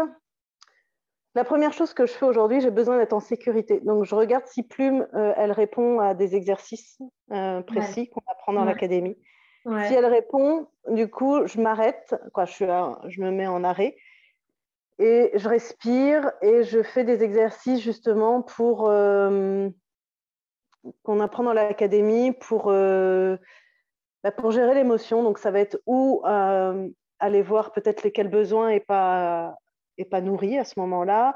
la 1.37 1.45
première 1.45 1.75
chose 1.75 1.93
que 1.93 2.07
je 2.07 2.13
fais 2.13 2.25
aujourd'hui, 2.25 2.63
j'ai 2.63 2.71
besoin 2.71 2.97
d'être 2.97 3.13
en 3.13 3.21
sécurité. 3.21 3.81
Donc, 3.81 4.07
je 4.07 4.15
regarde 4.15 4.47
si 4.47 4.63
Plume, 4.63 5.07
euh, 5.13 5.35
elle 5.37 5.53
répond 5.53 6.01
à 6.01 6.15
des 6.15 6.35
exercices 6.35 6.99
euh, 7.31 7.61
précis 7.61 8.09
qu'on 8.09 8.23
apprend 8.27 8.55
dans 8.55 8.65
l'académie. 8.65 9.19
Si 9.67 9.93
elle 9.93 10.07
répond, 10.07 10.69
du 10.89 11.11
coup, 11.11 11.47
je 11.47 11.61
m'arrête, 11.61 12.15
quoi, 12.33 12.47
je, 12.47 12.65
je 13.09 13.21
me 13.21 13.31
mets 13.31 13.47
en 13.47 13.65
arrêt 13.65 13.97
et 14.99 15.33
je 15.35 15.47
respire 15.47 16.33
et 16.41 16.63
je 16.63 16.83
fais 16.83 17.05
des 17.05 17.23
exercices 17.23 17.81
justement 17.81 18.41
pour 18.41 18.89
euh, 18.89 19.69
qu'on 21.03 21.21
apprend 21.21 21.43
dans 21.43 21.53
l'académie 21.53 22.33
pour, 22.33 22.69
bah, 22.69 24.33
pour 24.35 24.53
gérer 24.53 24.75
l'émotion. 24.75 25.23
Donc, 25.23 25.39
ça 25.39 25.51
va 25.51 25.61
être 25.61 25.83
où 25.85 26.23
aller 26.25 27.43
voir 27.43 27.73
peut-être 27.73 28.05
lesquels 28.05 28.29
besoins 28.29 28.71
et 28.71 28.81
pas 28.81 29.55
épanouie 29.99 30.59
à 30.59 30.65
ce 30.65 30.79
moment-là, 30.81 31.35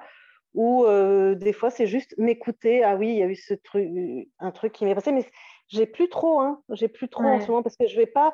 ou 0.54 0.84
euh, 0.84 1.34
des 1.34 1.52
fois 1.52 1.70
c'est 1.70 1.86
juste 1.86 2.14
m'écouter. 2.18 2.82
Ah 2.82 2.96
oui, 2.96 3.08
il 3.08 3.16
y 3.16 3.22
a 3.22 3.26
eu 3.26 3.36
ce 3.36 3.54
truc, 3.54 3.88
un 4.38 4.50
truc 4.50 4.72
qui 4.72 4.84
m'est 4.84 4.94
passé, 4.94 5.12
mais 5.12 5.24
j'ai 5.68 5.86
plus 5.86 6.08
trop, 6.08 6.40
hein, 6.40 6.62
j'ai 6.70 6.88
plus 6.88 7.08
trop 7.08 7.24
en 7.24 7.40
ce 7.40 7.48
moment 7.48 7.62
parce 7.62 7.76
que 7.76 7.86
je 7.86 7.96
vais 7.96 8.06
pas. 8.06 8.32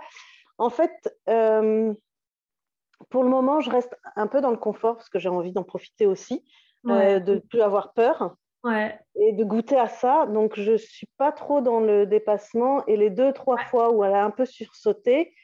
En 0.58 0.70
fait, 0.70 0.92
euh, 1.28 1.92
pour 3.10 3.22
le 3.22 3.28
moment, 3.28 3.60
je 3.60 3.70
reste 3.70 3.94
un 4.16 4.26
peu 4.26 4.40
dans 4.40 4.50
le 4.50 4.56
confort 4.56 4.96
parce 4.96 5.08
que 5.08 5.18
j'ai 5.18 5.28
envie 5.28 5.52
d'en 5.52 5.64
profiter 5.64 6.06
aussi, 6.06 6.44
euh, 6.88 7.20
de 7.20 7.34
ne 7.34 7.40
plus 7.40 7.60
avoir 7.60 7.92
peur. 7.92 8.36
Et 9.16 9.32
de 9.32 9.44
goûter 9.44 9.76
à 9.76 9.88
ça. 9.88 10.26
Donc, 10.26 10.58
je 10.58 10.72
ne 10.72 10.76
suis 10.76 11.08
pas 11.18 11.30
trop 11.30 11.60
dans 11.60 11.78
le 11.78 12.06
dépassement. 12.06 12.84
Et 12.86 12.96
les 12.96 13.10
deux, 13.10 13.32
trois 13.32 13.58
fois 13.58 13.92
où 13.92 14.02
elle 14.02 14.14
a 14.14 14.24
un 14.24 14.30
peu 14.30 14.44
sursauté, 14.44 15.34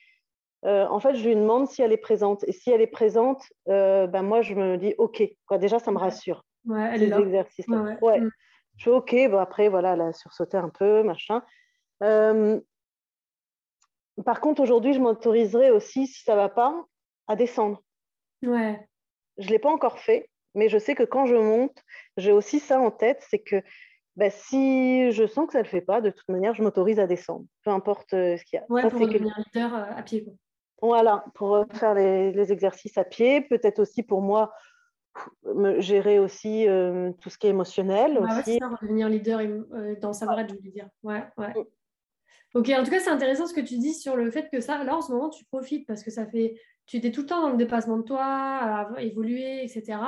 euh, 0.64 0.86
en 0.86 1.00
fait, 1.00 1.14
je 1.14 1.28
lui 1.28 1.34
demande 1.34 1.68
si 1.68 1.82
elle 1.82 1.92
est 1.92 1.96
présente. 1.96 2.44
Et 2.46 2.52
si 2.52 2.70
elle 2.70 2.80
est 2.80 2.86
présente, 2.86 3.42
euh, 3.68 4.06
ben 4.06 4.22
moi, 4.22 4.42
je 4.42 4.54
me 4.54 4.76
dis 4.76 4.94
OK. 4.98 5.22
Quoi. 5.46 5.58
Déjà, 5.58 5.78
ça 5.78 5.90
me 5.90 5.98
rassure. 5.98 6.44
Ouais, 6.66 6.90
elle 6.94 7.02
est 7.02 7.06
là. 7.08 7.18
exercices. 7.18 7.66
Ouais, 7.66 8.20
mm. 8.20 8.30
Je 8.76 8.84
fais 8.84 8.90
OK. 8.90 9.14
Bon, 9.30 9.38
après, 9.38 9.68
voilà, 9.68 9.94
elle 9.94 10.00
a 10.02 10.12
sursauté 10.12 10.56
un 10.56 10.68
peu, 10.68 11.02
machin. 11.02 11.42
Euh, 12.02 12.60
par 14.24 14.40
contre, 14.40 14.62
aujourd'hui, 14.62 14.92
je 14.92 15.00
m'autoriserai 15.00 15.70
aussi, 15.70 16.06
si 16.06 16.22
ça 16.22 16.32
ne 16.32 16.38
va 16.38 16.48
pas, 16.48 16.84
à 17.26 17.34
descendre. 17.34 17.82
Ouais. 18.42 18.86
Je 19.38 19.46
ne 19.46 19.52
l'ai 19.52 19.58
pas 19.58 19.70
encore 19.70 19.98
fait, 19.98 20.30
mais 20.54 20.68
je 20.68 20.78
sais 20.78 20.94
que 20.94 21.02
quand 21.02 21.26
je 21.26 21.34
monte, 21.34 21.82
j'ai 22.16 22.32
aussi 22.32 22.60
ça 22.60 22.78
en 22.78 22.90
tête, 22.90 23.24
c'est 23.28 23.38
que 23.38 23.62
ben, 24.16 24.30
si 24.30 25.10
je 25.10 25.26
sens 25.26 25.46
que 25.46 25.52
ça 25.52 25.60
ne 25.60 25.64
le 25.64 25.70
fait 25.70 25.80
pas, 25.80 26.00
de 26.00 26.10
toute 26.10 26.28
manière, 26.28 26.54
je 26.54 26.62
m'autorise 26.62 27.00
à 27.00 27.06
descendre, 27.06 27.46
peu 27.64 27.70
importe 27.70 28.10
ce 28.10 28.44
qu'il 28.44 28.58
y 28.58 28.62
a. 28.62 28.66
Ouais, 28.68 28.82
pour 28.82 29.00
devenir 29.00 29.34
leader 29.38 29.74
à 29.74 30.02
pied. 30.02 30.26
Voilà, 30.83 31.24
pour 31.35 31.64
faire 31.72 31.95
les, 31.95 32.53
exercices 32.53 32.99
à 32.99 33.05
pied, 33.05 33.41
peut-être 33.41 33.78
aussi 33.78 34.03
pour 34.03 34.20
moi 34.20 34.53
me 35.45 35.80
gérer 35.80 36.18
aussi 36.18 36.68
euh, 36.68 37.12
tout 37.20 37.30
ce 37.30 37.39
qui 37.39 37.47
est 37.47 37.51
émotionnel. 37.51 38.18
aussi. 38.18 38.55
Ouais, 38.55 38.59
ça, 38.59 38.78
devenir 38.83 39.09
leader 39.09 39.41
euh, 39.41 39.95
dans 40.01 40.12
savoir-être, 40.12 40.51
je 40.51 40.64
veux 40.64 40.72
dire. 40.72 40.89
Ouais, 41.05 41.22
ouais. 41.39 41.55
Ok, 42.55 42.68
en 42.68 42.84
tout 42.84 42.90
cas, 42.90 43.00
c'est 43.00 43.11
intéressant 43.11 43.46
ce 43.46 43.55
que 43.55 43.61
tu 43.61 43.78
dis 43.78 43.94
sur 43.94 44.14
le 44.16 44.30
fait 44.30 44.48
que 44.53 44.61
ça, 44.61 44.82
là, 44.84 44.96
en 44.96 45.00
ce 45.00 45.11
moment, 45.11 45.30
tu 45.30 45.44
profites 45.44 45.86
parce 45.86 46.03
que 46.03 46.11
ça 46.11 46.26
fait 46.26 46.55
tu 46.86 46.96
étais 46.96 47.11
tout 47.11 47.22
le 47.22 47.26
temps 47.26 47.40
dans 47.40 47.50
le 47.50 47.57
dépassement 47.57 47.96
de 47.96 48.03
toi, 48.03 48.24
à 48.24 49.00
évoluer, 49.00 49.64
etc. 49.64 49.98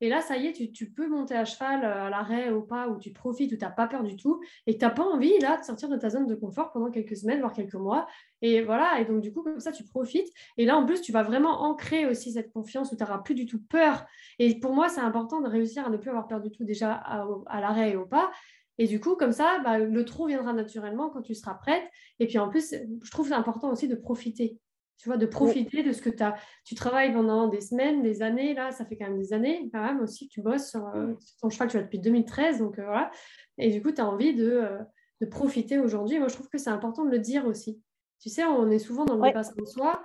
Et 0.00 0.08
là, 0.08 0.20
ça 0.20 0.36
y 0.36 0.46
est, 0.46 0.72
tu, 0.72 0.90
peux 0.90 1.08
monter 1.08 1.34
à 1.34 1.44
cheval 1.44 1.84
euh, 1.84 2.06
à 2.06 2.10
l'arrêt 2.10 2.52
ou 2.52 2.62
pas, 2.62 2.88
où 2.88 2.98
tu 2.98 3.12
profites, 3.12 3.50
où 3.52 3.56
tu 3.56 3.64
n'as 3.64 3.70
pas 3.70 3.86
peur 3.86 4.02
du 4.04 4.16
tout, 4.16 4.40
et 4.66 4.74
que 4.74 4.78
tu 4.78 4.84
n'as 4.84 4.90
pas 4.90 5.02
envie 5.02 5.36
là 5.40 5.56
de 5.58 5.64
sortir 5.64 5.88
de 5.88 5.96
ta 5.96 6.10
zone 6.10 6.26
de 6.26 6.34
confort 6.34 6.70
pendant 6.70 6.90
quelques 6.90 7.16
semaines, 7.16 7.40
voire 7.40 7.52
quelques 7.52 7.74
mois. 7.74 8.06
Et 8.42 8.62
voilà, 8.62 9.00
et 9.00 9.04
donc 9.04 9.20
du 9.20 9.32
coup, 9.32 9.42
comme 9.42 9.58
ça, 9.58 9.72
tu 9.72 9.84
profites. 9.84 10.28
Et 10.58 10.66
là, 10.66 10.76
en 10.76 10.86
plus, 10.86 11.00
tu 11.00 11.12
vas 11.12 11.22
vraiment 11.22 11.62
ancrer 11.62 12.06
aussi 12.06 12.32
cette 12.32 12.52
confiance 12.52 12.92
où 12.92 12.96
tu 12.96 13.02
n'auras 13.02 13.18
plus 13.18 13.34
du 13.34 13.46
tout 13.46 13.60
peur. 13.60 14.06
Et 14.38 14.60
pour 14.60 14.74
moi, 14.74 14.88
c'est 14.88 15.00
important 15.00 15.40
de 15.40 15.48
réussir 15.48 15.86
à 15.86 15.90
ne 15.90 15.96
plus 15.96 16.10
avoir 16.10 16.28
peur 16.28 16.40
du 16.40 16.50
tout 16.50 16.64
déjà 16.64 16.92
à, 16.92 17.60
l'arrêt 17.60 17.92
et 17.92 17.96
au 17.96 18.06
pas. 18.06 18.30
Et 18.78 18.86
du 18.86 19.00
coup, 19.00 19.16
comme 19.16 19.32
ça, 19.32 19.60
bah, 19.64 19.78
le 19.78 20.04
trou 20.04 20.26
viendra 20.26 20.52
naturellement 20.52 21.10
quand 21.10 21.22
tu 21.22 21.34
seras 21.34 21.54
prête. 21.54 21.82
Et 22.20 22.26
puis 22.26 22.38
en 22.38 22.48
plus, 22.48 22.74
je 23.02 23.10
trouve 23.10 23.28
c'est 23.28 23.34
important 23.34 23.70
aussi 23.70 23.88
de 23.88 23.96
profiter 23.96 24.58
tu 24.98 25.08
vois, 25.08 25.16
de 25.16 25.26
profiter 25.26 25.82
de 25.82 25.92
ce 25.92 26.02
que 26.02 26.10
tu 26.10 26.22
as. 26.22 26.36
Tu 26.64 26.74
travailles 26.74 27.12
pendant 27.12 27.46
des 27.46 27.60
semaines, 27.60 28.02
des 28.02 28.20
années, 28.20 28.52
là, 28.54 28.72
ça 28.72 28.84
fait 28.84 28.96
quand 28.96 29.06
même 29.06 29.18
des 29.18 29.32
années, 29.32 29.70
quand 29.72 29.80
même 29.80 30.00
aussi 30.00 30.28
que 30.28 30.34
tu 30.34 30.42
bosses 30.42 30.70
sur, 30.70 30.86
euh, 30.88 31.14
ton 31.40 31.50
cheval, 31.50 31.68
tu 31.68 31.76
vas 31.76 31.84
depuis 31.84 32.00
2013, 32.00 32.58
donc 32.58 32.78
euh, 32.78 32.84
voilà. 32.84 33.10
Et 33.58 33.70
du 33.70 33.80
coup, 33.80 33.92
tu 33.92 34.00
as 34.00 34.08
envie 34.08 34.34
de, 34.34 34.50
euh, 34.50 34.78
de 35.20 35.26
profiter 35.26 35.78
aujourd'hui. 35.78 36.18
Moi, 36.18 36.26
je 36.28 36.34
trouve 36.34 36.48
que 36.48 36.58
c'est 36.58 36.70
important 36.70 37.04
de 37.04 37.10
le 37.10 37.20
dire 37.20 37.46
aussi. 37.46 37.80
Tu 38.20 38.28
sais, 38.28 38.44
on 38.44 38.68
est 38.70 38.80
souvent 38.80 39.04
dans 39.04 39.14
le 39.14 39.22
dépassement 39.22 39.62
de 39.62 39.68
soi. 39.68 40.02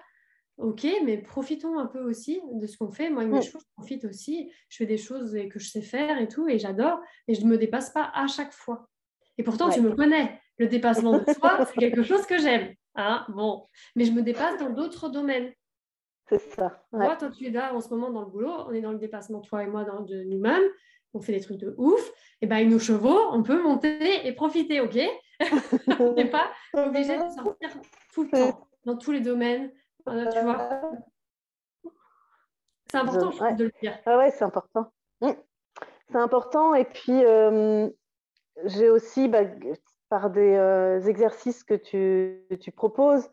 Ok, 0.57 0.85
mais 1.03 1.17
profitons 1.17 1.79
un 1.79 1.87
peu 1.87 2.01
aussi 2.01 2.39
de 2.53 2.67
ce 2.67 2.77
qu'on 2.77 2.91
fait. 2.91 3.09
Moi, 3.09 3.25
mes 3.25 3.41
je 3.41 3.51
profite 3.75 4.05
aussi. 4.05 4.51
Je 4.69 4.77
fais 4.77 4.85
des 4.85 4.97
choses 4.97 5.35
que 5.49 5.59
je 5.59 5.69
sais 5.69 5.81
faire 5.81 6.19
et 6.19 6.27
tout, 6.27 6.47
et 6.47 6.59
j'adore. 6.59 6.99
Et 7.27 7.33
je 7.33 7.43
ne 7.43 7.49
me 7.49 7.57
dépasse 7.57 7.89
pas 7.89 8.11
à 8.13 8.27
chaque 8.27 8.53
fois. 8.53 8.87
Et 9.37 9.43
pourtant, 9.43 9.69
tu 9.69 9.81
me 9.81 9.95
connais. 9.95 10.39
Le 10.59 10.67
dépassement 10.67 11.17
de 11.17 11.33
soi, 11.33 11.65
c'est 11.65 11.73
quelque 11.79 12.03
chose 12.03 12.25
que 12.25 12.37
j'aime. 12.37 12.73
Hein 12.95 13.25
bon, 13.29 13.65
mais 13.95 14.05
je 14.05 14.11
me 14.11 14.21
dépasse 14.21 14.59
dans 14.59 14.69
d'autres 14.69 15.09
domaines. 15.09 15.51
C'est 16.29 16.39
ça. 16.55 16.85
Toi, 16.91 17.15
toi, 17.15 17.29
tu 17.29 17.47
es 17.47 17.49
là 17.49 17.73
en 17.73 17.81
ce 17.81 17.89
moment 17.89 18.11
dans 18.11 18.21
le 18.21 18.29
boulot, 18.29 18.53
on 18.67 18.71
est 18.71 18.81
dans 18.81 18.91
le 18.91 18.99
dépassement, 18.99 19.41
toi 19.41 19.63
et 19.63 19.67
moi, 19.67 19.83
dans, 19.83 20.01
de 20.01 20.23
nous-mêmes, 20.23 20.63
on 21.13 21.21
fait 21.21 21.33
des 21.33 21.41
trucs 21.41 21.57
de 21.57 21.73
ouf. 21.77 22.11
Et 22.41 22.47
bien, 22.47 22.57
avec 22.57 22.69
nos 22.69 22.79
chevaux, 22.79 23.19
on 23.31 23.43
peut 23.43 23.61
monter 23.61 24.25
et 24.25 24.33
profiter, 24.33 24.79
ok? 24.81 24.97
On 25.99 26.13
n'est 26.13 26.29
pas 26.29 26.51
obligé 26.73 27.17
de 27.17 27.29
sortir 27.29 27.69
tout 28.13 28.23
le 28.23 28.29
temps, 28.29 28.67
dans 28.85 28.95
tous 28.95 29.11
les 29.11 29.19
domaines. 29.19 29.71
Tu 30.05 30.39
vois 30.41 30.81
C'est 32.91 32.97
important, 32.97 33.31
je, 33.31 33.55
de 33.55 33.63
le 33.65 33.71
dire. 33.81 33.97
Ah 34.05 34.17
ouais, 34.17 34.31
c'est 34.31 34.43
important. 34.43 34.91
Mmh. 35.21 35.31
C'est 36.11 36.17
important. 36.17 36.73
Et 36.75 36.85
puis, 36.85 37.25
euh, 37.25 37.89
j'ai 38.65 38.89
aussi, 38.89 39.27
bah, 39.27 39.43
par 40.09 40.29
des 40.29 40.55
euh, 40.55 41.01
exercices 41.01 41.63
que 41.63 41.73
tu, 41.73 42.45
tu 42.59 42.71
proposes. 42.71 43.29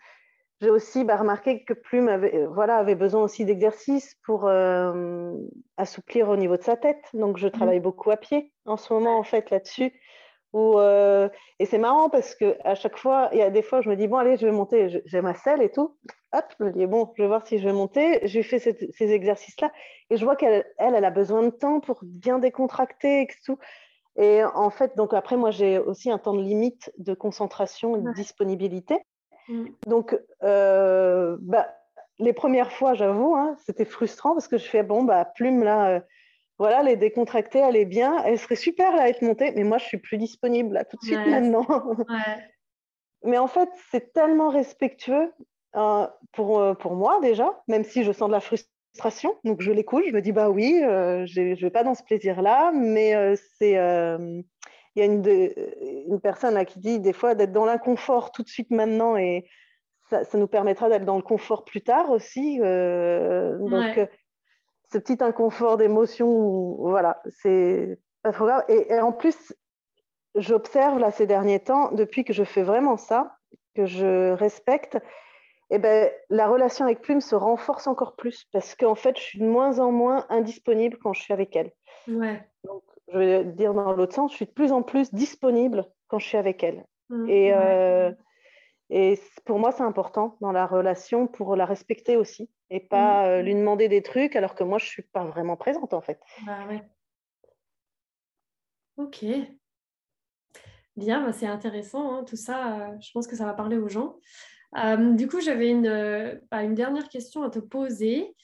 J'ai 0.60 0.70
aussi 0.70 1.04
bah, 1.04 1.16
remarqué 1.16 1.64
que 1.64 1.72
Plume 1.72 2.08
avait, 2.08 2.34
euh, 2.34 2.48
voilà, 2.48 2.76
avait 2.76 2.94
besoin 2.94 3.22
aussi 3.22 3.44
d'exercices 3.44 4.16
pour 4.24 4.46
euh, 4.46 5.32
assouplir 5.76 6.28
au 6.28 6.36
niveau 6.36 6.56
de 6.56 6.62
sa 6.62 6.76
tête. 6.76 7.04
Donc, 7.14 7.36
je 7.36 7.48
travaille 7.48 7.80
mmh. 7.80 7.82
beaucoup 7.82 8.10
à 8.10 8.16
pied 8.16 8.52
en 8.64 8.76
ce 8.76 8.92
moment, 8.92 9.18
en 9.18 9.24
fait, 9.24 9.50
là-dessus. 9.50 9.92
Et 10.55 11.64
c'est 11.66 11.78
marrant 11.78 12.11
parce 12.11 12.34
que 12.34 12.57
à 12.64 12.74
chaque 12.74 12.96
fois, 12.98 13.28
il 13.32 13.38
y 13.38 13.42
a 13.42 13.51
des 13.51 13.62
fois, 13.62 13.80
je 13.80 13.88
me 13.88 13.96
dis, 13.96 14.09
bon, 14.09 14.16
allez, 14.16 14.36
je 14.36 14.46
vais 14.46 14.53
monter, 14.53 15.03
j'ai 15.05 15.20
ma 15.20 15.34
selle 15.34 15.62
et 15.62 15.70
tout. 15.70 15.96
Hop, 16.32 16.44
je 16.59 16.64
me 16.64 16.70
dis, 16.70 16.86
bon, 16.86 17.12
je 17.16 17.22
vais 17.22 17.28
voir 17.28 17.46
si 17.46 17.59
je 17.59 17.64
vais 17.64 17.72
monter. 17.72 18.20
J'ai 18.24 18.42
fait 18.42 18.59
ces 18.59 19.12
exercices-là 19.12 19.72
et 20.11 20.16
je 20.16 20.24
vois 20.24 20.36
qu'elle, 20.36 20.64
elle, 20.78 20.94
elle, 20.94 21.05
a 21.05 21.11
besoin 21.11 21.42
de 21.42 21.51
temps 21.51 21.80
pour 21.80 22.01
bien 22.03 22.38
décontracter 22.38 23.22
et 23.22 23.28
tout. 23.44 23.59
Et 24.16 24.42
en 24.42 24.70
fait, 24.70 24.96
donc 24.96 25.14
après, 25.14 25.36
moi, 25.36 25.51
j'ai 25.51 25.78
aussi 25.78 26.11
un 26.11 26.18
temps 26.18 26.34
de 26.34 26.42
limite 26.42 26.92
de 26.98 27.14
concentration 27.14 27.96
et 27.96 28.01
de 28.01 28.12
disponibilité. 28.12 28.98
Mm. 29.48 29.66
Donc, 29.86 30.18
euh, 30.42 31.36
bah, 31.40 31.68
les 32.18 32.32
premières 32.32 32.72
fois, 32.72 32.94
j'avoue, 32.94 33.34
hein, 33.34 33.57
c'était 33.64 33.84
frustrant 33.84 34.34
parce 34.34 34.48
que 34.48 34.59
je 34.59 34.68
fais, 34.68 34.82
bon, 34.82 35.05
bah, 35.05 35.24
plume, 35.24 35.62
là, 35.62 35.90
euh, 35.90 36.01
voilà, 36.61 36.84
les 36.84 36.94
décontracter, 36.94 37.58
elle 37.58 37.74
est 37.74 37.84
bien, 37.84 38.22
elle 38.24 38.38
serait 38.38 38.54
super 38.54 38.94
là, 38.94 39.02
à 39.02 39.08
être 39.08 39.22
montée, 39.22 39.52
mais 39.56 39.64
moi, 39.64 39.78
je 39.78 39.86
suis 39.86 39.98
plus 39.98 40.18
disponible 40.18 40.74
là 40.74 40.84
tout 40.84 40.96
de 40.98 41.04
suite 41.04 41.26
maintenant. 41.26 41.66
mais 43.24 43.38
en 43.38 43.48
fait, 43.48 43.68
c'est 43.90 44.12
tellement 44.12 44.50
respectueux 44.50 45.32
euh, 45.74 46.06
pour, 46.32 46.76
pour 46.78 46.94
moi 46.94 47.18
déjà, 47.20 47.61
même 47.66 47.82
si 47.82 48.04
je 48.04 48.12
sens 48.12 48.28
de 48.28 48.34
la 48.34 48.40
frustration 48.40 48.70
donc 49.44 49.61
je 49.61 49.72
l'écoute, 49.72 50.04
je 50.08 50.12
me 50.12 50.20
dis 50.20 50.32
bah 50.32 50.50
oui, 50.50 50.80
euh, 50.82 51.24
je 51.26 51.40
ne 51.40 51.54
vais 51.54 51.70
pas 51.70 51.84
dans 51.84 51.94
ce 51.94 52.02
plaisir-là, 52.02 52.72
mais 52.74 53.14
euh, 53.14 53.34
c'est 53.58 53.78
euh, 53.78 54.42
il 54.96 54.98
y 54.98 55.02
a 55.02 55.04
une, 55.04 55.24
une 56.08 56.20
personne 56.20 56.54
là, 56.54 56.64
qui 56.64 56.80
dit 56.80 56.98
des 56.98 57.12
fois 57.12 57.34
d'être 57.34 57.52
dans 57.52 57.64
l'inconfort 57.64 58.32
tout 58.32 58.42
de 58.42 58.48
suite 58.48 58.70
maintenant 58.70 59.16
et 59.16 59.46
ça, 60.11 60.24
nous 60.34 60.48
permettra 60.48 60.88
d'être 60.88 61.04
dans 61.04 61.16
le 61.16 61.22
confort 61.22 61.64
plus 61.64 61.82
tard 61.82 62.11
aussi. 62.11 62.58
donc 62.58 64.08
ce 64.93 64.99
petit 64.99 65.22
inconfort 65.22 65.76
d'émotion, 65.76 66.74
voilà, 66.76 67.22
c'est 67.28 67.99
pas 68.22 68.32
trop 68.32 68.47
grave. 68.47 68.64
Et, 68.68 68.93
et 68.93 69.01
en 69.01 69.12
plus, 69.12 69.55
j'observe 70.34 70.99
là 70.99 71.11
ces 71.11 71.26
derniers 71.26 71.61
temps, 71.61 71.93
depuis 71.93 72.24
que 72.24 72.32
je 72.32 72.45
fais 72.45 72.62
vraiment 72.62 72.97
ça, 72.97 73.36
que 73.74 73.86
je 73.86 74.32
respecte, 74.32 74.99
eh 75.70 75.78
ben, 75.78 76.11
la 76.28 76.49
relation 76.49 76.84
avec 76.84 77.01
Plume 77.01 77.20
se 77.20 77.36
renforce 77.36 77.86
encore 77.86 78.16
plus 78.16 78.47
parce 78.53 78.74
qu'en 78.74 78.97
fait, 78.97 79.16
je 79.16 79.22
suis 79.22 79.38
de 79.38 79.47
moins 79.47 79.78
en 79.78 79.93
moins 79.93 80.26
indisponible 80.28 80.99
quand 80.99 81.12
je 81.12 81.22
suis 81.22 81.32
avec 81.32 81.55
elle. 81.55 81.70
Ouais. 82.09 82.45
Donc, 82.64 82.82
je 83.12 83.18
vais 83.18 83.45
dire 83.45 83.72
dans 83.74 83.93
l'autre 83.93 84.14
sens, 84.14 84.32
je 84.32 84.36
suis 84.36 84.47
de 84.47 84.51
plus 84.51 84.72
en 84.72 84.82
plus 84.82 85.14
disponible 85.14 85.86
quand 86.09 86.18
je 86.18 86.26
suis 86.26 86.38
avec 86.38 86.64
elle. 86.64 86.84
Mmh, 87.09 87.28
et, 87.28 87.55
euh, 87.55 88.11
et 88.91 89.18
pour 89.45 89.61
moi, 89.61 89.70
c'est 89.70 89.84
important 89.84 90.36
dans 90.41 90.51
la 90.53 90.66
relation 90.66 91.28
pour 91.28 91.55
la 91.55 91.64
respecter 91.64 92.16
aussi 92.16 92.51
et 92.70 92.80
pas 92.80 93.22
mmh. 93.22 93.26
euh, 93.26 93.42
lui 93.42 93.54
demander 93.54 93.88
des 93.88 94.02
trucs 94.02 94.36
alors 94.36 94.54
que 94.54 94.64
moi, 94.64 94.78
je 94.78 94.84
ne 94.84 94.88
suis 94.88 95.02
pas 95.02 95.24
vraiment 95.24 95.56
présente 95.56 95.92
en 95.92 96.00
fait. 96.00 96.20
Bah, 96.46 96.66
ouais. 96.68 96.82
Ok. 98.96 99.24
Bien, 100.96 101.24
bah, 101.24 101.32
c'est 101.32 101.46
intéressant 101.46 102.14
hein, 102.14 102.24
tout 102.24 102.36
ça. 102.36 102.78
Euh, 102.78 102.96
je 103.00 103.10
pense 103.12 103.26
que 103.26 103.36
ça 103.36 103.44
va 103.44 103.54
parler 103.54 103.76
aux 103.76 103.88
gens. 103.88 104.16
Euh, 104.76 105.14
du 105.14 105.26
coup, 105.26 105.40
j'avais 105.40 105.68
une, 105.68 106.40
bah, 106.50 106.62
une, 106.62 106.74
dernière 106.74 107.08
question 107.08 107.42
à 107.42 107.50
te 107.50 107.58
poser. 107.58 108.36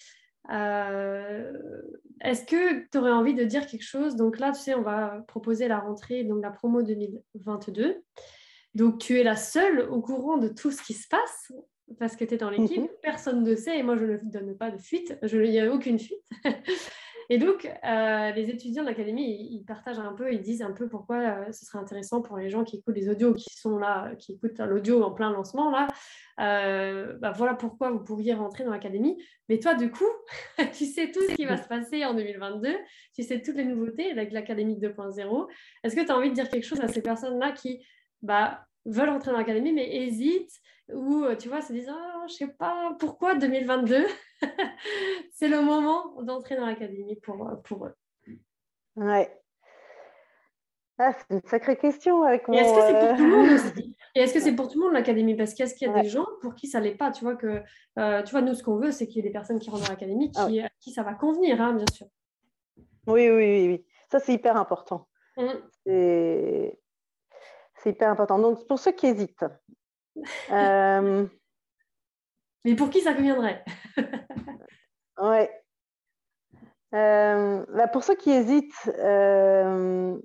Est-ce 0.48 2.44
que 2.44 2.88
tu 2.90 2.98
aurais 2.98 3.12
envie 3.12 3.34
de 3.34 3.44
dire 3.44 3.66
quelque 3.66 3.84
chose? 3.84 4.16
Donc 4.16 4.38
là, 4.38 4.50
tu 4.52 4.60
sais, 4.60 4.74
on 4.74 4.82
va 4.82 5.22
proposer 5.28 5.68
la 5.68 5.78
rentrée, 5.78 6.24
donc 6.24 6.42
la 6.42 6.50
promo 6.50 6.82
2022. 6.82 8.02
Donc 8.74 8.98
tu 8.98 9.20
es 9.20 9.22
la 9.22 9.36
seule 9.36 9.80
au 9.80 10.00
courant 10.00 10.36
de 10.36 10.48
tout 10.48 10.70
ce 10.70 10.82
qui 10.82 10.94
se 10.94 11.06
passe? 11.08 11.52
Parce 11.98 12.16
que 12.16 12.24
tu 12.24 12.34
es 12.34 12.36
dans 12.36 12.50
l'équipe, 12.50 12.82
mhm. 12.82 12.88
personne 13.02 13.42
ne 13.42 13.54
sait 13.54 13.78
et 13.78 13.82
moi 13.82 13.96
je 13.96 14.04
ne 14.04 14.16
donne 14.22 14.56
pas 14.56 14.70
de 14.70 14.78
fuite, 14.78 15.18
il 15.22 15.50
n'y 15.50 15.60
a 15.60 15.72
aucune 15.72 15.98
fuite. 15.98 16.24
Et 17.28 17.38
donc, 17.38 17.66
euh, 17.66 18.30
les 18.32 18.50
étudiants 18.50 18.84
de 18.84 18.88
l'académie, 18.88 19.48
ils, 19.50 19.64
partagent 19.64 19.98
un 19.98 20.12
peu, 20.12 20.32
ils 20.32 20.40
disent 20.40 20.62
un 20.62 20.72
peu 20.72 20.88
pourquoi 20.88 21.16
euh, 21.16 21.52
ce 21.52 21.64
serait 21.64 21.78
intéressant 21.78 22.22
pour 22.22 22.36
les 22.36 22.48
gens 22.50 22.62
qui 22.62 22.76
écoutent 22.76 22.94
les 22.94 23.08
audios, 23.08 23.34
qui 23.34 23.52
sont 23.56 23.78
là, 23.78 24.14
qui 24.16 24.34
écoutent 24.34 24.58
l'audio 24.60 25.02
en 25.02 25.10
plein 25.10 25.32
lancement, 25.32 25.70
là. 25.70 25.88
Euh, 26.38 27.14
bah, 27.18 27.32
voilà 27.32 27.54
pourquoi 27.54 27.90
vous 27.90 28.04
pourriez 28.04 28.34
rentrer 28.34 28.64
dans 28.64 28.70
l'académie. 28.70 29.20
Mais 29.48 29.58
toi, 29.58 29.74
du 29.74 29.90
coup, 29.90 30.04
tu 30.72 30.86
sais 30.86 31.10
tout 31.10 31.20
ce 31.28 31.34
qui 31.34 31.46
va 31.46 31.56
se 31.56 31.66
passer 31.66 32.04
en 32.04 32.14
2022, 32.14 32.76
tu 33.14 33.22
sais 33.24 33.42
toutes 33.42 33.56
les 33.56 33.64
nouveautés 33.64 34.10
avec 34.12 34.32
l'académie 34.32 34.78
2.0. 34.78 35.48
Est-ce 35.82 35.96
que 35.96 36.02
tu 36.02 36.12
as 36.12 36.16
envie 36.16 36.30
de 36.30 36.34
dire 36.34 36.48
quelque 36.48 36.66
chose 36.66 36.80
à 36.80 36.88
ces 36.88 37.02
personnes-là 37.02 37.52
qui 37.52 37.84
bah, 38.22 38.66
veulent 38.84 39.08
entrer 39.08 39.32
dans 39.32 39.38
l'académie 39.38 39.72
mais 39.72 39.96
hésitent 39.96 40.60
ou, 40.92 41.24
tu 41.38 41.48
vois, 41.48 41.62
se 41.62 41.72
disent, 41.72 41.90
oh, 41.90 42.24
je 42.28 42.34
sais 42.34 42.48
pas 42.48 42.94
pourquoi 42.98 43.34
2022 43.34 44.06
c'est 45.32 45.48
le 45.48 45.60
moment 45.60 46.22
d'entrer 46.22 46.56
dans 46.56 46.66
l'académie 46.66 47.16
pour, 47.16 47.50
pour 47.64 47.86
eux. 47.86 47.94
Ouais. 48.96 49.30
Ah, 50.98 51.12
c'est 51.12 51.34
une 51.34 51.42
sacrée 51.42 51.76
question 51.76 52.22
avec 52.22 52.48
moi. 52.48 52.56
est-ce 52.56 52.72
que 52.72 52.80
c'est 52.80 53.06
pour 53.06 53.16
tout 53.16 53.24
le 53.24 53.36
monde 53.36 53.48
euh, 53.50 53.54
aussi 53.76 53.96
Et 54.14 54.20
est-ce 54.20 54.32
que 54.32 54.40
c'est 54.40 54.54
pour 54.54 54.68
tout 54.68 54.78
le 54.78 54.84
monde 54.86 54.94
l'académie? 54.94 55.36
Parce 55.36 55.52
qu'est-ce 55.52 55.74
qu'il 55.74 55.88
y 55.88 55.90
a 55.90 56.02
des 56.02 56.08
gens 56.08 56.26
pour 56.40 56.54
qui 56.54 56.68
ça 56.68 56.80
l'est 56.80 56.94
pas 56.94 57.10
Tu 57.10 57.22
vois 57.22 57.36
que, 57.36 57.62
euh, 57.98 58.22
tu 58.22 58.30
vois, 58.30 58.40
nous 58.40 58.54
ce 58.54 58.62
qu'on 58.62 58.76
veut, 58.76 58.92
c'est 58.92 59.06
qu'il 59.06 59.16
y 59.16 59.18
ait 59.20 59.28
des 59.28 59.32
personnes 59.32 59.58
qui 59.58 59.68
rentrent 59.68 59.84
dans 59.84 59.90
l'académie 59.90 60.30
qui, 60.30 60.60
ah. 60.60 60.70
qui 60.80 60.92
ça 60.92 61.02
va 61.02 61.12
convenir, 61.12 61.60
hein, 61.60 61.74
bien 61.74 61.84
sûr. 61.92 62.06
Oui, 63.06 63.28
oui, 63.28 63.30
oui, 63.30 63.68
oui. 63.68 63.86
Ça 64.10 64.20
c'est 64.20 64.32
hyper 64.32 64.56
important. 64.56 65.06
Mmh. 65.36 65.48
C'est... 65.84 66.78
hyper 67.84 68.10
important. 68.10 68.38
Donc 68.38 68.66
pour 68.66 68.78
ceux 68.78 68.92
qui 68.92 69.06
hésitent. 69.06 69.44
Euh... 70.50 71.26
Mais 72.64 72.74
pour 72.74 72.90
qui 72.90 73.00
ça 73.00 73.14
conviendrait 73.14 73.64
Ouais. 75.18 75.50
Euh, 76.94 77.64
bah, 77.72 77.88
pour 77.88 78.04
ceux 78.04 78.14
qui 78.14 78.30
hésitent, 78.30 78.90
euh, 78.98 80.16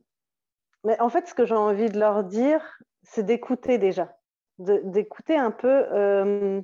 mais 0.84 1.00
en 1.00 1.10
fait, 1.10 1.28
ce 1.28 1.34
que 1.34 1.46
j'ai 1.46 1.56
envie 1.56 1.90
de 1.90 2.00
leur 2.00 2.24
dire, 2.24 2.62
c'est 3.04 3.24
d'écouter 3.24 3.78
déjà, 3.78 4.16
d'écouter 4.58 5.38
un 5.38 5.52
peu 5.52 5.86
euh, 5.92 6.62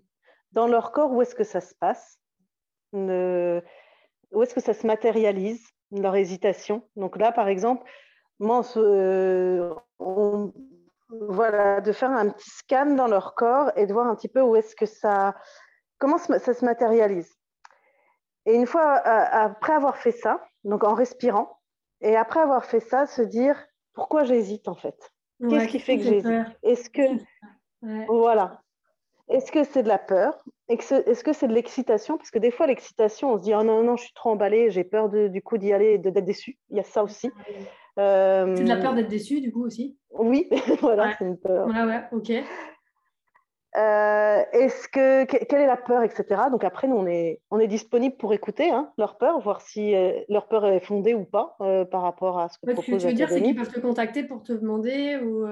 dans 0.51 0.67
leur 0.67 0.91
corps 0.91 1.11
où 1.11 1.21
est-ce 1.21 1.35
que 1.35 1.43
ça 1.43 1.61
se 1.61 1.73
passe, 1.75 2.19
où 2.93 2.99
est-ce 4.43 4.53
que 4.53 4.61
ça 4.61 4.73
se 4.73 4.85
matérialise, 4.85 5.65
leur 5.91 6.15
hésitation. 6.15 6.87
Donc 6.95 7.17
là, 7.17 7.31
par 7.31 7.47
exemple, 7.47 7.89
moi, 8.39 8.61
on, 9.99 10.53
voilà, 11.09 11.81
de 11.81 11.91
faire 11.91 12.11
un 12.11 12.29
petit 12.29 12.49
scan 12.49 12.95
dans 12.95 13.07
leur 13.07 13.35
corps 13.35 13.71
et 13.75 13.85
de 13.85 13.93
voir 13.93 14.07
un 14.07 14.15
petit 14.15 14.27
peu 14.27 14.41
où 14.41 14.55
est-ce 14.55 14.75
que 14.75 14.85
ça, 14.85 15.35
comment 15.99 16.17
ça 16.17 16.39
se 16.39 16.65
matérialise. 16.65 17.33
Et 18.45 18.55
une 18.55 18.65
fois, 18.65 19.01
euh, 19.05 19.25
après 19.31 19.73
avoir 19.73 19.97
fait 19.97 20.11
ça, 20.11 20.41
donc 20.63 20.83
en 20.83 20.93
respirant, 20.93 21.59
et 22.01 22.15
après 22.15 22.39
avoir 22.39 22.65
fait 22.65 22.79
ça, 22.79 23.05
se 23.05 23.21
dire 23.21 23.61
pourquoi 23.93 24.23
j'hésite 24.23 24.67
en 24.67 24.75
fait? 24.75 25.11
Qu'est-ce 25.49 25.67
qui 25.67 25.79
fait 25.79 25.97
que 25.97 26.03
j'hésite? 26.03 26.45
Est-ce 26.63 26.89
que. 26.89 27.01
Voilà. 28.07 28.61
Est-ce 29.29 29.51
que 29.51 29.63
c'est 29.63 29.83
de 29.83 29.87
la 29.89 29.99
peur? 29.99 30.43
Est-ce 30.69 31.23
que 31.23 31.33
c'est 31.33 31.47
de 31.47 31.53
l'excitation? 31.53 32.17
Parce 32.17 32.31
que 32.31 32.39
des 32.39 32.51
fois, 32.51 32.67
l'excitation, 32.67 33.33
on 33.33 33.37
se 33.37 33.43
dit 33.43 33.53
Oh 33.53 33.63
non, 33.63 33.83
non, 33.83 33.97
je 33.97 34.03
suis 34.03 34.13
trop 34.13 34.29
emballée, 34.31 34.71
j'ai 34.71 34.83
peur 34.83 35.09
du 35.09 35.41
coup 35.41 35.57
d'y 35.57 35.73
aller 35.73 35.93
et 35.93 35.97
d'être 35.97 36.23
déçue. 36.23 36.57
Il 36.69 36.77
y 36.77 36.79
a 36.79 36.83
ça 36.83 37.03
aussi. 37.03 37.31
Euh, 37.97 38.55
c'est 38.55 38.63
de 38.63 38.69
la 38.69 38.77
peur 38.77 38.93
d'être 38.93 39.07
déçue, 39.07 39.41
du 39.41 39.51
coup 39.51 39.65
aussi? 39.65 39.97
Oui, 40.11 40.49
voilà, 40.81 41.15
c'est 41.17 41.25
une 41.25 41.37
peur. 41.37 41.67
Ouais, 41.67 41.83
ouais, 41.83 42.03
ok. 42.11 42.31
Euh, 43.77 44.43
est-ce 44.53 44.87
que 44.87 45.25
quelle 45.25 45.61
est 45.61 45.67
la 45.67 45.77
peur, 45.77 46.01
etc. 46.01 46.49
Donc 46.49 46.63
après, 46.63 46.87
nous 46.87 46.95
on 46.95 47.05
est 47.05 47.41
on 47.51 47.59
est 47.59 47.67
disponible 47.67 48.15
pour 48.15 48.33
écouter 48.33 48.71
hein, 48.71 48.91
leur 48.97 49.17
peur, 49.17 49.39
voir 49.39 49.61
si 49.61 49.93
euh, 49.93 50.13
leur 50.29 50.47
peur 50.47 50.65
est 50.65 50.79
fondée 50.79 51.13
ou 51.13 51.25
pas 51.25 51.55
euh, 51.61 51.85
par 51.85 52.01
rapport 52.01 52.39
à 52.39 52.49
ce 52.49 52.57
que 52.57 52.67
ouais, 52.67 52.73
propose 52.73 53.01
Tu 53.01 53.07
veux 53.07 53.13
dire 53.13 53.29
c'est 53.29 53.41
qu'ils 53.41 53.55
peuvent 53.55 53.71
te 53.71 53.79
contacter 53.79 54.23
pour 54.23 54.41
te 54.41 54.53
demander 54.53 55.17
ou, 55.17 55.45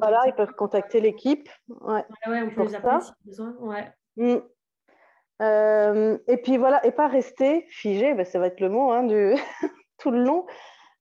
voilà, 0.00 0.24
ils 0.26 0.34
peuvent 0.34 0.52
contacter 0.52 1.00
l'équipe. 1.00 1.48
Ouais. 1.68 2.04
ouais, 2.26 2.42
on 2.42 2.50
peut 2.50 2.64
les 2.64 2.74
appeler 2.74 3.00
si 3.00 3.12
besoin. 3.24 3.54
Ouais. 3.60 3.90
Mm. 4.16 4.40
et 6.28 6.36
puis 6.42 6.58
voilà, 6.58 6.84
et 6.84 6.90
pas 6.90 7.08
rester 7.08 7.64
figé, 7.70 8.12
ben, 8.12 8.26
ça 8.26 8.38
va 8.38 8.48
être 8.48 8.60
le 8.60 8.68
mot 8.68 8.90
hein, 8.90 9.04
du 9.04 9.34
tout 9.98 10.10
le 10.10 10.22
long, 10.22 10.46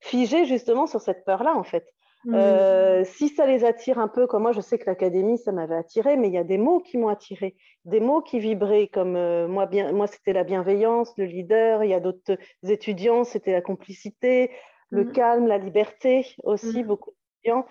figé 0.02 0.46
justement 0.46 0.88
sur 0.88 1.00
cette 1.00 1.24
peur-là 1.24 1.56
en 1.56 1.64
fait. 1.64 1.86
Mmh. 2.26 2.36
Euh, 2.36 3.04
si 3.04 3.30
ça 3.30 3.48
les 3.48 3.66
attire 3.66 3.98
un 3.98 4.08
peu, 4.08 4.28
comme 4.28 4.44
moi, 4.44 4.52
je 4.52 4.62
sais 4.62 4.78
que 4.78 4.86
l'académie, 4.86 5.40
ça 5.40 5.52
m'avait 5.52 5.76
attiré, 5.76 6.18
mais 6.18 6.28
il 6.28 6.34
y 6.34 6.38
a 6.38 6.44
des 6.44 6.60
mots 6.60 6.80
qui 6.80 7.00
m'ont 7.00 7.08
attiré, 7.08 7.56
des 7.86 8.00
mots 8.00 8.22
qui 8.22 8.40
vibraient, 8.40 8.88
comme 8.88 9.16
euh, 9.16 9.48
moi, 9.48 9.66
bien, 9.66 9.92
moi 9.92 10.06
c'était 10.06 10.34
la 10.34 10.44
bienveillance, 10.44 11.14
le 11.18 11.26
leader, 11.26 11.84
il 11.84 11.90
y 11.90 11.96
a 11.96 12.00
d'autres 12.00 12.38
étudiants, 12.64 13.24
c'était 13.24 13.54
la 13.54 13.62
complicité, 13.62 14.52
le 14.92 15.06
mmh. 15.06 15.12
calme, 15.14 15.48
la 15.48 15.58
liberté 15.58 16.28
aussi, 16.44 16.84
mmh. 16.84 16.88
beaucoup 16.88 17.12
d'étudiants. 17.12 17.66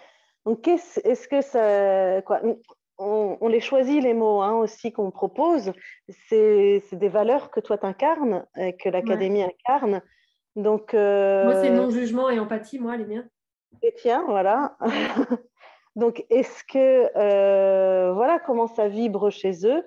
Donc, 0.47 0.66
est-ce 0.66 1.28
que 1.28 1.43
ça. 1.43 2.22
Quoi, 2.22 2.41
on, 2.99 3.49
les 3.49 3.61
choisit, 3.61 4.03
les 4.03 4.14
mots 4.14 4.43
hein, 4.43 4.55
aussi 4.57 4.93
qu'on 4.93 5.11
propose. 5.11 5.72
C'est 6.28 6.83
des 6.93 7.09
valeurs 7.09 7.51
que 7.51 7.61
toi 7.61 7.78
t'incarnes, 7.78 8.45
que 8.55 8.89
l'académie 8.89 9.43
incarne. 9.43 10.03
Donc, 10.57 10.94
euh... 10.94 11.44
Moi, 11.44 11.55
c'est 11.62 11.70
non-jugement 11.70 12.30
et 12.30 12.38
empathie, 12.38 12.78
moi, 12.78 12.96
les 12.96 13.07
miens. 13.07 13.24
Et 13.82 13.94
tiens, 13.96 14.24
voilà. 14.26 14.76
Donc, 15.96 16.24
est-ce 16.30 16.64
que, 16.64 17.11
euh, 17.16 18.12
voilà 18.12 18.38
comment 18.38 18.66
ça 18.66 18.88
vibre 18.88 19.30
chez 19.30 19.66
eux? 19.66 19.84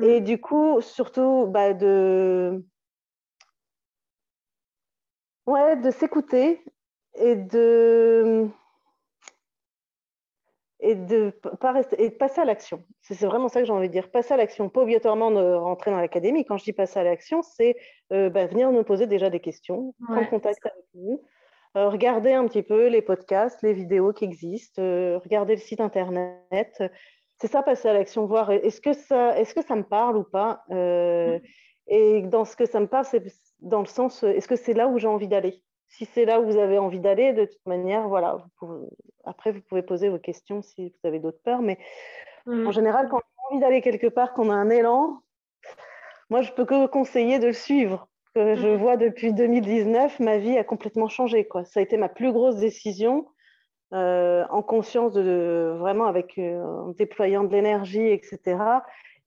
Et 0.00 0.20
mm. 0.20 0.24
du 0.24 0.40
coup, 0.40 0.80
surtout, 0.80 1.46
bah, 1.46 1.72
de, 1.72 2.64
ouais, 5.46 5.76
de 5.76 5.90
s'écouter 5.90 6.62
et 7.14 7.36
de 7.36 8.48
et 10.80 10.94
de, 10.94 11.30
pas 11.60 11.72
rester, 11.72 12.02
et 12.02 12.10
passer 12.10 12.40
à 12.40 12.44
l'action. 12.44 12.82
C'est 13.00 13.18
vraiment 13.24 13.48
ça 13.48 13.60
que 13.60 13.66
j'ai 13.66 13.72
envie 13.72 13.88
de 13.88 13.92
dire. 13.92 14.10
Passer 14.10 14.34
à 14.34 14.36
l'action, 14.36 14.68
pas 14.68 14.82
obligatoirement 14.82 15.30
de 15.30 15.54
rentrer 15.54 15.90
dans 15.90 16.00
l'académie. 16.00 16.44
Quand 16.44 16.58
je 16.58 16.64
dis 16.64 16.72
passer 16.72 16.98
à 16.98 17.04
l'action, 17.04 17.42
c'est 17.42 17.76
euh, 18.12 18.28
bah, 18.28 18.46
venir 18.46 18.70
nous 18.72 18.84
poser 18.84 19.06
déjà 19.06 19.30
des 19.30 19.40
questions, 19.40 19.94
prendre 20.06 20.28
contact 20.28 20.66
avec 20.66 20.84
nous, 20.94 21.22
euh, 21.76 21.90
regardez 21.90 22.32
un 22.32 22.46
petit 22.46 22.62
peu 22.62 22.86
les 22.86 23.02
podcasts, 23.02 23.60
les 23.62 23.74
vidéos 23.74 24.12
qui 24.12 24.24
existent, 24.24 24.80
euh, 24.80 25.18
regardez 25.18 25.54
le 25.54 25.60
site 25.60 25.80
internet. 25.80 26.82
C'est 27.38 27.48
ça, 27.48 27.62
passer 27.62 27.88
à 27.88 27.92
l'action, 27.92 28.24
voir 28.24 28.50
est-ce 28.50 28.80
que, 28.80 28.94
ça, 28.94 29.38
est 29.38 29.52
que 29.52 29.62
ça 29.62 29.76
me 29.76 29.82
parle 29.82 30.16
ou 30.16 30.24
pas. 30.24 30.62
Euh, 30.70 31.38
et 31.86 32.22
dans 32.22 32.46
ce 32.46 32.56
que 32.56 32.64
ça 32.64 32.80
me 32.80 32.86
parle, 32.86 33.04
c'est 33.04 33.22
dans 33.60 33.80
le 33.80 33.86
sens, 33.86 34.22
est-ce 34.22 34.48
que 34.48 34.56
c'est 34.56 34.72
là 34.72 34.88
où 34.88 34.98
j'ai 34.98 35.06
envie 35.06 35.28
d'aller? 35.28 35.62
Si 35.88 36.04
c'est 36.06 36.24
là 36.24 36.40
où 36.40 36.46
vous 36.46 36.58
avez 36.58 36.78
envie 36.78 37.00
d'aller, 37.00 37.32
de 37.32 37.44
toute 37.44 37.66
manière, 37.66 38.08
voilà. 38.08 38.38
après, 39.24 39.52
vous 39.52 39.60
pouvez 39.62 39.82
poser 39.82 40.08
vos 40.08 40.18
questions 40.18 40.62
si 40.62 40.88
vous 40.88 41.08
avez 41.08 41.20
d'autres 41.20 41.40
peurs. 41.42 41.62
Mais 41.62 41.78
en 42.46 42.70
général, 42.70 43.08
quand 43.08 43.16
on 43.16 43.20
a 43.20 43.52
envie 43.52 43.60
d'aller 43.60 43.80
quelque 43.80 44.08
part, 44.08 44.34
qu'on 44.34 44.50
a 44.50 44.54
un 44.54 44.70
élan, 44.70 45.22
moi, 46.28 46.42
je 46.42 46.52
peux 46.52 46.64
que 46.64 46.86
conseiller 46.86 47.38
de 47.38 47.46
le 47.46 47.52
suivre 47.52 48.08
je 48.36 48.68
mhm. 48.68 48.76
vois 48.76 48.96
depuis 48.96 49.32
2019, 49.32 50.20
ma 50.20 50.38
vie 50.38 50.58
a 50.58 50.64
complètement 50.64 51.08
changé. 51.08 51.46
Quoi. 51.46 51.64
Ça 51.64 51.80
a 51.80 51.82
été 51.82 51.96
ma 51.96 52.08
plus 52.08 52.32
grosse 52.32 52.56
décision, 52.56 53.26
euh, 53.92 54.44
en 54.50 54.62
conscience 54.62 55.12
de, 55.12 55.74
vraiment 55.78 56.06
avec 56.06 56.38
euh, 56.38 56.62
en 56.62 56.88
déployant 56.90 57.44
de 57.44 57.52
l'énergie, 57.52 58.06
etc. 58.06 58.58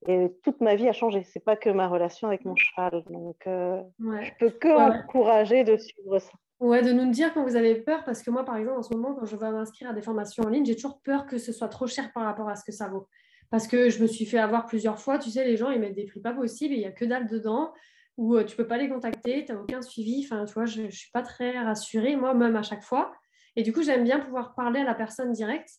Et 0.06 0.32
toute 0.42 0.60
ma 0.60 0.76
vie 0.76 0.88
a 0.88 0.92
changé. 0.92 1.24
C'est 1.24 1.44
pas 1.44 1.56
que 1.56 1.70
ma 1.70 1.88
relation 1.88 2.28
avec 2.28 2.44
mon 2.44 2.54
cheval. 2.56 3.02
Donc, 3.10 3.46
euh, 3.46 3.82
je 3.98 4.30
peux 4.38 4.50
que 4.50 4.68
encourager 4.68 5.64
de 5.64 5.76
suivre 5.76 6.18
ça. 6.18 6.32
Ouais, 6.60 6.82
de 6.82 6.92
nous 6.92 7.10
dire 7.10 7.32
quand 7.32 7.42
vous 7.42 7.56
avez 7.56 7.74
peur, 7.74 8.04
parce 8.04 8.22
que 8.22 8.30
moi, 8.30 8.44
par 8.44 8.56
exemple, 8.56 8.78
en 8.78 8.82
ce 8.82 8.94
moment, 8.94 9.14
quand 9.14 9.24
je 9.24 9.34
vais 9.34 9.50
m'inscrire 9.50 9.90
à 9.90 9.92
des 9.94 10.02
formations 10.02 10.44
en 10.44 10.50
ligne, 10.50 10.66
j'ai 10.66 10.74
toujours 10.76 11.00
peur 11.00 11.26
que 11.26 11.38
ce 11.38 11.52
soit 11.52 11.68
trop 11.68 11.86
cher 11.86 12.12
par 12.12 12.24
rapport 12.24 12.50
à 12.50 12.56
ce 12.56 12.64
que 12.64 12.72
ça 12.72 12.88
vaut. 12.88 13.08
Parce 13.48 13.66
que 13.66 13.88
je 13.88 14.00
me 14.02 14.06
suis 14.06 14.26
fait 14.26 14.38
avoir 14.38 14.66
plusieurs 14.66 14.98
fois, 14.98 15.18
tu 15.18 15.30
sais, 15.30 15.44
les 15.44 15.56
gens, 15.56 15.70
ils 15.70 15.80
mettent 15.80 15.96
des 15.96 16.04
prix 16.04 16.20
pas 16.20 16.34
possibles, 16.34 16.74
il 16.74 16.78
n'y 16.78 16.86
a 16.86 16.92
que 16.92 17.06
dalle 17.06 17.26
dedans 17.26 17.72
où 18.18 18.36
euh, 18.36 18.44
tu 18.44 18.54
peux 18.54 18.66
pas 18.66 18.76
les 18.76 18.90
contacter, 18.90 19.46
tu 19.46 19.52
n'as 19.52 19.58
aucun 19.58 19.80
suivi. 19.80 20.22
Enfin, 20.24 20.44
tu 20.44 20.52
vois, 20.52 20.66
je 20.66 20.82
ne 20.82 20.90
suis 20.90 21.10
pas 21.10 21.22
très 21.22 21.58
rassurée, 21.58 22.16
moi-même, 22.16 22.54
à 22.54 22.62
chaque 22.62 22.82
fois. 22.82 23.12
Et 23.56 23.62
du 23.62 23.72
coup, 23.72 23.82
j'aime 23.82 24.04
bien 24.04 24.20
pouvoir 24.20 24.54
parler 24.54 24.80
à 24.80 24.84
la 24.84 24.94
personne 24.94 25.32
directe. 25.32 25.70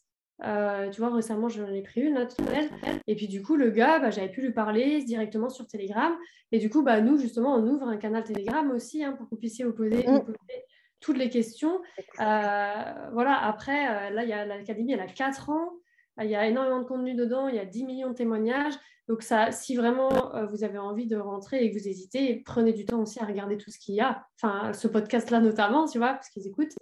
Euh, 0.43 0.89
tu 0.89 0.99
vois, 0.99 1.13
récemment, 1.13 1.49
j'en 1.49 1.71
ai 1.71 1.83
pris 1.83 2.01
une, 2.01 2.15
notre 2.15 2.35
Et 3.05 3.15
puis, 3.15 3.27
du 3.27 3.43
coup, 3.43 3.55
le 3.55 3.69
gars, 3.69 3.99
bah, 3.99 4.09
j'avais 4.09 4.29
pu 4.29 4.41
lui 4.41 4.51
parler 4.51 5.03
directement 5.03 5.49
sur 5.49 5.67
Telegram. 5.67 6.13
Et 6.51 6.57
du 6.57 6.69
coup, 6.71 6.81
bah, 6.81 6.99
nous, 6.99 7.19
justement, 7.19 7.55
on 7.55 7.67
ouvre 7.67 7.87
un 7.87 7.97
canal 7.97 8.23
Telegram 8.23 8.69
aussi 8.71 9.03
hein, 9.03 9.13
pour 9.13 9.27
que 9.27 9.35
vous 9.35 9.39
puissiez 9.39 9.63
vous 9.63 9.73
poser, 9.73 10.07
mm. 10.07 10.23
Toutes 11.01 11.17
les 11.17 11.29
questions. 11.29 11.81
Euh, 12.19 13.09
voilà, 13.11 13.43
après, 13.43 14.11
là, 14.11 14.23
il 14.23 14.29
y 14.29 14.33
a 14.33 14.45
l'académie, 14.45 14.93
elle 14.93 15.01
a 15.01 15.07
4 15.07 15.49
ans. 15.49 15.71
Il 16.21 16.29
y 16.29 16.35
a 16.35 16.47
énormément 16.47 16.79
de 16.79 16.85
contenu 16.85 17.15
dedans, 17.15 17.47
il 17.47 17.55
y 17.55 17.59
a 17.59 17.65
10 17.65 17.85
millions 17.85 18.09
de 18.09 18.15
témoignages. 18.15 18.75
Donc, 19.07 19.23
ça, 19.23 19.51
si 19.51 19.75
vraiment 19.75 20.35
euh, 20.35 20.45
vous 20.45 20.63
avez 20.63 20.77
envie 20.77 21.07
de 21.07 21.17
rentrer 21.17 21.63
et 21.63 21.69
que 21.69 21.77
vous 21.77 21.87
hésitez, 21.87 22.41
prenez 22.45 22.71
du 22.71 22.85
temps 22.85 23.01
aussi 23.01 23.19
à 23.19 23.25
regarder 23.25 23.57
tout 23.57 23.71
ce 23.71 23.79
qu'il 23.79 23.95
y 23.95 23.99
a. 23.99 24.25
Enfin, 24.41 24.71
ce 24.73 24.87
podcast-là 24.87 25.41
notamment, 25.41 25.85
tu 25.85 25.97
vois, 25.97 26.13
parce 26.13 26.29
qu'ils 26.29 26.47
écoutent. 26.47 26.73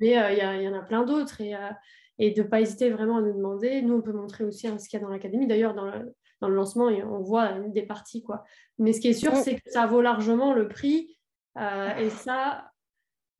Mais 0.00 0.18
euh, 0.18 0.32
il 0.32 0.62
y, 0.62 0.68
en 0.68 0.74
a 0.74 0.82
plein 0.82 1.04
d'autres. 1.04 1.40
Et, 1.40 1.54
euh, 1.54 1.70
et 2.18 2.32
de 2.32 2.42
ne 2.42 2.46
pas 2.46 2.60
hésiter 2.60 2.90
vraiment 2.90 3.18
à 3.18 3.20
nous 3.22 3.32
demander. 3.32 3.80
Nous, 3.80 3.94
on 3.94 4.02
peut 4.02 4.12
montrer 4.12 4.44
aussi 4.44 4.66
hein, 4.66 4.78
ce 4.78 4.88
qu'il 4.88 4.98
y 4.98 5.02
a 5.02 5.06
dans 5.06 5.10
l'académie. 5.10 5.46
D'ailleurs, 5.46 5.72
dans 5.72 5.86
le, 5.86 6.14
dans 6.40 6.48
le, 6.48 6.56
lancement, 6.56 6.86
on 6.86 7.20
voit 7.20 7.52
des 7.68 7.82
parties. 7.82 8.22
Quoi. 8.22 8.44
Mais 8.78 8.92
ce 8.92 9.00
qui 9.00 9.08
est 9.08 9.12
sûr, 9.14 9.34
c'est 9.36 9.54
que 9.54 9.70
ça 9.70 9.86
vaut 9.86 10.02
largement 10.02 10.52
le 10.52 10.68
prix. 10.68 11.16
et 11.56 12.10
ça, 12.10 12.67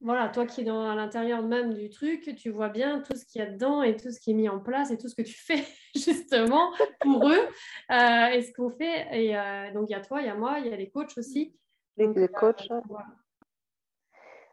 voilà, 0.01 0.29
toi 0.29 0.47
qui 0.47 0.61
es 0.61 0.65
dans, 0.65 0.89
à 0.89 0.95
l'intérieur 0.95 1.43
même 1.43 1.75
du 1.75 1.91
truc, 1.91 2.33
tu 2.37 2.51
vois 2.51 2.69
bien 2.69 3.01
tout 3.01 3.17
ce 3.17 3.25
qu'il 3.25 3.41
y 3.41 3.45
a 3.45 3.51
dedans 3.51 3.83
et 3.83 3.97
tout 3.97 4.13
ce 4.13 4.21
qui 4.21 4.31
est 4.31 4.35
mis 4.35 4.49
en 4.49 4.61
place 4.61 4.93
et 4.93 4.99
tout 4.99 5.09
ce 5.09 5.17
que 5.17 5.23
tu 5.23 5.35
fais 5.39 5.65
justement 5.95 6.73
pour 7.01 7.29
eux 7.29 7.49
euh, 7.91 8.27
et 8.29 8.43
ce 8.43 8.53
qu'on 8.53 8.71
fait. 8.71 9.09
Et 9.13 9.37
euh, 9.37 9.73
donc, 9.73 9.89
il 9.89 9.93
y 9.93 9.97
a 9.97 10.01
toi, 10.01 10.21
il 10.21 10.27
y 10.27 10.31
a 10.31 10.35
moi, 10.35 10.61
il 10.61 10.69
y 10.69 10.73
a 10.73 10.77
les 10.77 10.91
coachs 10.91 11.19
aussi. 11.19 11.57
Les, 11.97 12.07
euh, 12.07 12.29
coachs. 12.29 12.69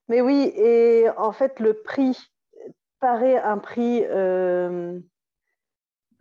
Mais 0.07 0.21
oui, 0.21 0.51
et 0.55 1.09
en 1.17 1.31
fait, 1.31 1.59
le 1.59 1.73
prix 1.73 2.17
paraît 2.99 3.37
un 3.37 3.59
prix. 3.59 4.03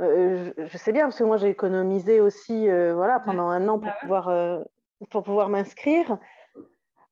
Je, 0.01 0.77
sais 0.77 0.93
bien 0.93 1.05
parce 1.05 1.18
que 1.18 1.25
moi 1.25 1.37
j'ai 1.37 1.49
économisé 1.49 2.20
aussi 2.20 2.66
voilà, 2.66 3.20
pendant 3.20 3.49
un 3.49 3.68
an 3.68 3.79
pour 3.79 3.89
bah 3.89 3.97
pouvoir, 4.01 4.64
pour 5.11 5.22
pouvoir 5.22 5.49
m'inscrire. 5.49 6.18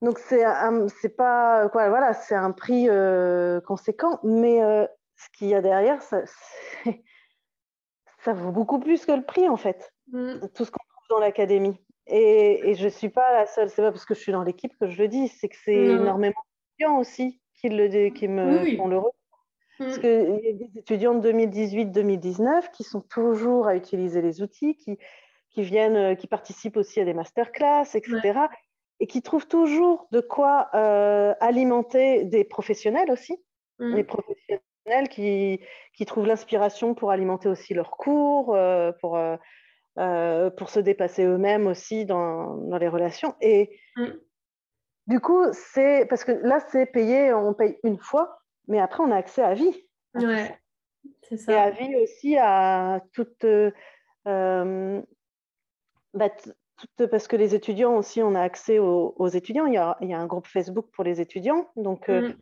Donc 0.02 0.18
c'est 0.18 0.42
c'est 1.00 1.16
pas 1.16 1.68
quoi, 1.68 1.88
voilà, 1.88 2.12
c'est 2.12 2.34
un 2.34 2.50
prix 2.50 2.88
euh, 2.88 3.60
conséquent, 3.60 4.18
mais 4.24 4.60
euh, 4.60 4.84
ce 5.16 5.28
qu'il 5.38 5.46
y 5.48 5.54
a 5.54 5.62
derrière, 5.62 6.02
ça, 6.02 6.22
ça 8.18 8.32
vaut 8.32 8.50
beaucoup 8.50 8.80
plus 8.80 9.06
que 9.06 9.12
le 9.12 9.22
prix 9.22 9.48
en 9.48 9.56
fait. 9.56 9.92
Mm. 10.08 10.48
Tout 10.54 10.64
ce 10.64 10.72
qu'on 10.72 10.84
trouve 10.84 11.08
dans 11.08 11.20
l'académie. 11.20 11.76
Et, 12.08 12.70
et 12.70 12.74
je 12.74 12.88
suis 12.88 13.10
pas 13.10 13.32
la 13.32 13.46
seule. 13.46 13.70
C'est 13.70 13.80
pas 13.80 13.92
parce 13.92 14.04
que 14.04 14.14
je 14.14 14.18
suis 14.18 14.32
dans 14.32 14.42
l'équipe 14.42 14.76
que 14.76 14.88
je 14.88 15.00
le 15.00 15.06
dis. 15.06 15.28
C'est 15.28 15.48
que 15.48 15.56
c'est 15.64 15.72
énormément 15.72 16.42
d'étudiants 16.50 16.98
aussi 16.98 17.40
qui 17.54 17.68
le 17.68 18.10
qui 18.10 18.26
me 18.26 18.76
font 18.76 18.88
le 18.88 18.98
retour. 18.98 19.14
Mm. 19.78 19.84
Parce 19.84 19.98
qu'il 19.98 20.40
y 20.42 20.48
a 20.48 20.52
des 20.52 20.70
étudiants 20.80 21.14
de 21.14 21.30
2018-2019 21.30 22.72
qui 22.72 22.82
sont 22.82 23.02
toujours 23.02 23.68
à 23.68 23.76
utiliser 23.76 24.20
les 24.20 24.42
outils, 24.42 24.74
qui, 24.74 24.98
qui 25.50 25.62
viennent, 25.62 25.96
euh, 25.96 26.14
qui 26.16 26.26
participent 26.26 26.76
aussi 26.76 27.00
à 27.00 27.04
des 27.04 27.14
masterclass, 27.14 27.94
etc 27.94 28.48
et 29.02 29.06
qui 29.08 29.20
trouvent 29.20 29.48
toujours 29.48 30.06
de 30.12 30.20
quoi 30.20 30.70
euh, 30.74 31.34
alimenter 31.40 32.24
des 32.24 32.44
professionnels 32.44 33.10
aussi, 33.10 33.36
mmh. 33.80 33.96
des 33.96 34.04
professionnels 34.04 35.08
qui, 35.10 35.58
qui 35.92 36.06
trouvent 36.06 36.28
l'inspiration 36.28 36.94
pour 36.94 37.10
alimenter 37.10 37.48
aussi 37.48 37.74
leurs 37.74 37.90
cours, 37.90 38.54
euh, 38.54 38.92
pour, 39.00 39.18
euh, 39.18 40.50
pour 40.50 40.70
se 40.70 40.78
dépasser 40.78 41.24
eux-mêmes 41.24 41.66
aussi 41.66 42.06
dans, 42.06 42.58
dans, 42.58 42.78
les 42.78 42.86
relations. 42.86 43.34
Et 43.40 43.76
mmh. 43.96 44.06
du 45.08 45.18
coup, 45.18 45.52
c'est 45.52 46.06
parce 46.08 46.22
que 46.22 46.30
là, 46.30 46.60
c'est 46.70 46.86
payé, 46.86 47.34
on 47.34 47.54
paye 47.54 47.80
une 47.82 47.98
fois, 47.98 48.38
mais 48.68 48.78
après, 48.78 49.02
on 49.02 49.10
a 49.10 49.16
accès 49.16 49.42
à 49.42 49.54
vie. 49.54 49.84
Ouais. 50.14 50.56
C'est 51.22 51.38
ça. 51.38 51.52
Et 51.52 51.56
avis 51.56 51.96
aussi 51.96 52.38
à 52.38 53.02
toute, 53.12 53.44
bah, 54.24 54.62
parce 57.10 57.28
que 57.28 57.36
les 57.36 57.54
étudiants 57.54 57.96
aussi, 57.96 58.22
on 58.22 58.34
a 58.34 58.40
accès 58.40 58.78
aux, 58.78 59.28
étudiants. 59.28 59.66
Il 59.66 59.74
y, 59.74 59.78
a, 59.78 59.96
il 60.00 60.08
y, 60.08 60.14
a, 60.14 60.18
un 60.18 60.26
groupe 60.26 60.46
Facebook 60.46 60.86
pour 60.92 61.04
les 61.04 61.20
étudiants. 61.20 61.68
Donc, 61.76 62.08
mmh. 62.08 62.34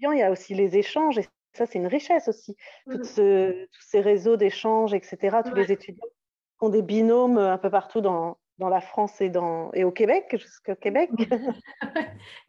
il 0.00 0.18
y 0.18 0.22
a 0.22 0.30
aussi 0.30 0.54
les 0.54 0.76
échanges. 0.76 1.18
Et 1.18 1.26
ça, 1.52 1.66
c'est 1.66 1.78
une 1.78 1.86
richesse 1.86 2.28
aussi. 2.28 2.56
Mmh. 2.86 2.96
tous 2.96 3.04
ces 3.04 4.00
réseaux 4.00 4.36
d'échanges, 4.36 4.94
etc. 4.94 5.38
Tous 5.44 5.54
les 5.54 5.72
étudiants 5.72 6.06
ont 6.60 6.68
des 6.68 6.82
binômes 6.82 7.38
un 7.38 7.58
peu 7.58 7.70
partout 7.70 8.00
dans, 8.00 8.38
dans 8.58 8.68
la 8.68 8.80
France 8.80 9.20
et, 9.20 9.28
dans, 9.28 9.72
et 9.72 9.84
au 9.84 9.90
Québec, 9.90 10.36
jusqu'au 10.38 10.76
Québec. 10.76 11.10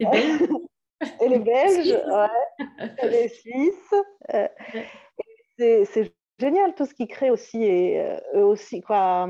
et, 0.00 1.28
les 1.28 1.38
Belges, 1.38 1.92
ouais. 1.92 2.76
et 3.02 3.08
les 3.08 3.28
Suisses. 3.28 3.94
Euh, 4.32 4.48
c'est 5.58 6.14
génial 6.38 6.74
tout 6.74 6.86
ce 6.86 6.94
qu'ils 6.94 7.08
créent 7.08 7.30
aussi. 7.30 7.62
Et 7.62 8.00
euh, 8.00 8.18
eux 8.34 8.44
aussi, 8.44 8.80
quoi. 8.80 9.28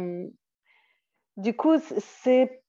Du 1.37 1.55
coup, 1.55 1.79
c'est 1.99 2.63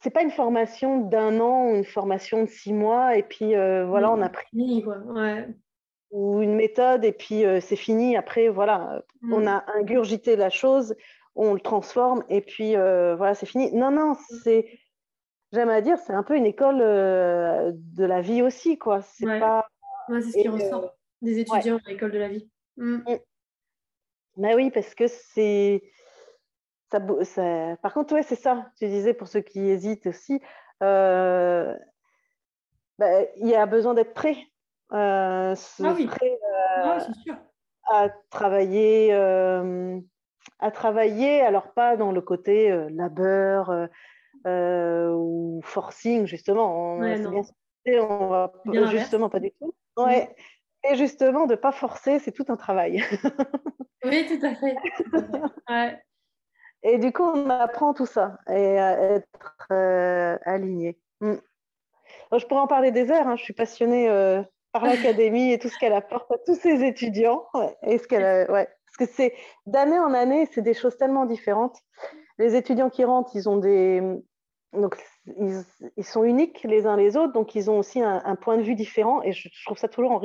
c'est 0.00 0.10
pas 0.10 0.22
une 0.22 0.30
formation 0.30 1.00
d'un 1.00 1.38
an 1.38 1.70
ou 1.70 1.76
une 1.76 1.84
formation 1.84 2.42
de 2.42 2.48
six 2.48 2.72
mois 2.72 3.16
et 3.16 3.22
puis 3.22 3.54
euh, 3.54 3.86
voilà, 3.86 4.10
on 4.10 4.20
a 4.20 4.28
pris 4.28 4.84
ouais. 4.84 5.48
ou 6.10 6.42
une 6.42 6.56
méthode 6.56 7.04
et 7.04 7.12
puis 7.12 7.44
c'est 7.60 7.76
fini. 7.76 8.16
Après, 8.16 8.48
voilà, 8.48 9.04
on 9.30 9.42
mmh. 9.42 9.48
a 9.48 9.64
ingurgité 9.76 10.34
la 10.34 10.50
chose 10.50 10.96
on 11.34 11.54
le 11.54 11.60
transforme 11.60 12.24
et 12.28 12.40
puis 12.40 12.76
euh, 12.76 13.16
voilà, 13.16 13.34
c'est 13.34 13.46
fini. 13.46 13.72
Non, 13.72 13.90
non, 13.90 14.14
c'est, 14.42 14.78
j'aime 15.52 15.70
à 15.70 15.80
dire, 15.80 15.98
c'est 15.98 16.12
un 16.12 16.22
peu 16.22 16.36
une 16.36 16.46
école 16.46 16.80
euh, 16.80 17.72
de 17.74 18.04
la 18.04 18.20
vie 18.20 18.42
aussi, 18.42 18.78
quoi. 18.78 19.02
C'est 19.02 19.26
pas. 19.26 19.68
c'est 20.08 20.22
ce 20.22 20.38
qui 20.38 20.48
ressort 20.48 20.94
des 21.22 21.38
étudiants 21.38 21.78
à 21.86 21.90
l'école 21.90 22.12
de 22.12 22.18
la 22.18 22.28
vie. 22.28 22.48
Mm. 22.76 22.96
Mm. 22.96 23.18
Bah 24.36 24.54
oui, 24.54 24.70
parce 24.70 24.94
que 24.94 25.06
c'est. 25.06 25.82
Ça, 26.92 27.00
ça... 27.24 27.76
Par 27.82 27.94
contre, 27.94 28.14
ouais, 28.14 28.22
c'est 28.22 28.36
ça. 28.36 28.70
Tu 28.78 28.86
disais 28.86 29.14
pour 29.14 29.26
ceux 29.26 29.40
qui 29.40 29.60
hésitent 29.60 30.06
aussi, 30.06 30.40
euh, 30.82 31.74
bah, 32.98 33.22
il 33.36 33.48
y 33.48 33.54
a 33.54 33.66
besoin 33.66 33.94
d'être 33.94 34.14
prêt. 34.14 34.36
ah 34.90 35.54
oui. 35.96 36.06
Prêt, 36.06 36.38
ah, 36.84 37.00
sûr. 37.24 37.36
à 37.90 38.10
travailler 38.30 39.12
à 40.62 40.70
travailler, 40.70 41.42
alors 41.42 41.72
pas 41.72 41.96
dans 41.96 42.12
le 42.12 42.20
côté 42.20 42.70
euh, 42.70 42.88
labeur 42.90 43.70
euh, 43.70 43.86
euh, 44.46 45.12
ou 45.12 45.60
forcing, 45.64 46.26
justement. 46.26 46.94
On, 46.94 47.00
bien, 47.84 48.04
on 48.04 48.28
va 48.28 48.52
justement 48.86 49.28
pas 49.28 49.40
du 49.40 49.50
tout. 49.60 49.74
Ouais. 49.96 50.34
Et 50.88 50.94
justement, 50.94 51.46
de 51.46 51.52
ne 51.52 51.56
pas 51.56 51.72
forcer, 51.72 52.20
c'est 52.20 52.32
tout 52.32 52.44
un 52.48 52.56
travail. 52.56 53.02
oui, 54.04 54.26
tout 54.28 54.46
à 54.46 54.54
fait. 54.54 54.76
Ouais. 55.68 55.98
Et 56.82 56.98
du 56.98 57.12
coup, 57.12 57.22
on 57.22 57.48
apprend 57.50 57.94
tout 57.94 58.06
ça 58.06 58.38
et 58.48 58.78
à 58.78 59.00
être 59.14 59.72
aligné. 60.44 60.98
Hmm. 61.20 61.36
je 62.36 62.44
pourrais 62.46 62.60
en 62.60 62.66
parler 62.66 62.90
des 62.90 63.10
heures. 63.10 63.28
Hein. 63.28 63.36
Je 63.36 63.44
suis 63.44 63.54
passionnée 63.54 64.08
par 64.72 64.84
l'académie 64.84 65.52
et 65.52 65.58
tout 65.58 65.68
ce 65.68 65.78
qu'elle 65.78 65.92
apporte 65.92 66.30
à 66.32 66.38
tous 66.44 66.56
ses 66.56 66.84
étudiants. 66.84 67.46
Et 67.82 67.98
ce 67.98 68.08
qu'elle, 68.08 68.50
ouais. 68.50 68.68
Parce 68.96 69.08
que 69.08 69.16
c'est 69.16 69.34
d'année 69.66 69.98
en 69.98 70.12
année, 70.12 70.48
c'est 70.52 70.62
des 70.62 70.74
choses 70.74 70.96
tellement 70.96 71.24
différentes. 71.24 71.78
Les 72.38 72.56
étudiants 72.56 72.90
qui 72.90 73.04
rentrent, 73.04 73.34
ils 73.34 73.48
ont 73.48 73.56
des. 73.56 74.02
Donc, 74.72 74.96
ils, 75.26 76.04
sont 76.04 76.24
uniques 76.24 76.62
les 76.64 76.86
uns 76.86 76.96
les 76.96 77.16
autres, 77.16 77.32
donc 77.34 77.54
ils 77.54 77.70
ont 77.70 77.78
aussi 77.78 78.02
un, 78.02 78.36
point 78.36 78.56
de 78.56 78.62
vue 78.62 78.74
différent. 78.74 79.22
Et 79.22 79.32
je, 79.32 79.48
trouve 79.64 79.78
ça 79.78 79.88
toujours 79.88 80.22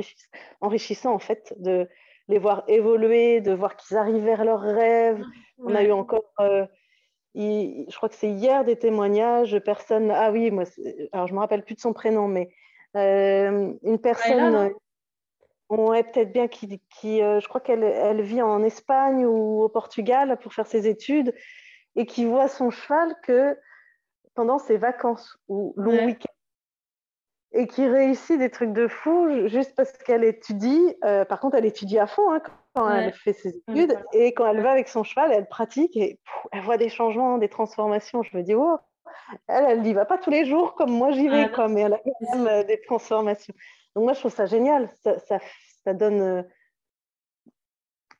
enrichissant, 0.60 1.12
en 1.12 1.18
fait, 1.18 1.54
de 1.58 1.88
les 2.28 2.38
voir 2.38 2.64
évoluer, 2.68 3.40
de 3.40 3.52
voir 3.52 3.76
qu'ils 3.76 3.96
arrivent 3.96 4.24
vers 4.24 4.44
leurs 4.44 4.60
rêves. 4.60 5.24
On 5.58 5.74
a 5.74 5.82
eu 5.82 5.92
encore. 5.92 6.24
Euh, 6.40 6.66
je 7.34 7.96
crois 7.96 8.08
que 8.08 8.14
c'est 8.14 8.30
hier 8.30 8.64
des 8.64 8.76
témoignages 8.76 9.52
de 9.52 9.58
personnes. 9.58 10.10
Ah 10.10 10.30
oui, 10.30 10.50
moi, 10.50 10.64
alors 11.12 11.26
je 11.26 11.34
me 11.34 11.38
rappelle 11.38 11.64
plus 11.64 11.74
de 11.74 11.80
son 11.80 11.92
prénom, 11.92 12.28
mais 12.28 12.50
euh, 12.96 13.72
une 13.82 13.98
personne. 13.98 14.72
Ouais, 15.70 16.02
peut-être 16.02 16.32
bien 16.32 16.48
qui, 16.48 16.80
qui 16.98 17.20
euh, 17.22 17.40
je 17.40 17.48
crois 17.48 17.60
qu'elle 17.60 17.84
elle 17.84 18.22
vit 18.22 18.40
en 18.40 18.64
Espagne 18.64 19.26
ou 19.26 19.62
au 19.62 19.68
Portugal 19.68 20.38
pour 20.40 20.54
faire 20.54 20.66
ses 20.66 20.88
études 20.88 21.34
et 21.94 22.06
qui 22.06 22.24
voit 22.24 22.48
son 22.48 22.70
cheval 22.70 23.14
que 23.22 23.54
pendant 24.34 24.58
ses 24.58 24.78
vacances 24.78 25.36
ou 25.46 25.74
long 25.76 26.06
week-end 26.06 26.27
et 27.52 27.66
qui 27.66 27.86
réussit 27.86 28.38
des 28.38 28.50
trucs 28.50 28.72
de 28.72 28.88
fou 28.88 29.48
juste 29.48 29.74
parce 29.74 29.92
qu'elle 29.92 30.24
étudie. 30.24 30.94
Euh, 31.04 31.24
par 31.24 31.40
contre, 31.40 31.56
elle 31.56 31.64
étudie 31.64 31.98
à 31.98 32.06
fond 32.06 32.30
hein, 32.30 32.42
quand 32.74 32.90
elle 32.90 33.12
fait 33.12 33.32
ses 33.32 33.56
études 33.56 33.98
et 34.12 34.34
quand 34.34 34.46
elle 34.46 34.60
va 34.60 34.70
avec 34.70 34.88
son 34.88 35.02
cheval, 35.02 35.32
elle 35.32 35.46
pratique 35.46 35.96
et 35.96 36.20
elle 36.52 36.62
voit 36.62 36.76
des 36.76 36.88
changements, 36.88 37.38
des 37.38 37.48
transformations. 37.48 38.22
Je 38.22 38.36
me 38.36 38.42
dis, 38.42 38.54
oh, 38.54 38.76
elle, 39.46 39.64
elle 39.68 39.82
n'y 39.82 39.94
va 39.94 40.04
pas 40.04 40.18
tous 40.18 40.30
les 40.30 40.44
jours 40.44 40.74
comme 40.74 40.90
moi 40.90 41.10
j'y 41.10 41.28
vais, 41.28 41.48
ah, 41.54 41.68
mais 41.68 41.82
elle 41.82 41.94
a 41.94 41.98
quand 41.98 42.36
même 42.36 42.46
euh, 42.46 42.64
des 42.64 42.80
transformations. 42.80 43.54
Donc 43.94 44.04
moi, 44.04 44.12
je 44.12 44.20
trouve 44.20 44.34
ça 44.34 44.46
génial. 44.46 44.88
Ça, 45.02 45.18
ça, 45.18 45.94
donne 45.94 46.20
euh, 46.20 46.42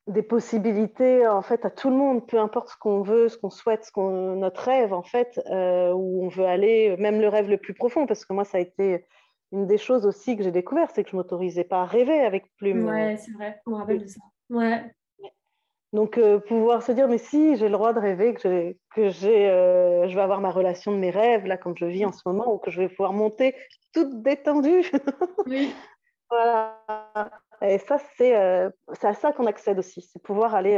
des 0.07 0.23
possibilités 0.23 1.27
en 1.29 1.43
fait 1.43 1.67
à 1.67 1.71
tout 1.71 1.91
le 1.91 1.97
monde, 1.97 2.27
peu 2.27 2.39
importe 2.39 2.71
ce 2.71 2.77
qu'on 2.79 3.03
veut, 3.03 3.29
ce 3.29 3.37
qu'on 3.37 3.51
souhaite, 3.51 3.85
ce 3.85 3.93
qu'on 3.93 4.37
notre 4.37 4.63
rêve 4.63 4.95
en 4.95 5.03
fait, 5.03 5.39
euh, 5.51 5.93
où 5.93 6.25
on 6.25 6.29
veut 6.29 6.47
aller, 6.47 6.97
même 6.97 7.21
le 7.21 7.29
rêve 7.29 7.51
le 7.51 7.59
plus 7.59 7.75
profond, 7.75 8.07
parce 8.07 8.25
que 8.25 8.33
moi, 8.33 8.45
ça 8.45 8.57
a 8.57 8.61
été 8.63 9.05
une 9.53 9.67
des 9.67 9.79
choses 9.79 10.07
aussi 10.07 10.37
que 10.37 10.43
j'ai 10.43 10.53
découvert, 10.53 10.91
c'est 10.91 11.05
que 11.05 11.11
je 11.11 11.17
m'autorisais 11.17 11.65
pas 11.65 11.83
à 11.83 11.85
rêver 11.85 12.21
avec 12.21 12.55
Plume. 12.57 12.87
Ouais, 12.87 13.17
c'est 13.17 13.33
vrai, 13.33 13.61
je 13.67 13.71
me 13.71 13.77
rappelle 13.77 14.03
de 14.03 14.07
ça. 14.07 14.21
Ouais. 14.51 14.85
Donc, 15.95 16.19
euh, 16.19 16.39
pouvoir 16.39 16.83
se 16.83 16.93
dire, 16.93 17.09
mais 17.09 17.17
si, 17.17 17.57
j'ai 17.57 17.67
le 17.67 17.73
droit 17.73 17.95
de 17.95 17.99
rêver, 17.99 18.35
que, 18.35 18.77
que 18.95 19.09
j'ai, 19.09 19.49
euh, 19.49 20.07
je 20.07 20.15
vais 20.15 20.21
avoir 20.21 20.43
ma 20.43 20.51
relation 20.51 20.93
de 20.93 20.99
mes 20.99 21.11
rêves, 21.11 21.47
là, 21.47 21.57
comme 21.57 21.77
je 21.77 21.87
vis 21.87 22.05
en 22.05 22.13
ce 22.13 22.21
moment, 22.27 22.53
ou 22.53 22.59
que 22.59 22.71
je 22.71 22.83
vais 22.83 22.91
pouvoir 22.91 23.15
monter 23.15 23.55
toute 23.93 24.23
détendue. 24.23 24.91
Oui. 25.47 25.75
voilà. 26.29 26.79
Et 27.63 27.79
ça, 27.79 27.97
euh, 28.21 28.71
c'est 28.93 29.07
à 29.07 29.15
ça 29.15 29.33
qu'on 29.33 29.47
accède 29.47 29.79
aussi, 29.79 30.03
c'est 30.03 30.23
pouvoir 30.23 30.55
aller 30.55 30.77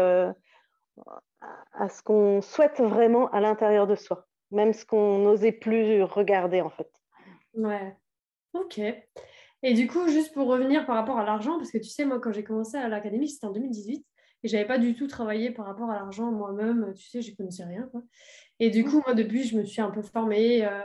à 1.73 1.89
ce 1.89 2.03
qu'on 2.05 2.41
souhaite 2.41 2.81
vraiment 2.81 3.29
à 3.31 3.41
l'intérieur 3.41 3.89
de 3.89 3.97
soi, 3.97 4.27
même 4.53 4.73
ce 4.73 4.87
qu'on 4.87 5.19
n'osait 5.19 5.51
plus 5.51 6.05
regarder, 6.05 6.61
en 6.61 6.71
fait. 6.71 6.89
Ouais. 7.55 7.97
Ok. 8.53 8.81
Et 9.63 9.75
du 9.75 9.87
coup, 9.87 10.09
juste 10.09 10.33
pour 10.33 10.47
revenir 10.47 10.87
par 10.87 10.97
rapport 10.97 11.19
à 11.19 11.25
l'argent, 11.25 11.59
parce 11.59 11.71
que 11.71 11.79
tu 11.79 11.89
sais, 11.89 12.05
moi, 12.05 12.19
quand 12.19 12.33
j'ai 12.33 12.45
commencé 12.45 12.77
à 12.77 12.89
l'académie, 12.89 13.29
c'était 13.29 13.47
en 13.47 13.53
2018. 13.53 14.05
Et 14.43 14.49
j'avais 14.49 14.65
pas 14.65 14.79
du 14.79 14.95
tout 14.95 15.07
travaillé 15.07 15.51
par 15.51 15.67
rapport 15.67 15.91
à 15.91 15.95
l'argent 15.95 16.33
moi-même. 16.33 16.95
Tu 16.97 17.09
sais, 17.09 17.21
je 17.21 17.37
connaissais 17.37 17.65
rien. 17.65 17.89
Quoi. 17.91 18.03
Et 18.59 18.71
du 18.71 18.85
coup, 18.85 19.03
moi, 19.05 19.15
depuis, 19.15 19.45
je 19.45 19.57
me 19.57 19.65
suis 19.65 19.83
un 19.83 19.91
peu 19.91 20.01
formée 20.01 20.65
euh, 20.65 20.81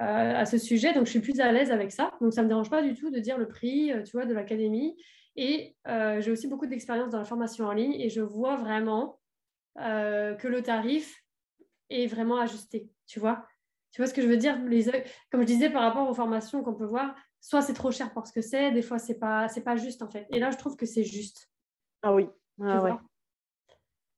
euh, 0.00 0.36
à 0.36 0.46
ce 0.46 0.56
sujet. 0.56 0.94
Donc, 0.94 1.06
je 1.06 1.10
suis 1.10 1.20
plus 1.20 1.40
à 1.40 1.50
l'aise 1.50 1.72
avec 1.72 1.90
ça. 1.90 2.12
Donc, 2.20 2.32
ça 2.32 2.42
me 2.42 2.48
dérange 2.48 2.70
pas 2.70 2.82
du 2.82 2.94
tout 2.94 3.10
de 3.10 3.18
dire 3.18 3.38
le 3.38 3.48
prix, 3.48 3.92
euh, 3.92 4.02
tu 4.04 4.12
vois, 4.12 4.24
de 4.24 4.32
l'académie. 4.32 4.96
Et 5.34 5.74
j'ai 5.86 6.30
aussi 6.30 6.46
beaucoup 6.46 6.66
d'expérience 6.66 7.10
dans 7.10 7.18
la 7.18 7.24
formation 7.24 7.64
en 7.64 7.72
ligne. 7.72 7.94
Et 7.94 8.10
je 8.10 8.20
vois 8.20 8.56
vraiment 8.56 9.18
que 9.78 10.46
le 10.46 10.62
tarif 10.62 11.24
est 11.88 12.06
vraiment 12.06 12.38
ajusté. 12.38 12.90
Tu 13.06 13.18
vois 13.18 13.46
tu 13.92 14.00
vois 14.00 14.08
ce 14.08 14.14
que 14.14 14.22
je 14.22 14.26
veux 14.26 14.36
dire? 14.36 14.58
Les, 14.64 14.84
Comme 15.30 15.42
je 15.42 15.46
disais 15.46 15.70
par 15.70 15.82
rapport 15.82 16.08
aux 16.08 16.14
formations 16.14 16.62
qu'on 16.62 16.74
peut 16.74 16.86
voir, 16.86 17.14
soit 17.40 17.62
c'est 17.62 17.74
trop 17.74 17.90
cher 17.90 18.12
pour 18.12 18.26
ce 18.26 18.32
que 18.32 18.40
c'est, 18.40 18.72
des 18.72 18.82
fois 18.82 18.98
c'est 18.98 19.18
pas 19.18 19.48
c'est 19.48 19.62
pas 19.62 19.76
juste 19.76 20.02
en 20.02 20.08
fait. 20.08 20.26
Et 20.30 20.38
là, 20.38 20.50
je 20.50 20.56
trouve 20.56 20.76
que 20.76 20.86
c'est 20.86 21.04
juste. 21.04 21.50
Ah 22.02 22.14
oui, 22.14 22.28
ah, 22.60 22.98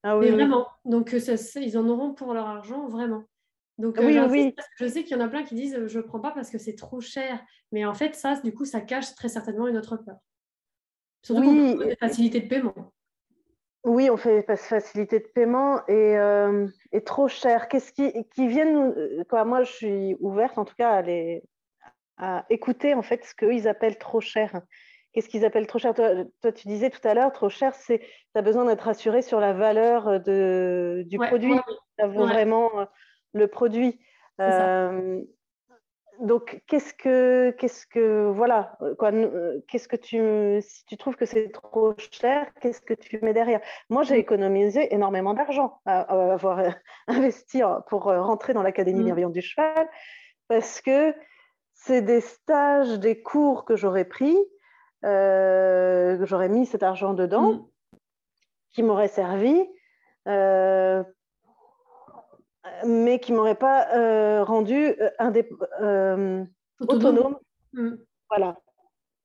ah 0.07 0.18
oui, 0.18 0.27
Mais 0.27 0.33
vraiment, 0.33 0.66
donc 0.85 1.14
euh, 1.14 1.37
ils 1.57 1.79
en 1.79 1.89
auront 1.89 2.12
pour 2.12 2.35
leur 2.35 2.47
argent, 2.47 2.87
vraiment. 2.89 3.25
Donc, 3.79 3.97
oui, 3.99 4.18
euh, 4.18 4.29
oui. 4.29 4.55
je 4.77 4.87
sais 4.87 5.03
qu'il 5.03 5.16
y 5.16 5.20
en 5.20 5.25
a 5.25 5.29
plein 5.29 5.43
qui 5.43 5.55
disent 5.55 5.87
je 5.87 5.99
ne 5.99 6.03
prends 6.03 6.20
pas 6.20 6.31
parce 6.31 6.51
que 6.51 6.59
c'est 6.59 6.77
trop 6.77 7.01
cher. 7.01 7.43
Mais 7.72 7.85
en 7.85 7.95
fait, 7.95 8.14
ça, 8.14 8.39
du 8.41 8.55
coup, 8.55 8.66
ça 8.66 8.81
cache 8.81 9.14
très 9.14 9.29
certainement 9.29 9.66
une 9.66 9.77
autre 9.77 9.97
peur. 9.97 10.16
Surtout 11.22 11.51
oui. 11.51 11.79
des 11.79 11.97
facilités 11.97 12.41
de 12.41 12.49
paiement. 12.49 12.93
Oui, 13.85 14.09
on 14.11 14.16
fait 14.16 14.43
des 14.43 14.57
facilités 14.57 15.20
de 15.20 15.26
paiement 15.26 15.87
et, 15.89 16.18
euh, 16.18 16.66
trop 17.05 17.28
cher. 17.28 17.68
Qu'est-ce 17.68 17.93
qui, 17.93 18.12
qui 18.30 18.49
viennent 18.49 19.24
quoi, 19.28 19.45
Moi, 19.45 19.62
je 19.62 19.72
suis 19.72 20.16
ouverte 20.20 20.57
en 20.59 20.64
tout 20.64 20.74
cas 20.76 20.91
à, 20.91 21.03
les, 21.03 21.43
à 22.16 22.45
écouter 22.51 22.95
en 22.95 23.03
fait 23.03 23.24
ce 23.24 23.35
qu'eux 23.35 23.55
ils 23.55 23.68
appellent 23.68 23.99
trop 23.99 24.20
cher. 24.20 24.61
Qu'est-ce 25.12 25.28
qu'ils 25.28 25.45
appellent 25.45 25.68
trop 25.68 25.78
cher? 25.78 25.95
Toi, 25.95 26.53
tu 26.53 26.66
disais 26.66 26.91
tout 26.91 27.07
à 27.07 27.14
l'heure, 27.14 27.30
trop 27.32 27.49
cher, 27.49 27.72
c'est 27.76 28.01
tu 28.01 28.07
as 28.35 28.43
besoin 28.43 28.64
d'être 28.64 28.80
rassuré 28.80 29.22
sur 29.22 29.39
la 29.39 29.53
valeur 29.53 30.09
euh, 30.09 30.18
de, 30.18 31.05
du 31.07 31.18
produit. 31.18 31.55
Ça 31.99 32.09
vaut 32.09 32.26
vraiment 32.26 32.70
euh, 32.80 32.85
le 33.32 33.47
produit. 33.47 34.01
Euh, 34.41 35.20
donc, 36.20 36.62
qu'est-ce 36.66 36.94
que, 36.94 37.50
qu'est-ce 37.58 37.86
que, 37.86 38.30
voilà, 38.30 38.78
quoi, 38.98 39.10
qu'est-ce 39.68 39.88
que 39.88 39.96
tu, 39.96 40.60
si 40.60 40.84
tu 40.86 40.96
trouves 40.96 41.16
que 41.16 41.26
c'est 41.26 41.50
trop 41.50 41.94
cher, 41.98 42.46
qu'est-ce 42.60 42.80
que 42.80 42.94
tu 42.94 43.18
mets 43.22 43.32
derrière? 43.32 43.60
Moi, 43.90 44.02
j'ai 44.02 44.18
économisé 44.18 44.94
énormément 44.94 45.34
d'argent 45.34 45.80
à, 45.86 46.00
avoir 46.32 46.62
investi 47.08 47.62
pour 47.88 48.04
rentrer 48.04 48.54
dans 48.54 48.62
l'Académie 48.62 49.00
mmh. 49.00 49.04
bienveillante 49.04 49.32
du 49.32 49.42
cheval, 49.42 49.88
parce 50.48 50.80
que 50.80 51.14
c'est 51.72 52.02
des 52.02 52.20
stages, 52.20 52.98
des 52.98 53.22
cours 53.22 53.64
que 53.64 53.76
j'aurais 53.76 54.04
pris 54.04 54.36
euh, 55.04 56.24
j'aurais 56.24 56.48
mis 56.48 56.66
cet 56.66 56.82
argent 56.82 57.14
dedans. 57.14 57.52
Mm. 57.52 57.66
qui 58.72 58.82
m'auraient 58.82 59.08
servi, 59.08 59.54
euh, 60.26 61.04
mais 62.87 63.18
qui 63.18 63.33
ne 63.33 63.37
m'auraient 63.37 63.55
pas 63.55 64.45
rendu 64.45 64.95
autonome. 66.81 67.39
Mm. 67.72 67.95
Voilà. 68.29 68.57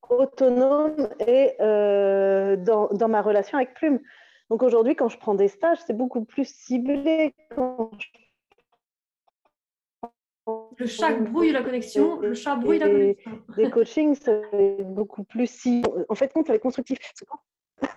Autonome 0.10 1.10
et 1.20 1.56
dans, 1.60 2.88
dans, 2.92 3.08
ma 3.08 3.22
relation 3.22 3.58
avec 3.58 3.74
Plume. 3.74 4.00
Donc 4.50 4.64
aujourd'hui, 4.64 4.96
quand 4.96 5.10
je 5.10 5.18
prends 5.20 5.36
des 5.36 5.48
stages, 5.48 5.78
c'est 5.86 5.96
beaucoup 5.96 6.26
plus 6.26 6.46
ciblé. 6.46 7.36
Quand 7.56 7.92
je 8.00 8.08
le 10.78 10.88
chat 10.88 11.14
brouille 11.14 11.52
la 11.52 11.62
connexion, 11.62 12.20
le 12.20 12.34
chat 12.34 12.56
brouille 12.56 12.80
la 12.80 12.88
connexion. 12.88 13.32
Les 13.58 13.70
coachings, 13.70 14.16
c'est 14.16 14.84
beaucoup 14.84 15.24
plus 15.24 15.48
si. 15.48 15.84
En 16.08 16.16
fait, 16.16 16.32
compte, 16.34 16.58
constructif. 16.60 16.98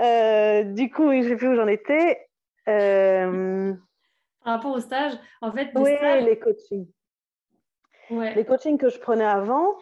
Euh, 0.00 0.62
du 0.62 0.90
coup, 0.90 1.12
sais 1.22 1.36
plus 1.36 1.48
où 1.48 1.54
j'en 1.54 1.66
étais. 1.66 2.18
Euh... 2.68 3.74
Par 4.44 4.54
rapport 4.54 4.72
au 4.72 4.80
stage, 4.80 5.14
en 5.40 5.52
fait. 5.52 5.70
Oui, 5.74 5.90
les 6.20 6.38
coachings. 6.38 6.88
Ouais. 8.10 8.34
Les 8.34 8.44
coachings 8.44 8.78
que 8.78 8.90
je 8.90 8.98
prenais 8.98 9.24
avant, 9.24 9.78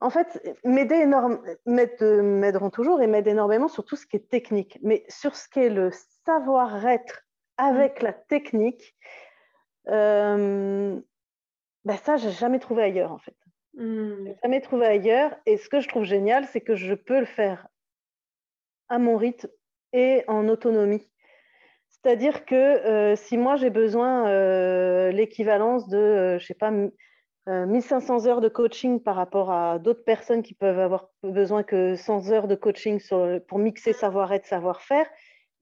en 0.00 0.10
fait, 0.10 0.42
m'aideront 0.64 2.70
toujours 2.70 3.00
et 3.00 3.06
m'aident 3.06 3.28
énormément 3.28 3.68
sur 3.68 3.84
tout 3.84 3.96
ce 3.96 4.06
qui 4.06 4.16
est 4.16 4.28
technique. 4.28 4.78
Mais 4.82 5.04
sur 5.08 5.36
ce 5.36 5.48
qui 5.48 5.60
est 5.60 5.70
le 5.70 5.90
savoir-être 6.26 7.22
avec 7.56 8.02
la 8.02 8.12
technique, 8.12 8.94
euh, 9.88 11.00
ben 11.84 11.96
ça, 11.96 12.16
j'ai 12.16 12.30
jamais 12.30 12.58
trouvé 12.58 12.82
ailleurs 12.82 13.12
en 13.12 13.18
fait. 13.18 13.36
Mmh. 13.74 14.34
jamais 14.42 14.60
trouvé 14.60 14.86
ailleurs. 14.86 15.34
Et 15.46 15.56
ce 15.56 15.68
que 15.68 15.80
je 15.80 15.88
trouve 15.88 16.04
génial, 16.04 16.46
c'est 16.46 16.60
que 16.60 16.74
je 16.74 16.94
peux 16.94 17.20
le 17.20 17.26
faire 17.26 17.68
à 18.88 18.98
mon 18.98 19.16
rythme 19.16 19.48
et 19.92 20.24
en 20.28 20.48
autonomie. 20.48 21.10
C'est-à-dire 22.02 22.44
que 22.44 22.54
euh, 22.54 23.16
si 23.16 23.38
moi 23.38 23.56
j'ai 23.56 23.70
besoin 23.70 24.28
euh, 24.28 25.12
l'équivalence 25.12 25.88
de, 25.88 26.36
je 26.38 26.44
sais 26.44 26.54
pas, 26.54 26.72
1500 27.46 28.26
heures 28.26 28.40
de 28.40 28.48
coaching 28.48 29.00
par 29.00 29.16
rapport 29.16 29.50
à 29.50 29.78
d'autres 29.78 30.04
personnes 30.04 30.42
qui 30.42 30.54
peuvent 30.54 30.78
avoir 30.78 31.08
besoin 31.22 31.62
que 31.62 31.96
100 31.96 32.30
heures 32.30 32.48
de 32.48 32.54
coaching 32.54 33.00
sur, 33.00 33.40
pour 33.48 33.58
mixer 33.58 33.92
savoir-être, 33.92 34.46
savoir-faire, 34.46 35.06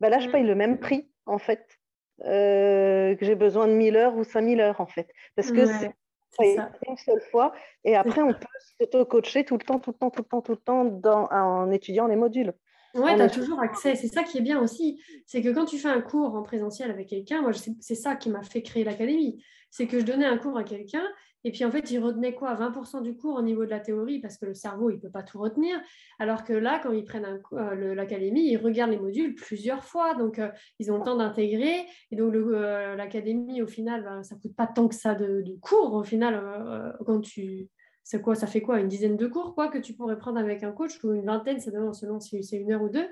ben 0.00 0.10
là 0.10 0.18
je 0.18 0.28
mmh. 0.28 0.32
paye 0.32 0.44
le 0.44 0.54
même 0.54 0.78
prix 0.78 1.10
en 1.26 1.38
fait. 1.38 1.80
Euh, 2.26 3.14
que 3.16 3.24
j'ai 3.24 3.34
besoin 3.34 3.66
de 3.66 3.72
1000 3.72 3.96
heures 3.96 4.14
ou 4.14 4.24
5000 4.24 4.60
heures 4.60 4.80
en 4.80 4.86
fait. 4.86 5.08
Parce 5.36 5.50
que 5.52 5.64
c'est 5.66 6.56
une 6.86 6.96
seule 6.96 7.20
fois. 7.30 7.52
Et 7.84 7.96
après, 7.96 8.22
on 8.22 8.32
peut 8.32 8.46
s'auto-coacher 8.78 9.44
tout 9.44 9.56
le 9.56 9.64
temps, 9.64 9.78
tout 9.78 9.90
le 9.90 9.96
temps, 9.96 10.10
tout 10.10 10.22
le 10.22 10.28
temps, 10.28 10.42
tout 10.42 10.52
le 10.52 10.58
temps 10.58 10.84
dans, 10.84 11.28
en 11.30 11.70
étudiant 11.70 12.06
les 12.06 12.16
modules. 12.16 12.52
Ouais, 12.94 13.16
tu 13.16 13.22
as 13.22 13.30
toujours 13.30 13.60
accès. 13.60 13.94
C'est 13.94 14.08
ça 14.08 14.22
qui 14.22 14.38
est 14.38 14.42
bien 14.42 14.60
aussi. 14.60 15.00
C'est 15.26 15.42
que 15.42 15.48
quand 15.50 15.64
tu 15.64 15.78
fais 15.78 15.88
un 15.88 16.00
cours 16.00 16.34
en 16.34 16.42
présentiel 16.42 16.90
avec 16.90 17.08
quelqu'un, 17.08 17.42
moi, 17.42 17.52
c'est 17.52 17.94
ça 17.94 18.16
qui 18.16 18.30
m'a 18.30 18.42
fait 18.42 18.62
créer 18.62 18.84
l'académie. 18.84 19.42
C'est 19.70 19.86
que 19.86 20.00
je 20.00 20.04
donnais 20.04 20.26
un 20.26 20.36
cours 20.36 20.58
à 20.58 20.64
quelqu'un 20.64 21.04
et 21.44 21.52
puis 21.52 21.64
en 21.64 21.70
fait, 21.70 21.90
ils 21.90 21.98
retenaient 21.98 22.34
quoi? 22.34 22.54
20% 22.54 23.02
du 23.02 23.16
cours 23.16 23.36
au 23.36 23.42
niveau 23.42 23.64
de 23.64 23.70
la 23.70 23.80
théorie 23.80 24.20
parce 24.20 24.36
que 24.36 24.46
le 24.46 24.54
cerveau, 24.54 24.90
il 24.90 24.96
ne 24.96 25.00
peut 25.00 25.10
pas 25.10 25.22
tout 25.22 25.38
retenir. 25.38 25.80
Alors 26.18 26.44
que 26.44 26.52
là, 26.52 26.80
quand 26.82 26.92
ils 26.92 27.04
prennent 27.04 27.40
euh, 27.52 27.94
l'académie, 27.94 28.50
ils 28.50 28.58
regardent 28.58 28.90
les 28.90 28.98
modules 28.98 29.34
plusieurs 29.34 29.84
fois. 29.84 30.14
Donc, 30.14 30.38
euh, 30.38 30.50
ils 30.78 30.92
ont 30.92 30.98
le 30.98 31.04
temps 31.04 31.16
d'intégrer. 31.16 31.86
Et 32.10 32.16
donc, 32.16 32.34
euh, 32.34 32.94
l'académie, 32.94 33.62
au 33.62 33.66
final, 33.66 34.04
ben, 34.04 34.22
ça 34.22 34.34
ne 34.34 34.40
coûte 34.40 34.54
pas 34.54 34.66
tant 34.66 34.88
que 34.88 34.94
ça 34.94 35.14
de, 35.14 35.42
cours. 35.60 35.94
Au 35.94 36.04
final, 36.04 36.96
quand 37.06 37.20
tu... 37.20 37.68
C'est 38.04 38.20
quoi 38.20 38.34
Ça 38.34 38.46
fait 38.46 38.60
quoi 38.60 38.80
Une 38.80 38.88
dizaine 38.88 39.16
de 39.16 39.26
cours 39.26 39.54
quoi, 39.54 39.68
que 39.68 39.78
tu 39.78 39.94
pourrais 39.94 40.18
prendre 40.18 40.38
avec 40.38 40.62
un 40.62 40.72
coach 40.72 41.02
ou 41.04 41.12
une 41.12 41.26
vingtaine, 41.26 41.60
ça 41.60 41.70
dépend 41.70 41.92
selon 41.92 42.20
si 42.20 42.42
c'est 42.42 42.56
une 42.56 42.72
heure 42.72 42.82
ou 42.82 42.88
deux. 42.88 43.08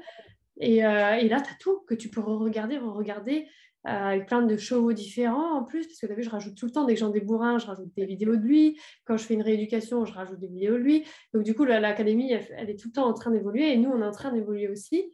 Et, 0.61 0.79
et 0.79 1.29
là, 1.29 1.41
tu 1.41 1.51
as 1.53 1.57
tout 1.61 1.81
que 1.87 1.95
tu 1.95 2.09
peux 2.09 2.21
regarder, 2.21 2.79
re-regarder. 2.79 3.47
Euh, 3.87 3.91
avec 3.91 4.27
plein 4.27 4.43
de 4.43 4.57
chevaux 4.57 4.93
différents 4.93 5.57
en 5.57 5.63
plus, 5.63 5.87
parce 5.87 6.01
que 6.01 6.07
tu 6.07 6.13
as 6.13 6.15
vu, 6.17 6.23
je 6.25 6.31
rajoute 6.31 6.57
tout 6.57 6.67
le 6.67 6.73
temps, 6.73 6.85
dès 6.85 6.95
que 6.95 7.01
j'en 7.01 7.11
des 7.11 7.21
bourrins, 7.21 7.59
je 7.59 7.67
rajoute 7.67 7.95
des 7.97 8.07
vidéos 8.07 8.35
de 8.35 8.43
lui. 8.43 8.79
Quand 9.05 9.17
je 9.17 9.25
fais 9.25 9.35
une 9.35 9.43
rééducation, 9.43 10.05
je 10.05 10.13
rajoute 10.13 10.41
des 10.41 10.49
vidéos 10.49 10.75
de 10.75 10.83
lui. 10.83 11.05
Donc 11.33 11.45
du 11.45 11.55
coup, 11.55 11.65
l'académie, 11.65 12.33
elle, 12.33 12.69
est 12.69 12.79
tout 12.79 12.89
le 12.89 12.93
temps 12.93 13.07
en 13.07 13.15
train 13.15 13.31
d'évoluer 13.31 13.73
et 13.73 13.77
nous, 13.77 13.89
on 13.91 14.03
est 14.03 14.05
en 14.05 14.11
train 14.11 14.33
d'évoluer 14.33 14.69
aussi 14.69 15.11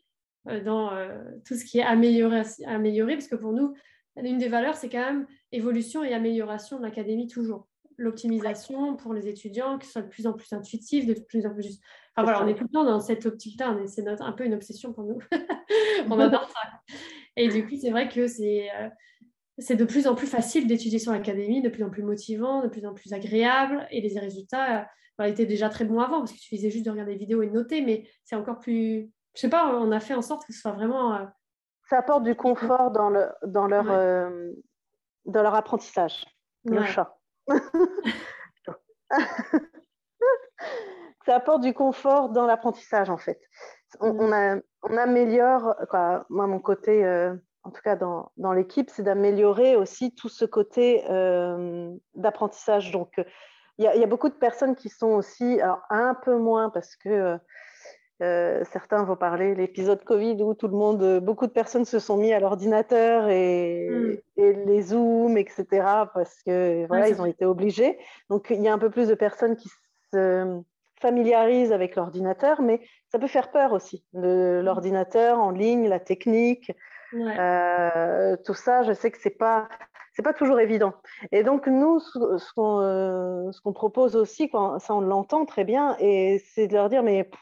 euh, 0.49 0.65
dans 0.65 0.93
euh, 0.93 1.23
tout 1.47 1.55
ce 1.55 1.65
qui 1.65 1.79
est 1.79 1.85
amélioré, 1.85 2.43
amélioré, 2.67 3.15
parce 3.15 3.29
que 3.29 3.37
pour 3.37 3.53
nous, 3.53 3.75
une 4.17 4.39
des 4.39 4.49
valeurs, 4.49 4.77
c'est 4.77 4.89
quand 4.89 5.05
même 5.05 5.27
évolution 5.53 6.03
et 6.03 6.15
amélioration 6.15 6.79
de 6.79 6.83
l'académie 6.83 7.29
toujours. 7.29 7.69
L'optimisation 7.97 8.97
pour 8.97 9.15
les 9.15 9.29
étudiants, 9.29 9.79
que 9.79 9.85
ce 9.85 9.93
soit 9.93 10.03
de 10.03 10.09
plus 10.09 10.27
en 10.27 10.33
plus 10.33 10.53
intuitif, 10.53 11.07
de 11.07 11.15
plus 11.15 11.47
en 11.47 11.55
plus 11.55 11.63
juste. 11.63 11.83
Enfin 12.17 12.25
voilà, 12.25 12.45
on 12.45 12.49
est 12.49 12.55
tout 12.55 12.65
le 12.65 12.71
temps 12.71 12.85
dans 12.85 13.01
cette 13.01 13.27
optique-là, 13.27 13.77
c'est 13.87 14.07
un 14.07 14.33
peu 14.33 14.45
une 14.45 14.55
obsession 14.55 14.93
pour 14.93 15.05
nous. 15.05 15.19
on 16.11 16.19
adore 16.19 16.49
ça. 16.49 16.95
Et 17.37 17.49
du 17.49 17.67
coup, 17.67 17.75
c'est 17.81 17.91
vrai 17.91 18.09
que 18.09 18.27
c'est 18.27 18.69
euh, 18.79 18.89
c'est 19.59 19.77
de 19.77 19.85
plus 19.85 20.07
en 20.07 20.15
plus 20.15 20.27
facile 20.27 20.67
d'étudier 20.67 20.99
sur 20.99 21.13
l'académie, 21.13 21.63
de 21.63 21.69
plus 21.69 21.85
en 21.85 21.91
plus 21.91 22.03
motivant, 22.03 22.63
de 22.63 22.69
plus 22.69 22.87
en 22.87 22.95
plus 22.95 23.13
agréable. 23.13 23.87
Et 23.91 24.01
les 24.01 24.19
résultats 24.19 24.89
euh, 25.21 25.25
étaient 25.25 25.47
déjà 25.47 25.69
très 25.69 25.85
bons 25.85 26.01
avant, 26.01 26.21
parce 26.21 26.33
qu'il 26.33 26.41
suffisait 26.41 26.71
juste 26.71 26.87
de 26.87 26.91
regarder 26.91 27.13
des 27.13 27.19
vidéos 27.19 27.43
et 27.43 27.49
de 27.49 27.53
noter, 27.53 27.81
mais 27.81 28.09
c'est 28.25 28.37
encore 28.37 28.59
plus. 28.59 29.11
Je 29.35 29.41
sais 29.41 29.51
pas, 29.51 29.77
on 29.77 29.91
a 29.91 30.01
fait 30.01 30.15
en 30.15 30.23
sorte 30.23 30.47
que 30.47 30.53
ce 30.53 30.61
soit 30.61 30.73
vraiment. 30.73 31.15
Euh, 31.15 31.25
ça 31.89 31.99
apporte 31.99 32.23
du 32.23 32.35
confort 32.35 32.91
dans, 32.93 33.11
le, 33.11 33.27
dans, 33.47 33.67
leur, 33.67 33.85
dans 35.27 35.43
leur 35.43 35.55
apprentissage. 35.55 36.25
Le 36.65 36.83
chat. 36.85 37.19
Ça 41.27 41.37
apporte 41.37 41.63
du 41.63 41.75
confort 41.75 42.31
dans 42.31 42.47
l'apprentissage, 42.47 43.11
en 43.11 43.17
fait. 43.17 43.41
On, 44.01 44.13
mm. 44.13 44.63
on, 44.83 44.97
améliore, 44.97 45.75
quoi, 45.91 46.27
moi, 46.29 46.47
mon 46.47 46.59
côté, 46.61 47.05
euh, 47.05 47.35
en 47.63 47.71
tout 47.71 47.83
cas 47.83 47.97
dans, 47.97 48.33
dans 48.37 48.53
l'équipe, 48.53 48.91
c'est 48.91 49.03
d'améliorer 49.03 49.77
aussi 49.77 50.15
tout 50.15 50.29
ce 50.29 50.45
côté 50.45 51.05
euh, 51.11 51.91
d'apprentissage. 52.15 52.91
Donc, 52.91 53.13
il 53.79 53.85
y, 53.85 53.99
y, 53.99 54.05
a 54.05 54.07
beaucoup 54.07 54.29
de 54.29 54.35
personnes 54.35 54.77
qui 54.77 54.89
sont 54.89 55.13
aussi, 55.13 55.61
alors 55.61 55.83
un 55.91 56.15
peu 56.15 56.37
moins 56.37 56.71
parce 56.71 56.97
que 56.97 57.39
euh, 58.23 58.63
certains 58.73 59.05
vont 59.05 59.17
parler 59.17 59.55
l'épisode 59.55 60.05
Covid 60.05 60.43
où 60.43 60.55
tout 60.55 60.69
le 60.69 60.77
monde, 60.77 61.21
beaucoup 61.21 61.47
de 61.47 61.53
personnes 61.53 61.85
se 61.85 61.99
sont 61.99 62.17
mis 62.17 62.33
à 62.33 62.41
l'ordinateur 62.41 63.29
et, 63.29 63.89
mm. 63.91 64.17
et, 64.37 64.53
les 64.67 64.83
Zooms, 64.83 65.37
etc. 65.37 65.67
parce 66.15 66.43
que 66.43 66.87
voilà, 66.87 67.09
ils 67.09 67.21
ont 67.21 67.27
été 67.27 67.45
obligés. 67.45 67.99
Donc, 68.31 68.47
il 68.51 68.63
y 68.63 68.69
a 68.69 68.73
un 68.73 68.79
peu 68.79 68.91
plus 68.91 69.09
de 69.09 69.15
personnes 69.15 69.57
qui 69.57 69.69
se 70.13 70.61
familiarise 71.01 71.73
avec 71.73 71.97
l'ordinateur, 71.97 72.63
mais 72.63 72.81
ça 73.11 73.19
peut 73.19 73.27
faire 73.27 73.51
peur 73.51 73.73
aussi. 73.73 74.05
L'ordinateur 74.15 75.39
en 75.39 75.51
ligne, 75.51 75.89
la 75.89 76.01
technique, 76.01 76.73
euh, 77.15 78.37
tout 78.45 78.55
ça, 78.55 78.83
je 78.83 78.93
sais 78.93 79.11
que 79.11 79.19
c'est 79.21 79.39
pas 79.39 79.69
c'est 80.15 80.23
pas 80.23 80.33
toujours 80.33 80.61
évident. 80.61 80.95
Et 81.33 81.43
donc 81.43 81.67
nous, 81.67 81.99
ce 81.99 82.19
euh, 82.59 83.51
qu'on 83.65 83.73
propose 83.73 84.15
aussi, 84.17 84.51
ça 84.79 84.95
on 84.95 85.01
l'entend 85.01 85.45
très 85.45 85.65
bien, 85.65 85.97
et 85.99 86.43
c'est 86.55 86.69
de 86.69 86.75
leur 86.75 86.89
dire 86.89 87.03
mais 87.03 87.21
euh, 87.21 87.37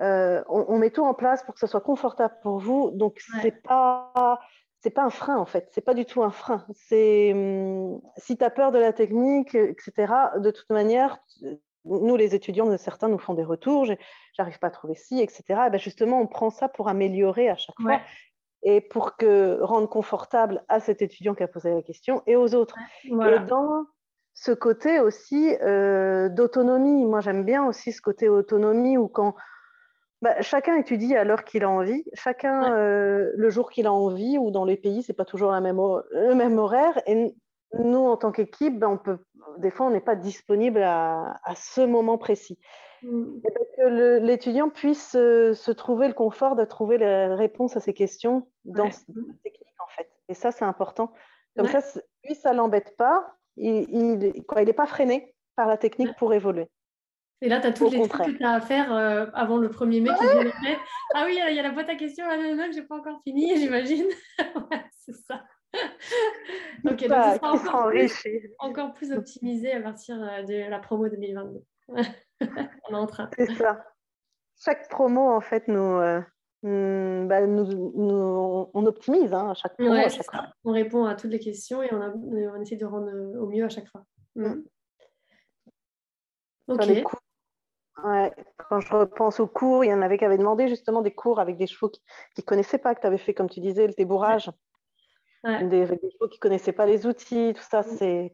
on, 0.00 0.78
met 0.78 0.90
tout 0.90 1.04
en 1.04 1.14
place 1.14 1.42
pour 1.42 1.54
que 1.54 1.60
ce 1.60 1.66
soit 1.66 1.80
confortable 1.80 2.34
pour 2.42 2.58
vous. 2.58 2.90
Donc 2.92 3.20
c'est 3.42 3.62
pas 3.62 4.40
c'est 4.82 4.90
pas 4.90 5.02
un 5.02 5.10
frein 5.10 5.36
en 5.36 5.46
fait, 5.46 5.68
c'est 5.72 5.84
pas 5.84 5.94
du 5.94 6.06
tout 6.06 6.22
un 6.22 6.30
frein. 6.30 6.64
C'est 6.74 7.32
hum, 7.32 8.00
si 8.16 8.36
tu 8.36 8.44
as 8.44 8.50
peur 8.50 8.72
de 8.72 8.78
la 8.78 8.92
technique, 8.92 9.54
etc. 9.54 10.12
De 10.38 10.50
toute 10.50 10.70
manière, 10.70 11.18
nous, 11.84 12.16
les 12.16 12.34
étudiants, 12.34 12.76
certains 12.76 13.08
nous 13.08 13.18
font 13.18 13.34
des 13.34 13.44
retours, 13.44 13.86
j'arrive 14.36 14.58
pas 14.58 14.68
à 14.68 14.70
trouver 14.70 14.94
ci, 14.94 15.20
etc. 15.20 15.44
Et 15.48 15.70
ben 15.70 15.78
justement, 15.78 16.20
on 16.20 16.26
prend 16.26 16.50
ça 16.50 16.68
pour 16.68 16.88
améliorer 16.88 17.48
à 17.48 17.56
chaque 17.56 17.78
fois 17.80 18.00
et 18.62 18.80
pour 18.80 19.16
que 19.16 19.58
rendre 19.62 19.88
confortable 19.88 20.62
à 20.68 20.80
cet 20.80 21.00
étudiant 21.00 21.34
qui 21.34 21.42
a 21.42 21.48
posé 21.48 21.72
la 21.74 21.82
question 21.82 22.22
et 22.26 22.36
aux 22.36 22.54
autres. 22.54 22.76
Et 23.04 23.38
dans 23.46 23.86
ce 24.34 24.52
côté 24.52 25.00
aussi 25.00 25.56
euh, 25.62 26.28
d'autonomie, 26.28 27.04
moi 27.04 27.20
j'aime 27.20 27.44
bien 27.44 27.64
aussi 27.64 27.92
ce 27.92 28.02
côté 28.02 28.28
autonomie 28.28 28.98
où 28.98 29.08
quand 29.08 29.34
bah, 30.22 30.40
chacun 30.42 30.76
étudie 30.76 31.16
à 31.16 31.24
l'heure 31.24 31.44
qu'il 31.44 31.64
a 31.64 31.70
envie, 31.70 32.04
chacun 32.12 32.74
euh, 32.74 33.30
le 33.34 33.50
jour 33.50 33.70
qu'il 33.70 33.86
a 33.86 33.92
envie, 33.92 34.36
ou 34.38 34.50
dans 34.50 34.64
les 34.64 34.76
pays, 34.76 35.02
c'est 35.02 35.14
pas 35.14 35.24
toujours 35.24 35.50
la 35.50 35.60
même 35.60 35.80
le 36.12 36.34
même 36.34 36.58
horaire. 36.58 37.00
Et 37.06 37.34
nous, 37.78 38.06
en 38.06 38.16
tant 38.16 38.32
qu'équipe, 38.32 38.78
ben, 38.78 38.88
on 38.88 38.98
peut, 38.98 39.18
des 39.58 39.70
fois, 39.70 39.86
on 39.86 39.90
n'est 39.90 40.00
pas 40.00 40.16
disponible 40.16 40.82
à, 40.82 41.40
ce 41.56 41.80
moment 41.80 42.18
précis. 42.18 42.58
Mm. 43.02 43.38
Et 43.44 43.76
que 43.76 44.18
l'étudiant 44.18 44.68
puisse 44.68 45.14
euh, 45.14 45.54
se 45.54 45.70
trouver 45.70 46.08
le 46.08 46.14
confort 46.14 46.56
de 46.56 46.64
trouver 46.64 46.98
la 46.98 47.34
réponse 47.34 47.76
à 47.76 47.80
ses 47.80 47.94
questions 47.94 48.48
dans 48.64 48.90
cette 48.90 49.06
technique, 49.42 49.74
en 49.78 49.88
fait. 49.88 50.10
Et 50.28 50.34
ça, 50.34 50.52
c'est 50.52 50.64
important. 50.64 51.12
Comme 51.56 51.66
ça, 51.66 51.80
lui, 52.24 52.34
ça 52.34 52.52
ne 52.52 52.58
l'embête 52.58 52.96
pas. 52.96 53.34
Il 53.56 54.18
n'est 54.18 54.32
il, 54.34 54.74
pas 54.74 54.86
freiné 54.86 55.34
par 55.56 55.66
la 55.66 55.76
technique 55.76 56.14
pour 56.16 56.32
évoluer. 56.34 56.68
Et 57.42 57.48
là, 57.48 57.60
tu 57.60 57.66
as 57.66 57.72
tous 57.72 57.90
les 57.90 58.06
trucs 58.06 58.26
que 58.26 58.38
tu 58.38 58.44
as 58.44 58.52
à 58.52 58.60
faire 58.60 58.92
euh, 58.92 59.26
avant 59.32 59.56
le 59.56 59.68
1er 59.68 60.02
mai 60.02 60.10
qui 60.18 60.26
vient 60.26 60.76
Ah 61.14 61.24
oui, 61.26 61.38
il 61.48 61.54
y 61.54 61.58
a 61.58 61.62
la 61.62 61.70
boîte 61.70 61.88
à 61.88 61.94
questions, 61.94 62.26
ah, 62.28 62.36
non, 62.36 62.54
non, 62.54 62.66
je 62.70 62.80
n'ai 62.80 62.86
pas 62.86 62.96
encore 62.96 63.20
fini, 63.22 63.56
j'imagine. 63.58 64.06
c'est 64.92 65.14
ça. 65.14 65.44
ok, 66.84 66.84
donc 66.84 67.00
ça 67.00 67.36
sera 67.36 67.52
encore 67.52 67.90
plus, 67.90 68.26
encore 68.58 68.92
plus, 68.92 69.12
optimisé 69.12 69.72
à 69.72 69.80
partir 69.80 70.20
euh, 70.20 70.42
de 70.42 70.68
la 70.68 70.80
promo 70.80 71.08
2022. 71.08 71.62
On 72.40 72.92
est 72.92 72.94
en 72.94 73.06
train. 73.06 73.30
C'est 73.36 73.54
ça. 73.54 73.84
Chaque 74.62 74.88
promo, 74.90 75.30
en 75.30 75.40
fait, 75.40 75.68
nous, 75.68 75.80
euh, 75.80 76.20
hmm, 76.62 77.28
bah, 77.28 77.40
on 77.46 78.86
optimise 78.86 79.32
hein, 79.32 79.50
à 79.50 79.54
chaque 79.54 79.76
fois. 79.76 80.44
On 80.64 80.72
répond 80.72 81.06
à 81.06 81.14
toutes 81.14 81.30
les 81.30 81.38
questions 81.38 81.82
et 81.82 81.88
on, 81.92 82.60
essaie 82.60 82.76
de 82.76 82.84
rendre 82.84 83.10
au 83.40 83.46
mieux 83.46 83.64
à 83.64 83.70
chaque 83.70 83.88
fois. 83.88 84.04
Hmm. 84.34 84.62
Ok. 86.68 87.04
Quand 88.68 88.80
je 88.80 88.92
repense 88.94 89.40
aux 89.40 89.46
cours, 89.46 89.84
il 89.84 89.90
y 89.90 89.94
en 89.94 90.02
avait 90.02 90.18
qui 90.18 90.24
avaient 90.24 90.38
demandé 90.38 90.68
justement 90.68 91.02
des 91.02 91.12
cours 91.12 91.40
avec 91.40 91.56
des 91.56 91.66
chevaux 91.66 91.88
qui 91.88 92.00
ne 92.38 92.42
connaissaient 92.42 92.78
pas, 92.78 92.94
que 92.94 93.00
tu 93.00 93.06
avais 93.06 93.18
fait, 93.18 93.34
comme 93.34 93.48
tu 93.48 93.60
disais, 93.60 93.86
le 93.86 93.92
débourrage. 93.92 94.50
Des, 95.44 95.86
chevaux 95.86 96.28
qui 96.28 96.36
ne 96.36 96.40
connaissaient 96.40 96.72
pas 96.72 96.86
les 96.86 97.06
outils, 97.06 97.54
tout 97.54 97.62
ça, 97.62 97.82
c'est. 97.82 98.32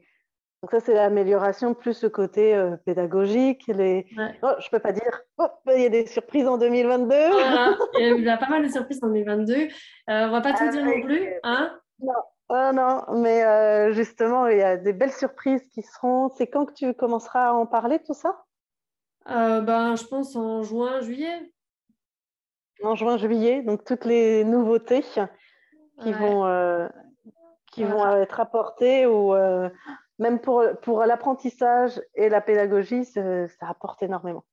Donc, 0.62 0.71
ça, 0.71 0.81
c'est 0.81 0.95
l'amélioration, 0.95 1.75
plus 1.75 2.03
le 2.03 2.09
côté 2.09 2.55
euh, 2.55 2.77
pédagogique. 2.85 3.67
Les... 3.69 4.07
Oh, 4.43 4.49
je 4.59 4.67
ne 4.67 4.71
peux 4.71 4.79
pas 4.79 4.93
dire, 4.93 5.21
oh, 5.39 5.47
il 5.75 5.83
y 5.83 5.87
a 5.87 5.91
des 5.91 6.07
surprises 6.07 6.49
en 6.49 6.57
2022. 6.59 7.14
il 7.99 8.25
y 8.25 8.29
a 8.29 8.37
pas 8.39 8.49
mal 8.49 8.64
de 8.64 8.69
surprises 8.69 8.99
en 9.03 9.09
2022. 9.09 9.55
Euh, 9.55 9.69
on 10.09 10.27
ne 10.27 10.31
va 10.31 10.41
pas 10.41 10.55
tout 10.55 10.69
dire 10.71 10.85
non 10.85 11.01
plus. 11.03 11.35
Hein 11.43 11.79
non. 12.01 12.14
Oh 12.49 12.71
non, 12.73 13.03
mais 13.12 13.45
euh, 13.45 13.93
justement, 13.93 14.47
il 14.47 14.59
y 14.59 14.62
a 14.62 14.77
des 14.77 14.93
belles 14.93 15.12
surprises 15.12 15.67
qui 15.69 15.83
seront. 15.83 16.31
C'est 16.37 16.47
quand 16.47 16.67
que 16.67 16.75
tu 16.75 16.95
commenceras 16.95 17.49
à 17.49 17.53
en 17.53 17.67
parler, 17.67 17.99
tout 18.05 18.14
ça? 18.14 18.45
Euh, 19.31 19.61
ben, 19.61 19.97
Je 19.97 20.05
pense 20.05 20.37
en 20.37 20.62
juin, 20.62 21.01
juillet. 21.01 21.53
En 22.83 22.95
juin, 22.95 23.16
juillet, 23.16 23.62
donc 23.62 23.85
toutes 23.85 24.05
les 24.05 24.45
nouveautés 24.45 25.03
qui 26.03 26.12
vont, 26.12 26.47
euh, 26.47 26.89
qui 27.72 27.85
vont 27.85 28.07
être 28.16 28.39
apportées 28.39 29.07
ou 29.07 29.35
même 30.18 30.41
pour, 30.41 30.62
pour 30.83 31.05
l'apprentissage 31.05 32.01
et 32.14 32.29
la 32.29 32.41
pédagogie, 32.41 33.05
ça 33.05 33.49
apporte 33.68 34.03
énormément. 34.03 34.45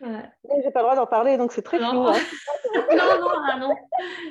Ouais. 0.00 0.22
J'ai 0.64 0.70
pas 0.70 0.80
le 0.80 0.84
droit 0.84 0.96
d'en 0.96 1.06
parler, 1.06 1.36
donc 1.36 1.52
c'est 1.52 1.62
très 1.62 1.78
flou. 1.78 2.06
Hein. 2.06 2.14
non, 2.90 3.20
non, 3.20 3.28
ah 3.46 3.58
non. 3.58 3.76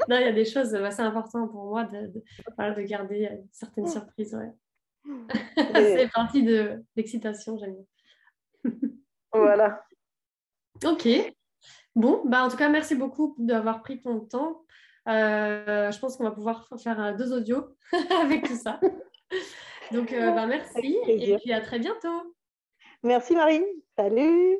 Non, 0.07 0.17
il 0.17 0.21
y 0.21 0.29
a 0.29 0.31
des 0.31 0.45
choses 0.45 0.73
assez 0.73 1.01
importantes 1.01 1.51
pour 1.51 1.65
moi 1.65 1.83
de, 1.83 2.07
de, 2.07 2.81
garder 2.81 3.29
euh, 3.31 3.35
certaines 3.51 3.87
surprises. 3.87 4.35
Ouais. 4.35 4.51
c'est 5.75 6.11
partie 6.11 6.43
de 6.43 6.83
l'excitation, 6.95 7.57
j'aime 7.57 7.75
voilà. 9.33 9.83
Ok. 10.85 11.07
Bon, 11.95 12.21
bah, 12.25 12.43
en 12.43 12.49
tout 12.49 12.57
cas, 12.57 12.69
merci 12.69 12.95
beaucoup 12.95 13.35
d'avoir 13.37 13.81
pris 13.81 13.99
ton 14.01 14.19
temps. 14.21 14.63
Euh, 15.07 15.91
je 15.91 15.99
pense 15.99 16.17
qu'on 16.17 16.23
va 16.23 16.31
pouvoir 16.31 16.67
faire 16.81 17.01
euh, 17.01 17.13
deux 17.13 17.33
audios 17.33 17.65
avec 18.21 18.47
tout 18.47 18.55
ça. 18.55 18.79
Donc, 19.91 20.13
bah, 20.13 20.45
merci 20.45 20.97
et 21.07 21.37
puis 21.37 21.51
à 21.51 21.61
très 21.61 21.79
bientôt. 21.79 22.35
Merci 23.03 23.35
Marie. 23.35 23.63
Salut. 23.97 24.59